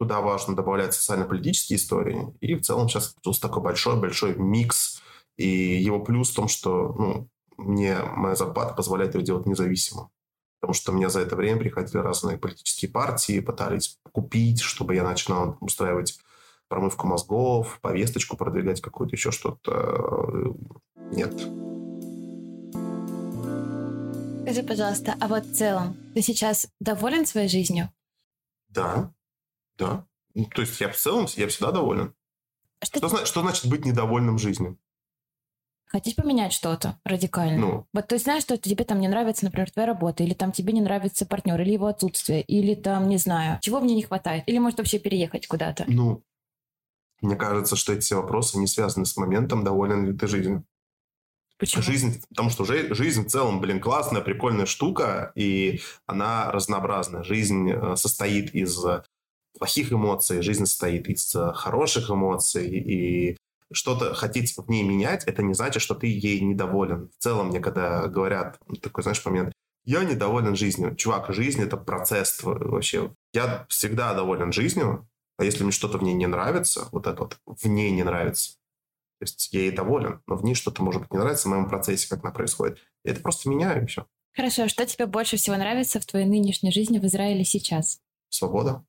туда 0.00 0.20
важно 0.20 0.56
добавлять 0.56 0.92
социально-политические 0.94 1.76
истории. 1.76 2.34
И 2.40 2.56
в 2.56 2.62
целом 2.62 2.88
сейчас 2.88 3.14
тут 3.22 3.38
такой 3.40 3.62
большой-большой 3.62 4.34
микс. 4.34 5.02
И 5.36 5.46
его 5.48 6.00
плюс 6.00 6.32
в 6.32 6.34
том, 6.34 6.48
что 6.48 6.94
ну, 6.98 7.28
мне 7.58 7.98
моя 8.16 8.34
зарплата 8.34 8.74
позволяет 8.74 9.14
это 9.14 9.22
делать 9.22 9.46
независимо 9.46 10.10
потому 10.66 10.74
что 10.74 10.90
мне 10.90 11.08
за 11.08 11.20
это 11.20 11.36
время 11.36 11.60
приходили 11.60 11.98
разные 11.98 12.38
политические 12.38 12.90
партии, 12.90 13.38
пытались 13.38 14.00
купить, 14.10 14.60
чтобы 14.60 14.96
я 14.96 15.04
начинал 15.04 15.56
устраивать 15.60 16.18
промывку 16.66 17.06
мозгов, 17.06 17.78
повесточку 17.80 18.36
продвигать 18.36 18.80
какую-то, 18.80 19.14
еще 19.14 19.30
что-то. 19.30 20.56
Нет. 21.12 21.32
Скажи, 24.42 24.62
пожалуйста, 24.66 25.14
а 25.20 25.28
вот 25.28 25.46
в 25.46 25.54
целом, 25.54 25.96
ты 26.14 26.22
сейчас 26.22 26.66
доволен 26.80 27.26
своей 27.26 27.48
жизнью? 27.48 27.88
Да, 28.68 29.12
да. 29.78 30.04
Ну, 30.34 30.46
то 30.46 30.62
есть 30.62 30.80
я 30.80 30.88
в 30.88 30.96
целом, 30.96 31.28
я 31.36 31.46
всегда 31.46 31.70
доволен. 31.70 32.12
Что, 32.82 33.06
что, 33.06 33.24
что 33.24 33.40
значит 33.42 33.66
быть 33.66 33.84
недовольным 33.84 34.36
жизнью? 34.36 34.80
Хотеть 35.86 36.16
поменять 36.16 36.52
что-то 36.52 36.98
радикально. 37.04 37.58
Ну. 37.58 37.86
Вот 37.92 38.08
ты 38.08 38.18
знаешь, 38.18 38.42
что 38.42 38.56
тебе 38.56 38.84
там 38.84 39.00
не 39.00 39.08
нравится, 39.08 39.44
например, 39.44 39.70
твоя 39.70 39.86
работа, 39.86 40.24
или 40.24 40.34
там 40.34 40.50
тебе 40.50 40.72
не 40.72 40.80
нравится 40.80 41.26
партнер, 41.26 41.60
или 41.60 41.72
его 41.72 41.86
отсутствие, 41.86 42.42
или 42.42 42.74
там, 42.74 43.08
не 43.08 43.18
знаю, 43.18 43.60
чего 43.62 43.80
мне 43.80 43.94
не 43.94 44.02
хватает, 44.02 44.44
или 44.46 44.58
может 44.58 44.78
вообще 44.78 44.98
переехать 44.98 45.46
куда-то. 45.46 45.84
Ну, 45.86 46.24
мне 47.20 47.36
кажется, 47.36 47.76
что 47.76 47.92
эти 47.92 48.00
все 48.00 48.16
вопросы 48.16 48.58
не 48.58 48.66
связаны 48.66 49.06
с 49.06 49.16
моментом, 49.16 49.62
доволен 49.62 50.06
ли 50.06 50.12
ты 50.12 50.26
жизнью. 50.26 50.64
Почему? 51.58 51.82
Жизнь, 51.82 52.22
потому 52.28 52.50
что 52.50 52.64
жизнь 52.64 53.24
в 53.24 53.30
целом, 53.30 53.60
блин, 53.60 53.80
классная, 53.80 54.20
прикольная 54.20 54.66
штука, 54.66 55.32
и 55.34 55.80
она 56.04 56.50
разнообразная. 56.50 57.22
Жизнь 57.22 57.70
э, 57.70 57.96
состоит 57.96 58.54
из 58.54 58.78
плохих 59.58 59.92
эмоций, 59.92 60.42
жизнь 60.42 60.66
состоит 60.66 61.08
из 61.08 61.34
хороших 61.54 62.10
эмоций, 62.10 62.68
и 62.68 63.38
что-то 63.72 64.14
хотеть 64.14 64.56
в 64.56 64.68
ней 64.68 64.82
менять, 64.82 65.24
это 65.24 65.42
не 65.42 65.54
значит, 65.54 65.82
что 65.82 65.94
ты 65.94 66.06
ей 66.06 66.40
недоволен. 66.40 67.10
В 67.18 67.22
целом, 67.22 67.48
мне 67.48 67.60
когда 67.60 68.06
говорят, 68.06 68.58
такой, 68.82 69.02
знаешь, 69.02 69.24
момент, 69.24 69.52
я 69.84 70.04
недоволен 70.04 70.56
жизнью. 70.56 70.96
Чувак, 70.96 71.32
жизнь— 71.32 71.62
это 71.62 71.76
процесс 71.76 72.42
вообще. 72.42 73.14
Я 73.32 73.66
всегда 73.68 74.14
доволен 74.14 74.52
жизнью, 74.52 75.08
а 75.38 75.44
если 75.44 75.62
мне 75.62 75.72
что-то 75.72 75.98
в 75.98 76.02
ней 76.02 76.14
не 76.14 76.26
нравится, 76.26 76.88
вот 76.92 77.06
это 77.06 77.22
вот 77.22 77.38
в 77.46 77.66
ней 77.66 77.90
не 77.90 78.02
нравится, 78.02 78.56
то 79.18 79.24
есть 79.24 79.48
я 79.52 79.60
ей 79.60 79.70
доволен, 79.70 80.22
но 80.26 80.36
в 80.36 80.44
ней 80.44 80.54
что-то, 80.54 80.82
может 80.82 81.02
быть, 81.02 81.12
не 81.12 81.18
нравится 81.18 81.48
в 81.48 81.50
моем 81.50 81.68
процессе, 81.68 82.08
как 82.08 82.22
она 82.22 82.32
происходит. 82.32 82.78
Я 83.04 83.12
это 83.12 83.22
просто 83.22 83.48
меняю, 83.48 83.84
и 83.84 83.86
все. 83.86 84.06
Хорошо, 84.34 84.64
а 84.64 84.68
что 84.68 84.84
тебе 84.84 85.06
больше 85.06 85.38
всего 85.38 85.56
нравится 85.56 86.00
в 86.00 86.04
твоей 86.04 86.26
нынешней 86.26 86.70
жизни 86.70 86.98
в 86.98 87.04
Израиле 87.04 87.44
сейчас? 87.44 88.00
Свобода. 88.28 88.84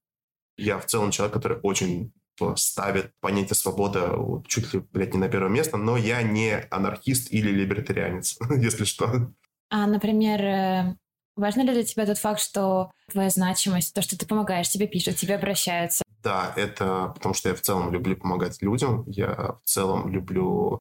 Я 0.57 0.79
в 0.79 0.85
целом 0.85 1.11
человек, 1.11 1.33
который 1.33 1.59
очень 1.63 2.11
ставит 2.55 3.11
понятие 3.19 3.55
свободы 3.55 4.01
чуть 4.47 4.73
ли, 4.73 4.79
блядь, 4.91 5.13
не 5.13 5.19
на 5.19 5.29
первое 5.29 5.49
место, 5.49 5.77
но 5.77 5.97
я 5.97 6.21
не 6.21 6.59
анархист 6.69 7.31
или 7.31 7.49
либертарианец, 7.49 8.37
если 8.57 8.85
что. 8.85 9.31
А, 9.69 9.87
например, 9.87 10.41
э, 10.41 10.95
важно 11.35 11.61
ли 11.61 11.73
для 11.73 11.83
тебя 11.83 12.05
тот 12.05 12.17
факт, 12.17 12.39
что 12.39 12.91
твоя 13.11 13.29
значимость, 13.29 13.93
то, 13.93 14.01
что 14.01 14.17
ты 14.17 14.25
помогаешь, 14.25 14.69
тебе 14.69 14.87
пишут, 14.87 15.17
тебе 15.17 15.35
обращаются? 15.35 16.03
Да, 16.23 16.53
это 16.55 17.11
потому 17.13 17.33
что 17.33 17.49
я 17.49 17.55
в 17.55 17.61
целом 17.61 17.91
люблю 17.91 18.17
помогать 18.17 18.61
людям, 18.61 19.03
я 19.07 19.57
в 19.63 19.67
целом 19.67 20.09
люблю 20.09 20.79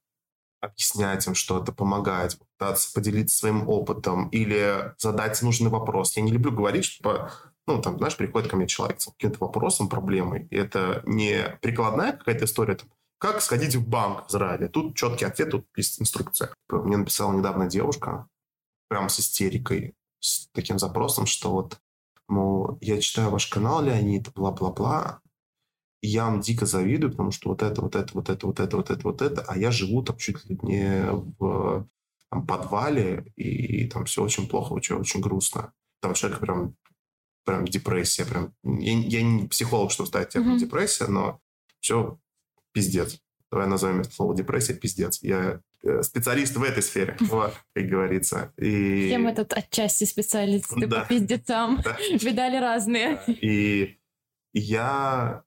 объяснять 0.66 1.26
им 1.26 1.34
что-то, 1.34 1.72
помогать, 1.72 2.38
пытаться 2.38 2.92
поделиться 2.92 3.38
своим 3.38 3.68
опытом 3.68 4.28
или 4.28 4.94
задать 4.98 5.40
нужный 5.42 5.70
вопрос. 5.70 6.16
Я 6.16 6.22
не 6.22 6.32
люблю 6.32 6.52
говорить, 6.52 6.84
что 6.84 7.30
ну, 7.66 7.80
там, 7.82 7.98
знаешь, 7.98 8.16
приходит 8.16 8.50
ко 8.50 8.56
мне 8.56 8.66
человек 8.66 9.00
с 9.00 9.06
каким-то 9.06 9.38
вопросом, 9.40 9.88
проблемой. 9.88 10.46
И 10.50 10.56
это 10.56 11.02
не 11.04 11.58
прикладная 11.60 12.12
какая-то 12.12 12.44
история, 12.44 12.76
там, 12.76 12.88
как 13.18 13.42
сходить 13.42 13.74
в 13.74 13.88
банк 13.88 14.26
в 14.26 14.30
Израиле. 14.30 14.68
Тут 14.68 14.96
четкий 14.96 15.24
ответ, 15.24 15.50
тут 15.50 15.66
есть 15.76 16.00
инструкция. 16.00 16.50
Мне 16.68 16.96
написала 16.96 17.32
недавно 17.32 17.66
девушка, 17.66 18.28
прям 18.88 19.08
с 19.08 19.18
истерикой, 19.18 19.94
с 20.20 20.48
таким 20.52 20.78
запросом, 20.78 21.26
что 21.26 21.50
вот, 21.50 21.78
мол, 22.28 22.78
я 22.80 23.00
читаю 23.00 23.30
ваш 23.30 23.46
канал, 23.46 23.82
Леонид, 23.82 24.32
бла-бла-бла, 24.32 25.20
и 26.02 26.08
я 26.08 26.26
вам 26.26 26.40
дико 26.40 26.66
завидую, 26.66 27.10
потому 27.12 27.30
что 27.30 27.50
вот 27.50 27.62
это, 27.62 27.80
вот 27.82 27.96
это, 27.96 28.12
вот 28.14 28.28
это, 28.28 28.46
вот 28.46 28.60
это, 28.60 28.76
вот 28.76 28.90
это, 28.90 29.02
вот 29.02 29.22
это, 29.22 29.42
а 29.48 29.56
я 29.58 29.70
живу 29.70 30.02
там 30.02 30.16
чуть 30.16 30.44
ли 30.46 30.58
не 30.62 31.06
в 31.38 31.86
там, 32.30 32.46
подвале, 32.46 33.24
и, 33.36 33.82
и 33.84 33.88
там 33.88 34.04
все 34.04 34.22
очень 34.22 34.48
плохо, 34.48 34.72
очень, 34.72 34.96
очень 34.96 35.20
грустно. 35.20 35.72
Там 36.00 36.14
человек 36.14 36.40
прям 36.40 36.74
прям 37.44 37.64
депрессия. 37.64 38.24
Прям. 38.26 38.52
Я, 38.64 38.92
я 38.98 39.22
не 39.22 39.46
психолог, 39.48 39.90
чтобы 39.92 40.08
ставить 40.08 40.30
термин 40.30 40.50
Мгм. 40.50 40.58
депрессия, 40.58 41.06
но 41.06 41.40
все 41.80 42.18
пиздец. 42.72 43.20
Давай 43.50 43.68
назовем 43.68 44.00
это 44.00 44.10
слово 44.10 44.34
депрессия 44.36 44.74
пиздец. 44.74 45.22
Я 45.22 45.60
э, 45.84 46.02
специалист 46.02 46.56
в 46.56 46.62
этой 46.64 46.82
сфере, 46.82 47.16
вот, 47.20 47.54
как 47.72 47.86
говорится. 47.86 48.52
И, 48.58 49.06
Все 49.06 49.18
мы 49.18 49.32
тут 49.34 49.52
отчасти 49.52 50.02
специалисты 50.04 50.86
Да. 50.88 51.02
по 51.02 51.08
пиздецам. 51.08 51.80
Да. 51.84 51.96
Видали 52.20 52.56
разные. 52.56 53.22
и 53.28 53.96
я 54.52 55.44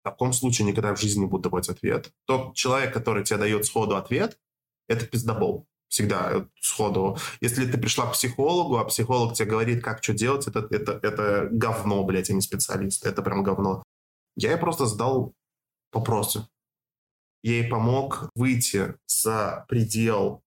в 0.00 0.04
таком 0.04 0.32
случае 0.32 0.66
никогда 0.66 0.94
в 0.94 1.00
жизни 1.00 1.20
не 1.20 1.26
буду 1.26 1.44
давать 1.44 1.68
ответ. 1.68 2.12
Тот 2.26 2.54
человек, 2.54 2.92
который 2.92 3.24
тебе 3.24 3.38
дает 3.38 3.66
сходу 3.66 3.96
ответ, 3.96 4.38
это 4.88 5.06
пиздобол. 5.06 5.66
Всегда 5.88 6.30
э, 6.32 6.46
сходу. 6.60 7.18
Если 7.40 7.66
ты 7.70 7.78
пришла 7.78 8.06
к 8.06 8.12
психологу, 8.12 8.76
а 8.76 8.84
психолог 8.84 9.34
тебе 9.34 9.48
говорит, 9.48 9.82
как 9.82 10.02
что 10.02 10.12
делать, 10.12 10.46
это, 10.46 10.66
это, 10.70 11.00
это 11.02 11.48
говно, 11.50 12.04
блядь, 12.04 12.30
а 12.30 12.34
не 12.34 12.42
специалист. 12.42 13.06
Это 13.06 13.22
прям 13.22 13.42
говно. 13.42 13.82
Я 14.36 14.52
ей 14.52 14.58
просто 14.58 14.86
задал 14.86 15.34
вопросы. 15.92 16.46
Я 17.42 17.52
ей 17.54 17.68
помог 17.68 18.30
выйти 18.34 18.94
за 19.06 19.64
предел 19.68 20.42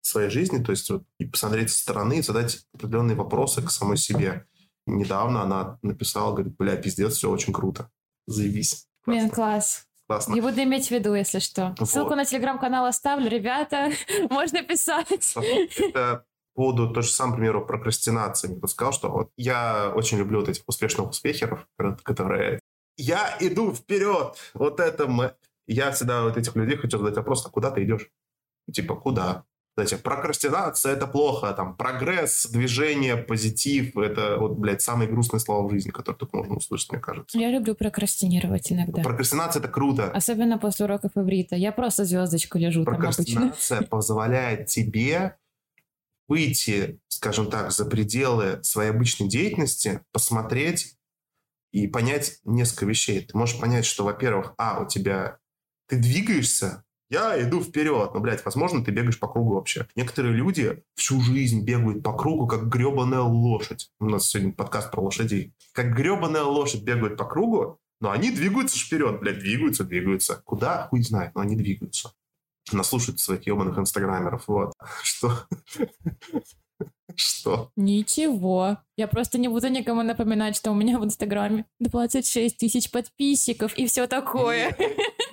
своей 0.00 0.30
жизни, 0.30 0.62
то 0.62 0.70
есть 0.70 0.88
вот, 0.88 1.04
и 1.18 1.26
посмотреть 1.26 1.70
со 1.70 1.80
стороны, 1.80 2.18
и 2.18 2.22
задать 2.22 2.66
определенные 2.72 3.16
вопросы 3.16 3.62
к 3.62 3.70
самой 3.70 3.96
себе. 3.96 4.46
Недавно 4.86 5.42
она 5.42 5.78
написала, 5.82 6.32
говорит, 6.32 6.56
бля, 6.56 6.76
пиздец, 6.76 7.14
все 7.14 7.30
очень 7.30 7.52
круто. 7.52 7.90
Заебись. 8.26 8.86
Классно. 9.06 9.30
класс. 9.30 9.86
Классно. 10.06 10.34
Не 10.34 10.40
буду 10.40 10.62
иметь 10.62 10.88
в 10.88 10.90
виду, 10.90 11.14
если 11.14 11.40
что. 11.40 11.74
Вот. 11.78 11.88
Ссылку 11.88 12.14
на 12.14 12.24
телеграм-канал 12.24 12.86
оставлю, 12.86 13.28
ребята. 13.28 13.90
Можно 14.30 14.62
писать. 14.62 15.34
Это 15.78 16.24
по 16.54 16.62
поводу 16.62 16.92
то 16.92 17.02
же 17.02 17.08
самое, 17.08 17.34
к 17.34 17.38
примеру, 17.38 17.66
прокрастинации. 17.66 18.56
Кто 18.56 18.66
сказал, 18.66 18.92
что 18.92 19.10
вот 19.10 19.30
я 19.36 19.92
очень 19.94 20.18
люблю 20.18 20.40
вот 20.40 20.48
этих 20.48 20.62
успешных 20.66 21.10
успехеров, 21.10 21.66
которые 22.02 22.60
я 22.96 23.36
иду 23.40 23.72
вперед, 23.74 24.36
вот 24.54 24.80
это 24.80 25.06
мы. 25.06 25.34
Я 25.66 25.90
всегда 25.90 26.22
вот 26.22 26.36
этих 26.36 26.54
людей 26.54 26.76
хочу 26.76 26.98
задать 26.98 27.16
вопрос, 27.16 27.44
а 27.44 27.50
куда 27.50 27.70
ты 27.70 27.82
идешь? 27.84 28.08
Типа, 28.72 28.94
куда? 28.94 29.44
Знаете, 29.76 29.98
прокрастинация– 29.98 30.92
это 30.94 31.06
плохо, 31.06 31.52
там, 31.52 31.76
прогресс, 31.76 32.46
движение, 32.46 33.14
позитив– 33.14 33.94
это, 33.98 34.38
вот, 34.38 34.56
блядь, 34.56 34.80
самые 34.80 35.06
грустные 35.06 35.38
слова 35.38 35.68
в 35.68 35.70
жизни, 35.70 35.90
которые 35.90 36.18
только 36.18 36.34
можно 36.34 36.56
услышать, 36.56 36.90
мне 36.92 36.98
кажется. 36.98 37.38
Я 37.38 37.50
люблю 37.50 37.74
прокрастинировать 37.74 38.72
иногда. 38.72 39.02
Прокрастинация– 39.02 39.60
это 39.62 39.68
круто. 39.68 40.10
Особенно 40.12 40.56
после 40.56 40.86
уроков 40.86 41.10
иврита. 41.14 41.56
Я 41.56 41.72
просто 41.72 42.06
звездочку 42.06 42.56
лежу 42.56 42.86
там 42.86 42.94
обычно. 42.94 43.12
Прокрастинация 43.12 43.82
позволяет 43.90 44.68
тебе 44.68 45.36
выйти, 46.26 46.98
скажем 47.08 47.50
так, 47.50 47.70
за 47.70 47.84
пределы 47.84 48.60
своей 48.62 48.88
обычной 48.88 49.28
деятельности, 49.28 50.00
посмотреть 50.10 50.96
и 51.72 51.86
понять 51.86 52.38
несколько 52.44 52.86
вещей. 52.86 53.26
Ты 53.26 53.36
можешь 53.36 53.60
понять, 53.60 53.84
что, 53.84 54.04
во-первых, 54.04 54.54
а, 54.56 54.80
у 54.82 54.88
тебя... 54.88 55.36
Ты 55.86 55.98
двигаешься, 55.98 56.82
я 57.08 57.40
иду 57.42 57.62
вперед. 57.62 58.10
Ну, 58.14 58.20
блядь, 58.20 58.44
возможно, 58.44 58.84
ты 58.84 58.90
бегаешь 58.90 59.18
по 59.18 59.28
кругу 59.28 59.54
вообще. 59.54 59.86
Некоторые 59.94 60.34
люди 60.34 60.82
всю 60.96 61.20
жизнь 61.20 61.64
бегают 61.64 62.02
по 62.02 62.12
кругу, 62.12 62.46
как 62.46 62.68
гребаная 62.68 63.20
лошадь. 63.20 63.90
У 64.00 64.06
нас 64.06 64.28
сегодня 64.28 64.52
подкаст 64.52 64.90
про 64.90 65.00
лошадей. 65.00 65.54
Как 65.72 65.94
гребаная 65.94 66.42
лошадь 66.42 66.82
бегают 66.82 67.16
по 67.16 67.24
кругу, 67.24 67.78
но 68.00 68.10
они 68.10 68.30
двигаются 68.30 68.78
вперед, 68.78 69.20
блядь, 69.20 69.38
двигаются, 69.38 69.84
двигаются. 69.84 70.42
Куда? 70.44 70.88
Хуй 70.88 71.02
знает, 71.02 71.34
но 71.34 71.42
они 71.42 71.56
двигаются. 71.56 72.12
Наслушаются 72.72 73.24
своих 73.24 73.46
ебаных 73.46 73.78
инстаграмеров, 73.78 74.48
вот. 74.48 74.72
Что? 75.02 75.46
Что? 77.14 77.70
Ничего. 77.76 78.78
Я 78.96 79.06
просто 79.06 79.38
не 79.38 79.48
буду 79.48 79.68
никому 79.68 80.02
напоминать, 80.02 80.56
что 80.56 80.72
у 80.72 80.74
меня 80.74 80.98
в 80.98 81.04
Инстаграме 81.04 81.64
26 81.78 82.58
тысяч 82.58 82.90
подписчиков 82.90 83.72
и 83.78 83.86
все 83.86 84.06
такое. 84.06 84.76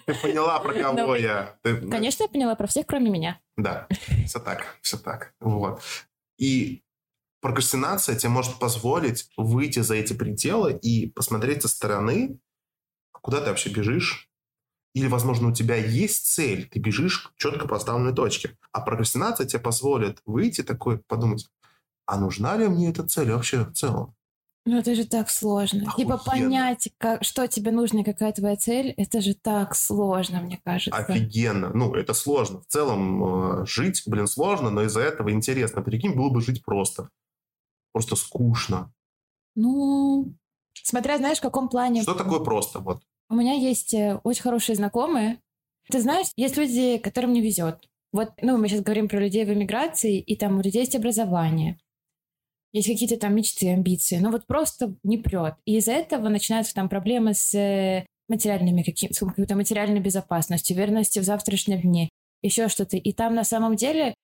Ты 0.06 0.14
поняла, 0.16 0.60
про 0.60 0.74
кого 0.74 1.16
я? 1.16 1.58
Ты- 1.64 1.78
Конечно, 1.90 2.24
я 2.24 2.30
поняла 2.30 2.56
про 2.56 2.68
всех, 2.68 2.86
кроме 2.86 3.10
меня. 3.10 3.40
Да, 3.58 3.88
все 4.26 4.40
так, 4.40 4.78
все 4.82 4.98
так. 4.98 5.34
Вот. 5.40 5.82
И 6.38 6.84
прокрастинация 7.42 8.16
тебе 8.16 8.30
может 8.30 8.60
позволить 8.60 9.30
выйти 9.38 9.80
за 9.80 9.96
эти 9.96 10.14
пределы 10.14 10.74
и 10.82 11.08
посмотреть 11.10 11.62
со 11.62 11.68
стороны, 11.68 12.40
куда 13.12 13.42
ты 13.42 13.50
вообще 13.50 13.70
бежишь. 13.70 14.30
Или, 14.96 15.08
возможно, 15.08 15.48
у 15.50 15.54
тебя 15.54 15.76
есть 15.76 16.28
цель, 16.34 16.68
ты 16.70 16.80
бежишь 16.80 17.20
к 17.28 17.36
четко 17.38 17.68
поставленной 17.68 18.14
точке. 18.14 18.58
А 18.72 18.82
прокрастинация 18.82 19.48
тебе 19.48 19.60
позволит 19.60 20.22
выйти 20.26 20.62
такой, 20.62 21.00
подумать, 21.00 21.48
а 22.06 22.20
нужна 22.20 22.56
ли 22.58 22.68
мне 22.68 22.90
эта 22.90 23.04
цель 23.08 23.32
вообще 23.32 23.64
в 23.66 23.74
целом? 23.74 24.16
Ну 24.66 24.78
это 24.78 24.96
же 24.96 25.06
так 25.06 25.30
сложно. 25.30 25.92
Типа 25.98 26.16
Охуенно. 26.16 26.46
понять, 26.48 26.90
как, 26.98 27.24
что 27.24 27.48
тебе 27.48 27.72
нужно 27.72 28.00
и 28.00 28.04
какая 28.04 28.32
твоя 28.32 28.56
цель, 28.56 28.92
это 28.96 29.20
же 29.20 29.34
так 29.34 29.76
сложно, 29.76 30.42
мне 30.42 30.60
кажется. 30.64 30.98
Офигенно. 30.98 31.70
Ну, 31.74 31.94
это 31.94 32.14
сложно. 32.14 32.62
В 32.62 32.68
целом, 32.68 33.62
э, 33.62 33.66
жить, 33.66 34.04
блин, 34.06 34.26
сложно, 34.26 34.70
но 34.70 34.84
из-за 34.84 35.02
этого 35.02 35.32
интересно. 35.32 35.82
Прикинь, 35.82 36.16
было 36.16 36.30
бы 36.30 36.42
жить 36.42 36.64
просто. 36.64 37.10
Просто 37.92 38.16
скучно. 38.16 38.94
Ну, 39.56 40.34
смотря, 40.82 41.18
знаешь, 41.18 41.40
в 41.40 41.44
каком 41.44 41.68
плане. 41.68 42.02
Что 42.02 42.16
такое 42.16 42.40
просто? 42.40 42.80
Вот. 42.80 43.02
У 43.30 43.36
меня 43.36 43.54
есть 43.54 43.94
э, 43.94 44.20
очень 44.24 44.44
хорошие 44.44 44.78
знакомые. 44.78 45.42
Ты 45.90 46.00
знаешь, 46.00 46.28
есть 46.38 46.56
люди, 46.56 46.98
которым 47.00 47.34
не 47.34 47.42
везет. 47.42 47.90
Вот, 48.14 48.32
ну, 48.42 48.58
мы 48.58 48.70
сейчас 48.70 48.82
говорим 48.82 49.10
про 49.10 49.20
людей 49.20 49.44
в 49.44 49.52
эмиграции, 49.52 50.20
и 50.20 50.38
там 50.38 50.58
у 50.58 50.62
людей 50.62 50.82
есть 50.82 50.96
образование, 50.96 51.80
есть 52.74 52.88
какие-то 52.88 53.18
там 53.18 53.36
мечты, 53.36 53.72
амбиции, 53.72 54.18
но 54.18 54.32
вот 54.32 54.48
просто 54.48 54.96
не 55.04 55.18
прет. 55.18 55.56
И 55.66 55.78
из-за 55.78 55.94
этого 55.94 56.28
начинаются 56.28 56.74
там 56.74 56.90
проблемы 56.90 57.36
с 57.36 57.54
э, 57.54 58.06
материальными 58.28 58.82
каким 58.82 59.14
с 59.14 59.20
какой-то 59.20 59.56
материальной 59.56 60.00
безопасностью, 60.00 60.76
уверенностью 60.76 61.22
в 61.22 61.26
завтрашнем 61.26 61.82
дне, 61.82 62.10
еще 62.42 62.68
что-то. 62.68 62.98
И 62.98 63.14
там 63.14 63.36
на 63.36 63.44
самом 63.44 63.76
деле 63.76 64.16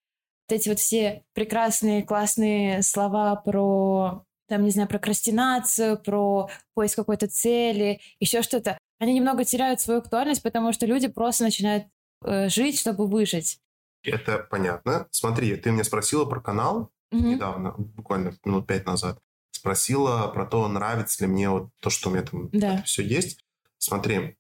вот 0.49 0.55
эти 0.55 0.69
вот 0.69 0.79
все 0.79 1.21
прекрасные, 1.33 2.01
классные 2.01 2.81
слова 2.81 3.35
про, 3.35 4.23
там, 4.47 4.63
не 4.63 4.71
знаю, 4.71 4.89
прокрастинацию, 4.89 5.99
про 5.99 6.49
поиск 6.73 6.95
какой-то 6.95 7.27
цели, 7.27 8.01
еще 8.19 8.41
что-то, 8.41 8.79
они 8.99 9.13
немного 9.13 9.45
теряют 9.45 9.79
свою 9.79 9.99
актуальность, 9.99 10.41
потому 10.41 10.73
что 10.73 10.87
люди 10.87 11.07
просто 11.07 11.43
начинают 11.43 11.85
э, 12.25 12.49
жить, 12.49 12.79
чтобы 12.79 13.05
выжить. 13.05 13.59
Это 14.03 14.39
понятно. 14.49 15.07
Смотри, 15.11 15.55
ты 15.55 15.69
меня 15.71 15.83
спросила 15.83 16.25
про 16.25 16.41
канал 16.41 16.89
Мгм. 17.11 17.29
недавно, 17.31 17.71
буквально 17.77 18.37
минут 18.45 18.67
пять 18.67 18.85
назад. 18.85 19.19
Спросила 19.51 20.27
про 20.27 20.45
то, 20.45 20.67
нравится 20.67 21.25
ли 21.25 21.31
мне 21.31 21.49
вот 21.49 21.69
то, 21.79 21.89
что 21.89 22.09
у 22.09 22.13
меня 22.13 22.23
там 22.23 22.49
Да. 22.51 22.81
все 22.83 23.03
есть. 23.03 23.43
Смотри, 23.77 24.37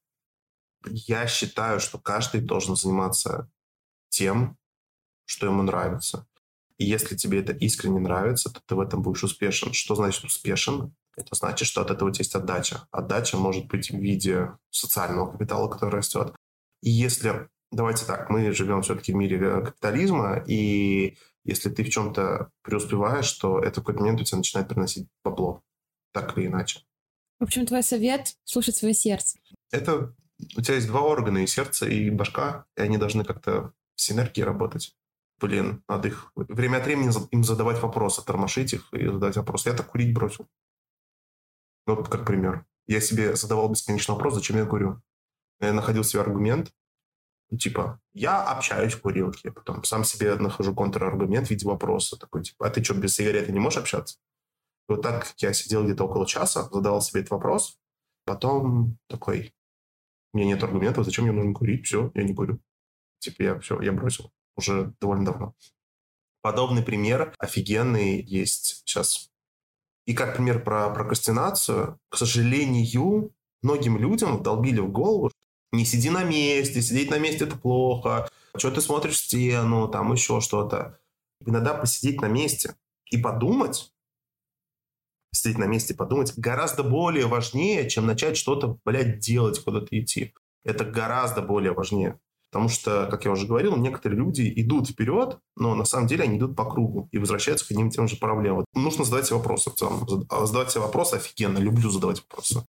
я 0.85 1.27
считаю, 1.27 1.79
что 1.79 1.97
каждый 1.97 2.41
должен 2.41 2.75
заниматься 2.75 3.49
тем, 4.09 4.57
что 5.25 5.45
ему 5.47 5.61
нравится. 5.63 6.25
И 6.77 6.85
если 6.85 7.15
тебе 7.15 7.41
это 7.41 7.51
искренне 7.51 7.99
нравится, 7.99 8.49
то 8.49 8.61
ты 8.65 8.75
в 8.75 8.79
этом 8.79 9.01
будешь 9.01 9.23
успешен. 9.23 9.73
Что 9.73 9.95
значит 9.95 10.23
успешен? 10.23 10.95
Это 11.17 11.35
значит, 11.35 11.67
что 11.67 11.81
от 11.81 11.91
этого 11.91 12.07
у 12.07 12.11
тебя 12.11 12.23
есть 12.23 12.35
отдача. 12.35 12.87
Отдача 12.91 13.35
может 13.35 13.67
быть 13.67 13.91
в 13.91 13.97
виде 13.97 14.53
социального 14.69 15.29
капитала, 15.31 15.67
который 15.67 15.95
растет. 15.95 16.33
И 16.81 16.89
если, 16.89 17.49
давайте 17.71 18.05
так, 18.05 18.29
мы 18.29 18.53
живем 18.53 18.81
все-таки 18.83 19.11
в 19.11 19.15
мире 19.15 19.37
э, 19.41 19.65
капитализма, 19.65 20.41
и 20.47 21.17
если 21.49 21.69
ты 21.69 21.83
в 21.83 21.89
чем-то 21.89 22.51
преуспеваешь, 22.61 23.31
то 23.33 23.59
это 23.59 23.81
в 23.81 23.83
какой-то 23.83 24.01
момент 24.01 24.21
у 24.21 24.23
тебя 24.23 24.37
начинает 24.37 24.69
приносить 24.69 25.07
бабло, 25.23 25.61
так 26.13 26.37
или 26.37 26.47
иначе. 26.47 26.81
В 27.39 27.43
общем, 27.43 27.65
твой 27.65 27.83
совет— 27.83 28.35
слушать 28.43 28.75
свое 28.75 28.93
сердце. 28.93 29.39
Это 29.71 30.13
у 30.57 30.61
тебя 30.61 30.75
есть 30.75 30.87
два 30.87 31.01
органа, 31.01 31.39
и 31.39 31.47
сердце, 31.47 31.87
и 31.87 32.09
башка, 32.09 32.65
и 32.77 32.81
они 32.81 32.97
должны 32.97 33.23
как-то 33.23 33.73
в 33.95 34.01
синергии 34.01 34.41
работать. 34.41 34.95
Блин, 35.39 35.83
надо 35.87 36.09
их 36.09 36.31
время 36.35 36.77
от 36.77 36.85
времени 36.85 37.11
им 37.31 37.43
задавать 37.43 37.81
вопросы, 37.81 38.23
тормошить 38.23 38.73
их 38.73 38.93
и 38.93 39.05
задать 39.05 39.37
вопрос. 39.37 39.65
Я 39.65 39.73
так 39.73 39.87
курить 39.87 40.13
бросил. 40.13 40.47
Ну, 41.87 41.95
вот 41.95 42.09
как 42.09 42.25
пример. 42.25 42.65
Я 42.87 43.01
себе 43.01 43.35
задавал 43.35 43.69
бесконечный 43.69 44.15
вопрос, 44.15 44.35
зачем 44.35 44.57
я 44.57 44.65
курю. 44.65 45.01
Я 45.61 45.73
находил 45.73 46.03
себе 46.03 46.21
аргумент, 46.21 46.71
типа, 47.57 47.99
я 48.13 48.43
общаюсь 48.43 48.93
в 48.93 49.01
курилке, 49.01 49.51
потом 49.51 49.83
сам 49.83 50.03
себе 50.03 50.35
нахожу 50.35 50.75
контраргумент 50.75 51.47
в 51.47 51.49
виде 51.49 51.65
вопроса, 51.65 52.17
такой, 52.17 52.43
типа, 52.43 52.67
а 52.67 52.69
ты 52.69 52.83
что, 52.83 52.93
без 52.93 53.15
сигареты 53.15 53.51
не 53.51 53.59
можешь 53.59 53.79
общаться? 53.79 54.17
И 54.87 54.93
вот 54.93 55.01
так 55.01 55.33
я 55.37 55.53
сидел 55.53 55.83
где-то 55.83 56.05
около 56.05 56.27
часа, 56.27 56.63
задавал 56.63 57.01
себе 57.01 57.21
этот 57.21 57.31
вопрос, 57.31 57.79
потом 58.25 58.97
такой, 59.07 59.53
у 60.33 60.37
меня 60.37 60.49
нет 60.49 60.63
аргументов, 60.63 61.05
зачем 61.05 61.25
мне 61.25 61.33
нужно 61.33 61.53
курить, 61.53 61.85
все, 61.85 62.11
я 62.13 62.23
не 62.23 62.35
курю. 62.35 62.59
Типа, 63.19 63.41
я 63.41 63.59
все, 63.59 63.81
я 63.81 63.91
бросил 63.91 64.31
уже 64.55 64.93
довольно 65.01 65.25
давно. 65.25 65.55
Подобный 66.41 66.83
пример 66.83 67.33
офигенный 67.37 68.21
есть 68.21 68.83
сейчас. 68.85 69.29
И 70.05 70.13
как 70.13 70.35
пример 70.35 70.63
про 70.63 70.89
прокрастинацию, 70.89 71.99
к 72.09 72.17
сожалению, 72.17 73.33
многим 73.61 73.97
людям 73.97 74.37
вдолбили 74.37 74.79
в 74.79 74.91
голову, 74.91 75.31
не 75.71 75.85
сиди 75.85 76.09
на 76.09 76.23
месте, 76.23 76.81
сидеть 76.81 77.11
на 77.11 77.19
месте 77.19 77.45
это 77.45 77.55
плохо, 77.57 78.29
что 78.55 78.71
ты 78.71 78.81
смотришь 78.81 79.15
в 79.15 79.25
стену, 79.25 79.87
там 79.87 80.11
еще 80.11 80.41
что-то. 80.41 80.99
Иногда 81.45 81.73
посидеть 81.73 82.21
на 82.21 82.27
месте 82.27 82.75
и 83.11 83.17
подумать, 83.17 83.91
сидеть 85.31 85.57
на 85.57 85.65
месте, 85.65 85.93
подумать, 85.93 86.33
гораздо 86.37 86.83
более 86.83 87.27
важнее, 87.27 87.89
чем 87.89 88.05
начать 88.05 88.37
что-то, 88.37 88.79
блядь, 88.83 89.19
делать, 89.19 89.59
куда-то 89.63 89.99
идти. 89.99 90.33
Это 90.63 90.83
гораздо 90.83 91.41
более 91.41 91.73
важнее. 91.73 92.19
Потому 92.51 92.67
что, 92.67 93.07
как 93.11 93.25
я 93.25 93.31
уже 93.31 93.45
говорил, 93.45 93.75
некоторые 93.77 94.17
люди 94.17 94.51
идут 94.55 94.89
вперед, 94.89 95.37
но 95.55 95.75
на 95.75 95.85
самом 95.85 96.07
деле 96.07 96.23
они 96.23 96.39
идут 96.39 96.55
по 96.55 96.65
кругу 96.65 97.07
и 97.11 97.19
возвращаются 97.19 97.67
к 97.67 97.71
одним 97.71 97.89
и 97.89 97.91
тем 97.91 98.07
же 98.07 98.17
проблемам. 98.17 98.65
Нужно 98.73 99.03
задавать 99.05 99.27
себе 99.27 99.37
вопросы 99.37 99.71
задавать 99.77 100.71
себе 100.71 100.81
вопросы 100.81 101.15
офигенно, 101.15 101.59
люблю 101.59 101.91
задавать 101.91 102.21
вопросы. 102.21 102.65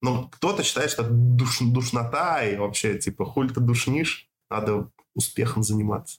Но 0.00 0.28
кто-то 0.28 0.62
считает, 0.62 0.90
что 0.90 1.02
это 1.02 1.12
душ, 1.12 1.58
душнота 1.60 2.44
и 2.44 2.56
вообще, 2.56 2.98
типа, 2.98 3.24
хуль 3.24 3.52
ты 3.52 3.60
душнишь, 3.60 4.28
надо 4.50 4.90
успехом 5.14 5.62
заниматься. 5.62 6.18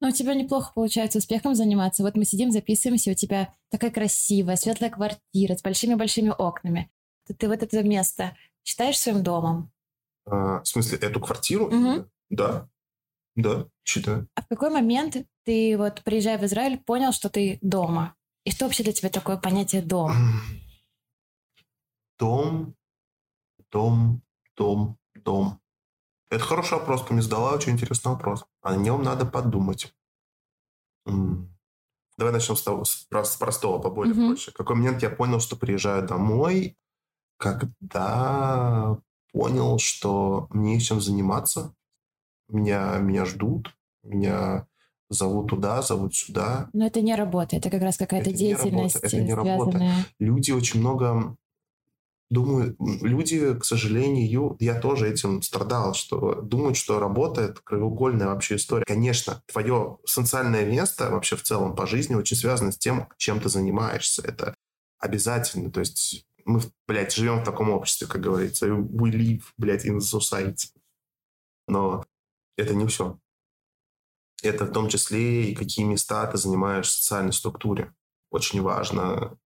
Ну, 0.00 0.08
у 0.08 0.12
тебя 0.12 0.34
неплохо 0.34 0.72
получается 0.74 1.18
успехом 1.18 1.54
заниматься. 1.54 2.02
Вот 2.02 2.16
мы 2.16 2.24
сидим, 2.24 2.50
записываемся, 2.50 3.12
у 3.12 3.14
тебя 3.14 3.54
такая 3.70 3.90
красивая, 3.90 4.56
светлая 4.56 4.90
квартира 4.90 5.56
с 5.56 5.62
большими-большими 5.62 6.34
окнами. 6.36 6.90
Ты, 7.26 7.34
ты 7.34 7.48
вот 7.48 7.62
это 7.62 7.82
место 7.84 8.36
считаешь 8.64 8.98
своим 8.98 9.22
домом? 9.22 9.70
А, 10.26 10.60
в 10.62 10.66
смысле, 10.66 10.98
эту 10.98 11.20
квартиру? 11.20 11.66
Угу. 11.66 12.06
Да. 12.30 12.68
Да, 13.36 13.66
считаю. 13.84 14.28
А 14.34 14.42
в 14.42 14.48
какой 14.48 14.70
момент 14.70 15.16
ты, 15.44 15.76
вот 15.78 16.02
приезжая 16.02 16.36
в 16.38 16.44
Израиль, 16.44 16.78
понял, 16.78 17.12
что 17.12 17.28
ты 17.28 17.58
дома? 17.62 18.14
И 18.44 18.50
что 18.50 18.64
вообще 18.64 18.82
для 18.82 18.92
тебя 18.92 19.08
такое 19.08 19.36
понятие 19.36 19.82
дом? 19.82 20.12
Дом, 22.18 22.74
дом, 23.70 24.22
дом, 24.56 24.98
дом. 25.14 25.60
Это 26.30 26.44
хороший 26.44 26.78
вопрос. 26.78 27.04
Ты 27.04 27.12
мне 27.12 27.22
задала 27.22 27.52
очень 27.52 27.72
интересный 27.72 28.12
вопрос. 28.12 28.44
О 28.62 28.76
нем 28.76 29.02
надо 29.02 29.26
подумать. 29.26 29.94
Давай 31.04 32.32
начнем 32.32 32.56
с, 32.56 32.62
того, 32.62 32.84
с 32.84 33.06
простого, 33.36 33.78
поболее 33.78 34.14
mm-hmm. 34.14 34.26
проще. 34.28 34.50
В 34.50 34.54
какой 34.54 34.76
момент 34.76 35.02
я 35.02 35.10
понял, 35.10 35.40
что 35.40 35.56
приезжаю 35.56 36.06
домой, 36.06 36.76
когда 37.38 38.98
понял, 39.32 39.78
что 39.78 40.46
мне 40.50 40.78
чем 40.78 41.00
заниматься, 41.00 41.74
меня, 42.48 42.98
меня 42.98 43.24
ждут, 43.24 43.74
меня 44.02 44.66
зовут 45.08 45.48
туда, 45.48 45.82
зовут 45.82 46.14
сюда. 46.14 46.68
Но 46.72 46.86
это 46.86 47.00
не 47.00 47.14
работа, 47.14 47.56
это 47.56 47.70
как 47.70 47.82
раз 47.82 47.96
какая-то 47.96 48.30
это 48.30 48.38
деятельность. 48.38 49.02
Не 49.02 49.10
работа, 49.10 49.16
это 49.16 49.22
не 49.22 49.34
работа. 49.34 50.06
Люди 50.18 50.52
очень 50.52 50.80
много 50.80 51.36
думаю, 52.32 52.76
люди, 52.78 53.58
к 53.58 53.64
сожалению, 53.64 54.56
я 54.58 54.80
тоже 54.80 55.10
этим 55.10 55.42
страдал, 55.42 55.92
что 55.92 56.40
думают, 56.40 56.78
что 56.78 56.98
работа— 56.98 57.40
это 57.42 57.60
краеугольная 57.62 58.28
вообще 58.28 58.56
история. 58.56 58.84
Конечно, 58.86 59.42
твое 59.46 59.98
социальное 60.06 60.64
место 60.64 61.10
вообще 61.10 61.36
в 61.36 61.42
целом 61.42 61.76
по 61.76 61.86
жизни 61.86 62.14
очень 62.14 62.36
связано 62.36 62.72
с 62.72 62.78
тем, 62.78 63.08
чем 63.18 63.38
ты 63.38 63.50
занимаешься. 63.50 64.22
Это 64.22 64.54
обязательно. 64.98 65.70
То 65.70 65.80
есть 65.80 66.26
мы, 66.46 66.60
блядь, 66.88 67.14
живем 67.14 67.40
в 67.40 67.44
таком 67.44 67.70
обществе, 67.70 68.06
как 68.06 68.22
говорится. 68.22 68.66
We 68.66 69.10
live, 69.10 69.42
блядь, 69.58 69.84
in 69.84 69.98
society. 69.98 70.70
Но 71.68 72.02
это 72.56 72.74
не 72.74 72.86
все. 72.86 73.18
Это 74.42 74.64
в 74.64 74.72
том 74.72 74.88
числе 74.88 75.50
и 75.50 75.54
какие 75.54 75.84
места 75.84 76.26
ты 76.26 76.38
занимаешь 76.38 76.86
в 76.86 76.92
социальной 76.92 77.34
структуре. 77.34 77.92
Очень 78.30 78.62
важно, 78.62 79.38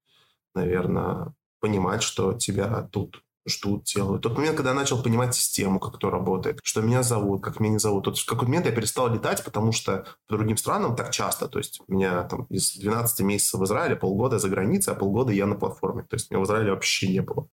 наверное, 0.54 1.34
понимать, 1.66 2.02
что 2.02 2.32
тебя 2.32 2.82
тут 2.92 3.22
ждут, 3.48 3.84
делают. 3.84 4.22
Тот 4.22 4.36
момент, 4.36 4.56
когда 4.56 4.70
я 4.70 4.76
начал 4.76 5.02
понимать 5.02 5.34
систему, 5.34 5.78
как 5.78 5.96
это 5.96 6.10
работает, 6.10 6.60
что 6.62 6.80
меня 6.80 7.02
зовут, 7.02 7.42
как 7.42 7.60
меня 7.60 7.74
не 7.74 7.78
зовут. 7.78 8.04
Тот, 8.04 8.18
в 8.18 8.26
какой-то 8.26 8.46
момент 8.46 8.66
я 8.66 8.72
перестал 8.72 9.12
летать, 9.12 9.44
потому 9.44 9.72
что 9.72 10.06
по 10.26 10.36
другим 10.36 10.56
странам 10.56 10.96
так 10.96 11.10
часто. 11.10 11.48
То 11.48 11.58
есть 11.58 11.80
меня 11.88 12.24
там 12.24 12.44
из 12.50 12.76
12 12.76 13.20
месяцев 13.20 13.60
в 13.60 13.64
Израиле 13.64 13.96
полгода 13.96 14.38
за 14.38 14.48
границей, 14.48 14.92
а 14.92 14.96
полгода 14.96 15.32
я 15.32 15.46
на 15.46 15.54
платформе. 15.54 16.02
То 16.02 16.14
есть 16.14 16.30
меня 16.30 16.40
в 16.40 16.44
Израиле 16.44 16.72
вообще 16.72 17.08
не 17.08 17.20
было. 17.20 17.48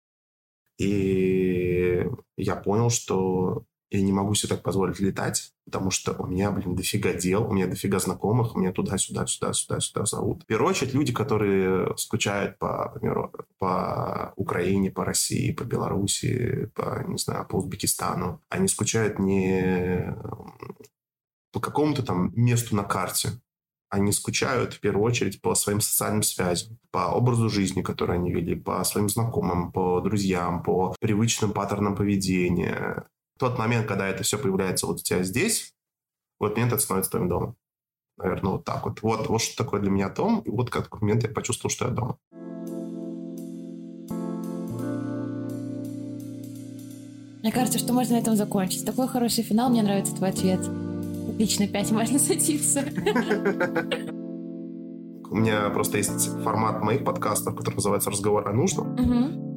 И 0.79 2.07
я 2.37 2.57
понял, 2.57 2.91
что 2.91 3.65
я 3.91 4.03
не 4.03 4.13
могу 4.13 4.35
себе 4.35 4.55
так 4.55 4.63
позволить 4.63 5.01
летать, 5.01 5.53
потому 5.65 5.91
что 5.91 6.13
у 6.13 6.27
меня, 6.27 6.53
блин, 6.53 6.77
дофига 6.77 7.13
дел, 7.13 7.49
у 7.49 7.53
меня 7.53 7.67
дофига 7.67 7.99
знакомых, 7.99 8.55
у 8.55 8.61
меня 8.61 8.73
туда-сюда, 8.73 9.27
сюда-сюда, 9.27 9.81
сюда 9.81 10.05
зовут. 10.07 10.45
В 10.45 10.47
первую 10.47 10.71
очередь 10.71 10.95
люди, 10.95 11.13
которые 11.13 11.97
скучают 11.97 12.59
по, 12.59 12.93
например, 12.95 13.31
по 13.59 14.33
Украине, 14.37 14.93
по 14.93 15.05
России, 15.05 15.53
по 15.53 15.65
Беларуси, 15.65 16.71
по, 16.75 17.05
не 17.07 17.19
знаю, 17.19 17.47
по 17.49 17.57
Узбекистану, 17.57 18.41
они 18.49 18.69
скучают 18.69 19.19
не 19.19 20.17
по 21.53 21.59
какому-то 21.59 22.05
там 22.05 22.33
месту 22.37 22.77
на 22.77 22.85
карте, 22.85 23.41
они 23.89 24.13
скучают 24.13 24.75
в 24.75 24.81
первую 24.81 25.05
очередь 25.05 25.41
по 25.41 25.57
своим 25.57 25.81
социальным 25.81 26.23
связям, 26.23 26.79
по 26.93 27.11
образу 27.13 27.49
жизни, 27.49 27.83
который 27.83 28.17
они 28.17 28.31
вели, 28.31 28.55
по 28.55 28.85
своим 28.85 29.09
знакомым, 29.09 29.73
по 29.73 30.01
друзьям, 30.01 30.63
по 30.63 30.95
привычным 31.01 31.53
паттернам 31.53 31.97
поведения 31.97 33.09
тот 33.41 33.59
момент, 33.59 33.89
когда 33.89 34.07
это 34.07 34.23
все 34.23 34.39
появляется 34.39 34.87
вот 34.87 35.01
у 35.01 35.03
тебя 35.03 35.23
здесь, 35.23 35.75
вот 36.39 36.57
момент 36.57 36.75
это 36.75 36.83
становится 36.83 37.11
твоим 37.11 37.29
домом. 37.29 37.57
Наверное, 38.19 38.53
вот 38.53 38.65
так 38.65 38.85
вот. 38.85 39.03
Вот, 39.03 39.29
вот 39.29 39.41
что 39.41 39.65
такое 39.65 39.81
для 39.81 39.91
меня 39.91 40.11
дом. 40.11 40.41
И 40.41 40.51
вот 40.51 40.69
как 40.71 41.01
момент 41.01 41.23
я 41.23 41.31
почувствовал, 41.31 41.71
что 41.71 41.87
я 41.87 41.91
дома. 41.91 42.19
Мне 47.43 47.51
кажется, 47.51 47.79
что 47.79 47.95
можно 47.95 48.17
на 48.17 48.21
этом 48.21 48.37
закончить. 48.37 48.85
Такой 48.85 49.09
хороший 49.09 49.43
финал, 49.43 49.71
мне 49.71 49.83
нравится 49.83 50.15
твой 50.15 50.29
ответ. 50.29 50.61
Отлично, 51.31 51.67
пять 51.67 51.91
можно 51.91 52.19
садиться. 52.19 52.85
У 55.31 55.37
меня 55.37 55.71
просто 55.71 55.97
есть 55.99 56.43
формат 56.43 56.83
моих 56.83 57.05
подкастов, 57.05 57.55
который 57.55 57.77
называется 57.77 58.11
«Разговор 58.11 58.49
о 58.49 58.53
нужном». 58.53 58.97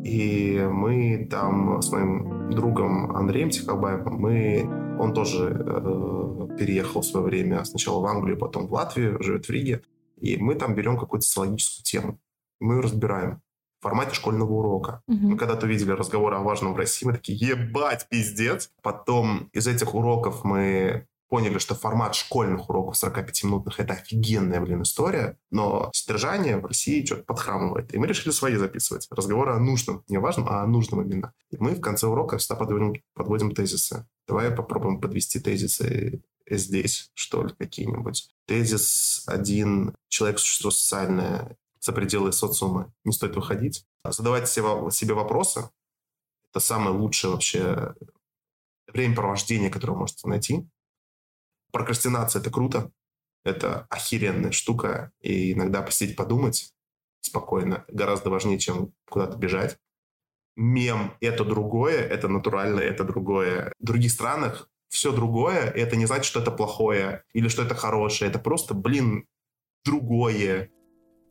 И 0.03 0.59
мы 0.71 1.27
там 1.31 1.81
с 1.81 1.91
моим 1.91 2.51
другом 2.51 3.15
Андреем 3.15 3.49
Тихобаевым, 3.49 4.15
мы, 4.15 4.69
он 4.99 5.13
тоже 5.13 5.49
э, 5.49 6.47
переехал 6.59 7.01
в 7.01 7.05
свое 7.05 7.25
время 7.25 7.63
сначала 7.63 8.01
в 8.01 8.05
Англию, 8.05 8.37
потом 8.37 8.67
в 8.67 8.73
Латвию, 8.73 9.23
живет 9.23 9.45
в 9.45 9.49
Риге. 9.49 9.81
И 10.19 10.37
мы 10.37 10.55
там 10.55 10.75
берем 10.75 10.97
какую-то 10.97 11.25
социологическую 11.25 11.83
тему. 11.83 12.19
Мы 12.59 12.75
ее 12.75 12.81
разбираем 12.81 13.41
в 13.79 13.83
формате 13.83 14.13
школьного 14.13 14.51
урока. 14.51 15.01
Uh-huh. 15.09 15.17
Мы 15.19 15.37
когда-то 15.37 15.65
увидели 15.65 15.91
разговор 15.91 16.33
о 16.33 16.39
важном 16.39 16.73
в 16.73 16.77
России, 16.77 17.05
мы 17.07 17.13
такие, 17.13 17.37
ебать, 17.49 18.07
пиздец. 18.09 18.71
Потом 18.81 19.49
из 19.53 19.67
этих 19.67 19.95
уроков 19.95 20.43
мы 20.43 21.07
поняли, 21.33 21.57
что 21.57 21.73
формат 21.73 22.13
школьных 22.13 22.69
уроков 22.69 23.03
45-минутных– 23.03 23.73
это 23.79 23.93
офигенная, 23.93 24.61
блин, 24.61 24.83
история, 24.83 25.39
но 25.49 25.89
содержание 25.91 26.57
в 26.57 26.65
России 26.67 27.03
что-то 27.03 27.23
подхрамывает. 27.23 27.91
И 27.91 27.97
мы 27.97 28.05
решили 28.05 28.29
свои 28.29 28.55
записывать. 28.55 29.07
Разговоры 29.09 29.53
о 29.53 29.57
нужном, 29.57 30.03
не 30.07 30.19
важном, 30.19 30.47
а 30.47 30.61
о 30.61 30.67
нужном 30.67 31.01
именно. 31.01 31.33
И 31.49 31.57
мы 31.57 31.71
в 31.73 31.81
конце 31.81 32.05
урока 32.05 32.37
всегда 32.37 32.57
подводим, 32.57 33.01
подводим 33.15 33.49
тезисы. 33.55 34.07
Давай 34.27 34.51
попробуем 34.51 35.01
подвести 35.01 35.39
тезисы 35.39 36.21
здесь, 36.47 37.09
что 37.15 37.41
ли, 37.41 37.55
какие-нибудь. 37.57 38.29
Тезис 38.45 39.23
один. 39.25 39.95
Человек– 40.09 40.37
существо 40.37 40.69
социальное, 40.69 41.57
за 41.79 41.93
пределы 41.93 42.31
социума. 42.31 42.93
Не 43.05 43.11
стоит 43.11 43.35
выходить. 43.35 43.87
Задавать 44.07 44.47
себе, 44.47 44.91
себе 44.91 45.15
вопросы. 45.15 45.67
Это 46.51 46.59
самое 46.59 46.95
лучшее 46.95 47.31
вообще 47.31 47.95
времяпровождение, 48.93 49.71
которое 49.71 49.93
вы 49.93 49.99
можете 50.01 50.27
найти. 50.27 50.69
Прокрастинация– 51.73 52.39
это 52.41 52.51
круто, 52.51 52.91
это 53.43 53.87
охеренная 53.89 54.51
штука, 54.51 55.11
и 55.19 55.53
иногда 55.53 55.81
посидеть 55.81 56.15
подумать 56.15 56.71
спокойно 57.19 57.83
гораздо 57.87 58.29
важнее, 58.29 58.59
чем 58.59 58.93
куда-то 59.09 59.37
бежать. 59.37 59.77
Мем– 60.55 61.15
это 61.19 61.43
другое, 61.43 61.97
это 61.97 62.27
натурально, 62.27 62.79
это 62.79 63.03
другое. 63.03 63.73
В 63.79 63.85
других 63.85 64.11
странах 64.11 64.69
все 64.89 65.11
другое, 65.11 65.71
и 65.71 65.79
это 65.79 65.95
не 65.95 66.05
значит, 66.05 66.25
что 66.25 66.41
это 66.41 66.51
плохое 66.51 67.23
или 67.33 67.47
что 67.47 67.63
это 67.63 67.73
хорошее. 67.73 68.29
Это 68.29 68.37
просто, 68.37 68.75
блин, 68.75 69.25
другое. 69.83 70.69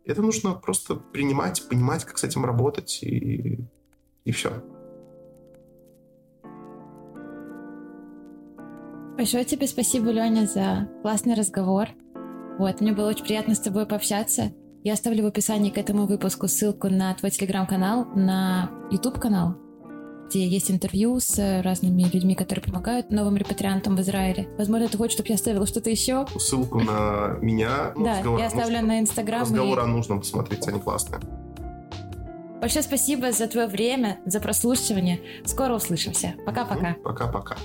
Это 0.04 0.22
нужно 0.22 0.54
просто 0.54 0.96
принимать, 0.96 1.68
понимать, 1.68 2.04
как 2.04 2.18
с 2.18 2.24
этим 2.24 2.44
работать, 2.44 2.98
и, 3.04 3.60
и 4.24 4.32
все. 4.32 4.64
Большое 9.16 9.44
тебе 9.44 9.66
спасибо, 9.66 10.10
Леня, 10.10 10.46
за 10.46 10.88
классный 11.02 11.34
разговор. 11.34 11.88
Вот, 12.58 12.80
мне 12.80 12.92
было 12.92 13.08
очень 13.08 13.24
приятно 13.24 13.54
с 13.54 13.60
тобой 13.60 13.86
пообщаться. 13.86 14.52
Я 14.84 14.94
оставлю 14.94 15.24
в 15.24 15.26
описании 15.26 15.70
к 15.70 15.78
этому 15.78 16.06
выпуску 16.06 16.48
ссылку 16.48 16.88
на 16.88 17.14
твой 17.14 17.30
телеграм-канал, 17.30 18.06
на 18.16 18.70
YouTube-канал, 18.90 19.56
где 20.28 20.46
есть 20.46 20.70
интервью 20.70 21.20
с 21.20 21.62
разными 21.62 22.02
людьми, 22.02 22.34
которые 22.34 22.64
помогают 22.64 23.10
новым 23.10 23.36
репатриантам 23.36 23.96
в 23.96 24.00
Израиле. 24.00 24.48
Возможно, 24.58 24.88
ты 24.88 24.96
хочешь, 24.96 25.14
чтобы 25.14 25.28
я 25.28 25.36
оставила 25.36 25.66
что-то 25.66 25.90
еще? 25.90 26.26
Ссылку 26.38 26.80
на 26.80 27.36
меня. 27.40 27.92
Ну, 27.94 28.04
да, 28.04 28.18
я 28.38 28.46
оставлю 28.46 28.80
на 28.80 28.98
Инстаграм. 28.98 29.42
Разговор 29.42 29.78
и... 29.78 29.82
о 29.82 29.86
нужном 29.86 30.20
посмотреть, 30.20 30.66
они 30.66 30.80
классные. 30.80 31.20
Большое 32.60 32.82
спасибо 32.82 33.30
за 33.32 33.46
твое 33.46 33.66
время, 33.66 34.20
за 34.24 34.40
прослушивание. 34.40 35.20
Скоро 35.44 35.74
услышимся. 35.74 36.34
Пока-пока. 36.46 36.96
Пока-пока. 37.04 37.56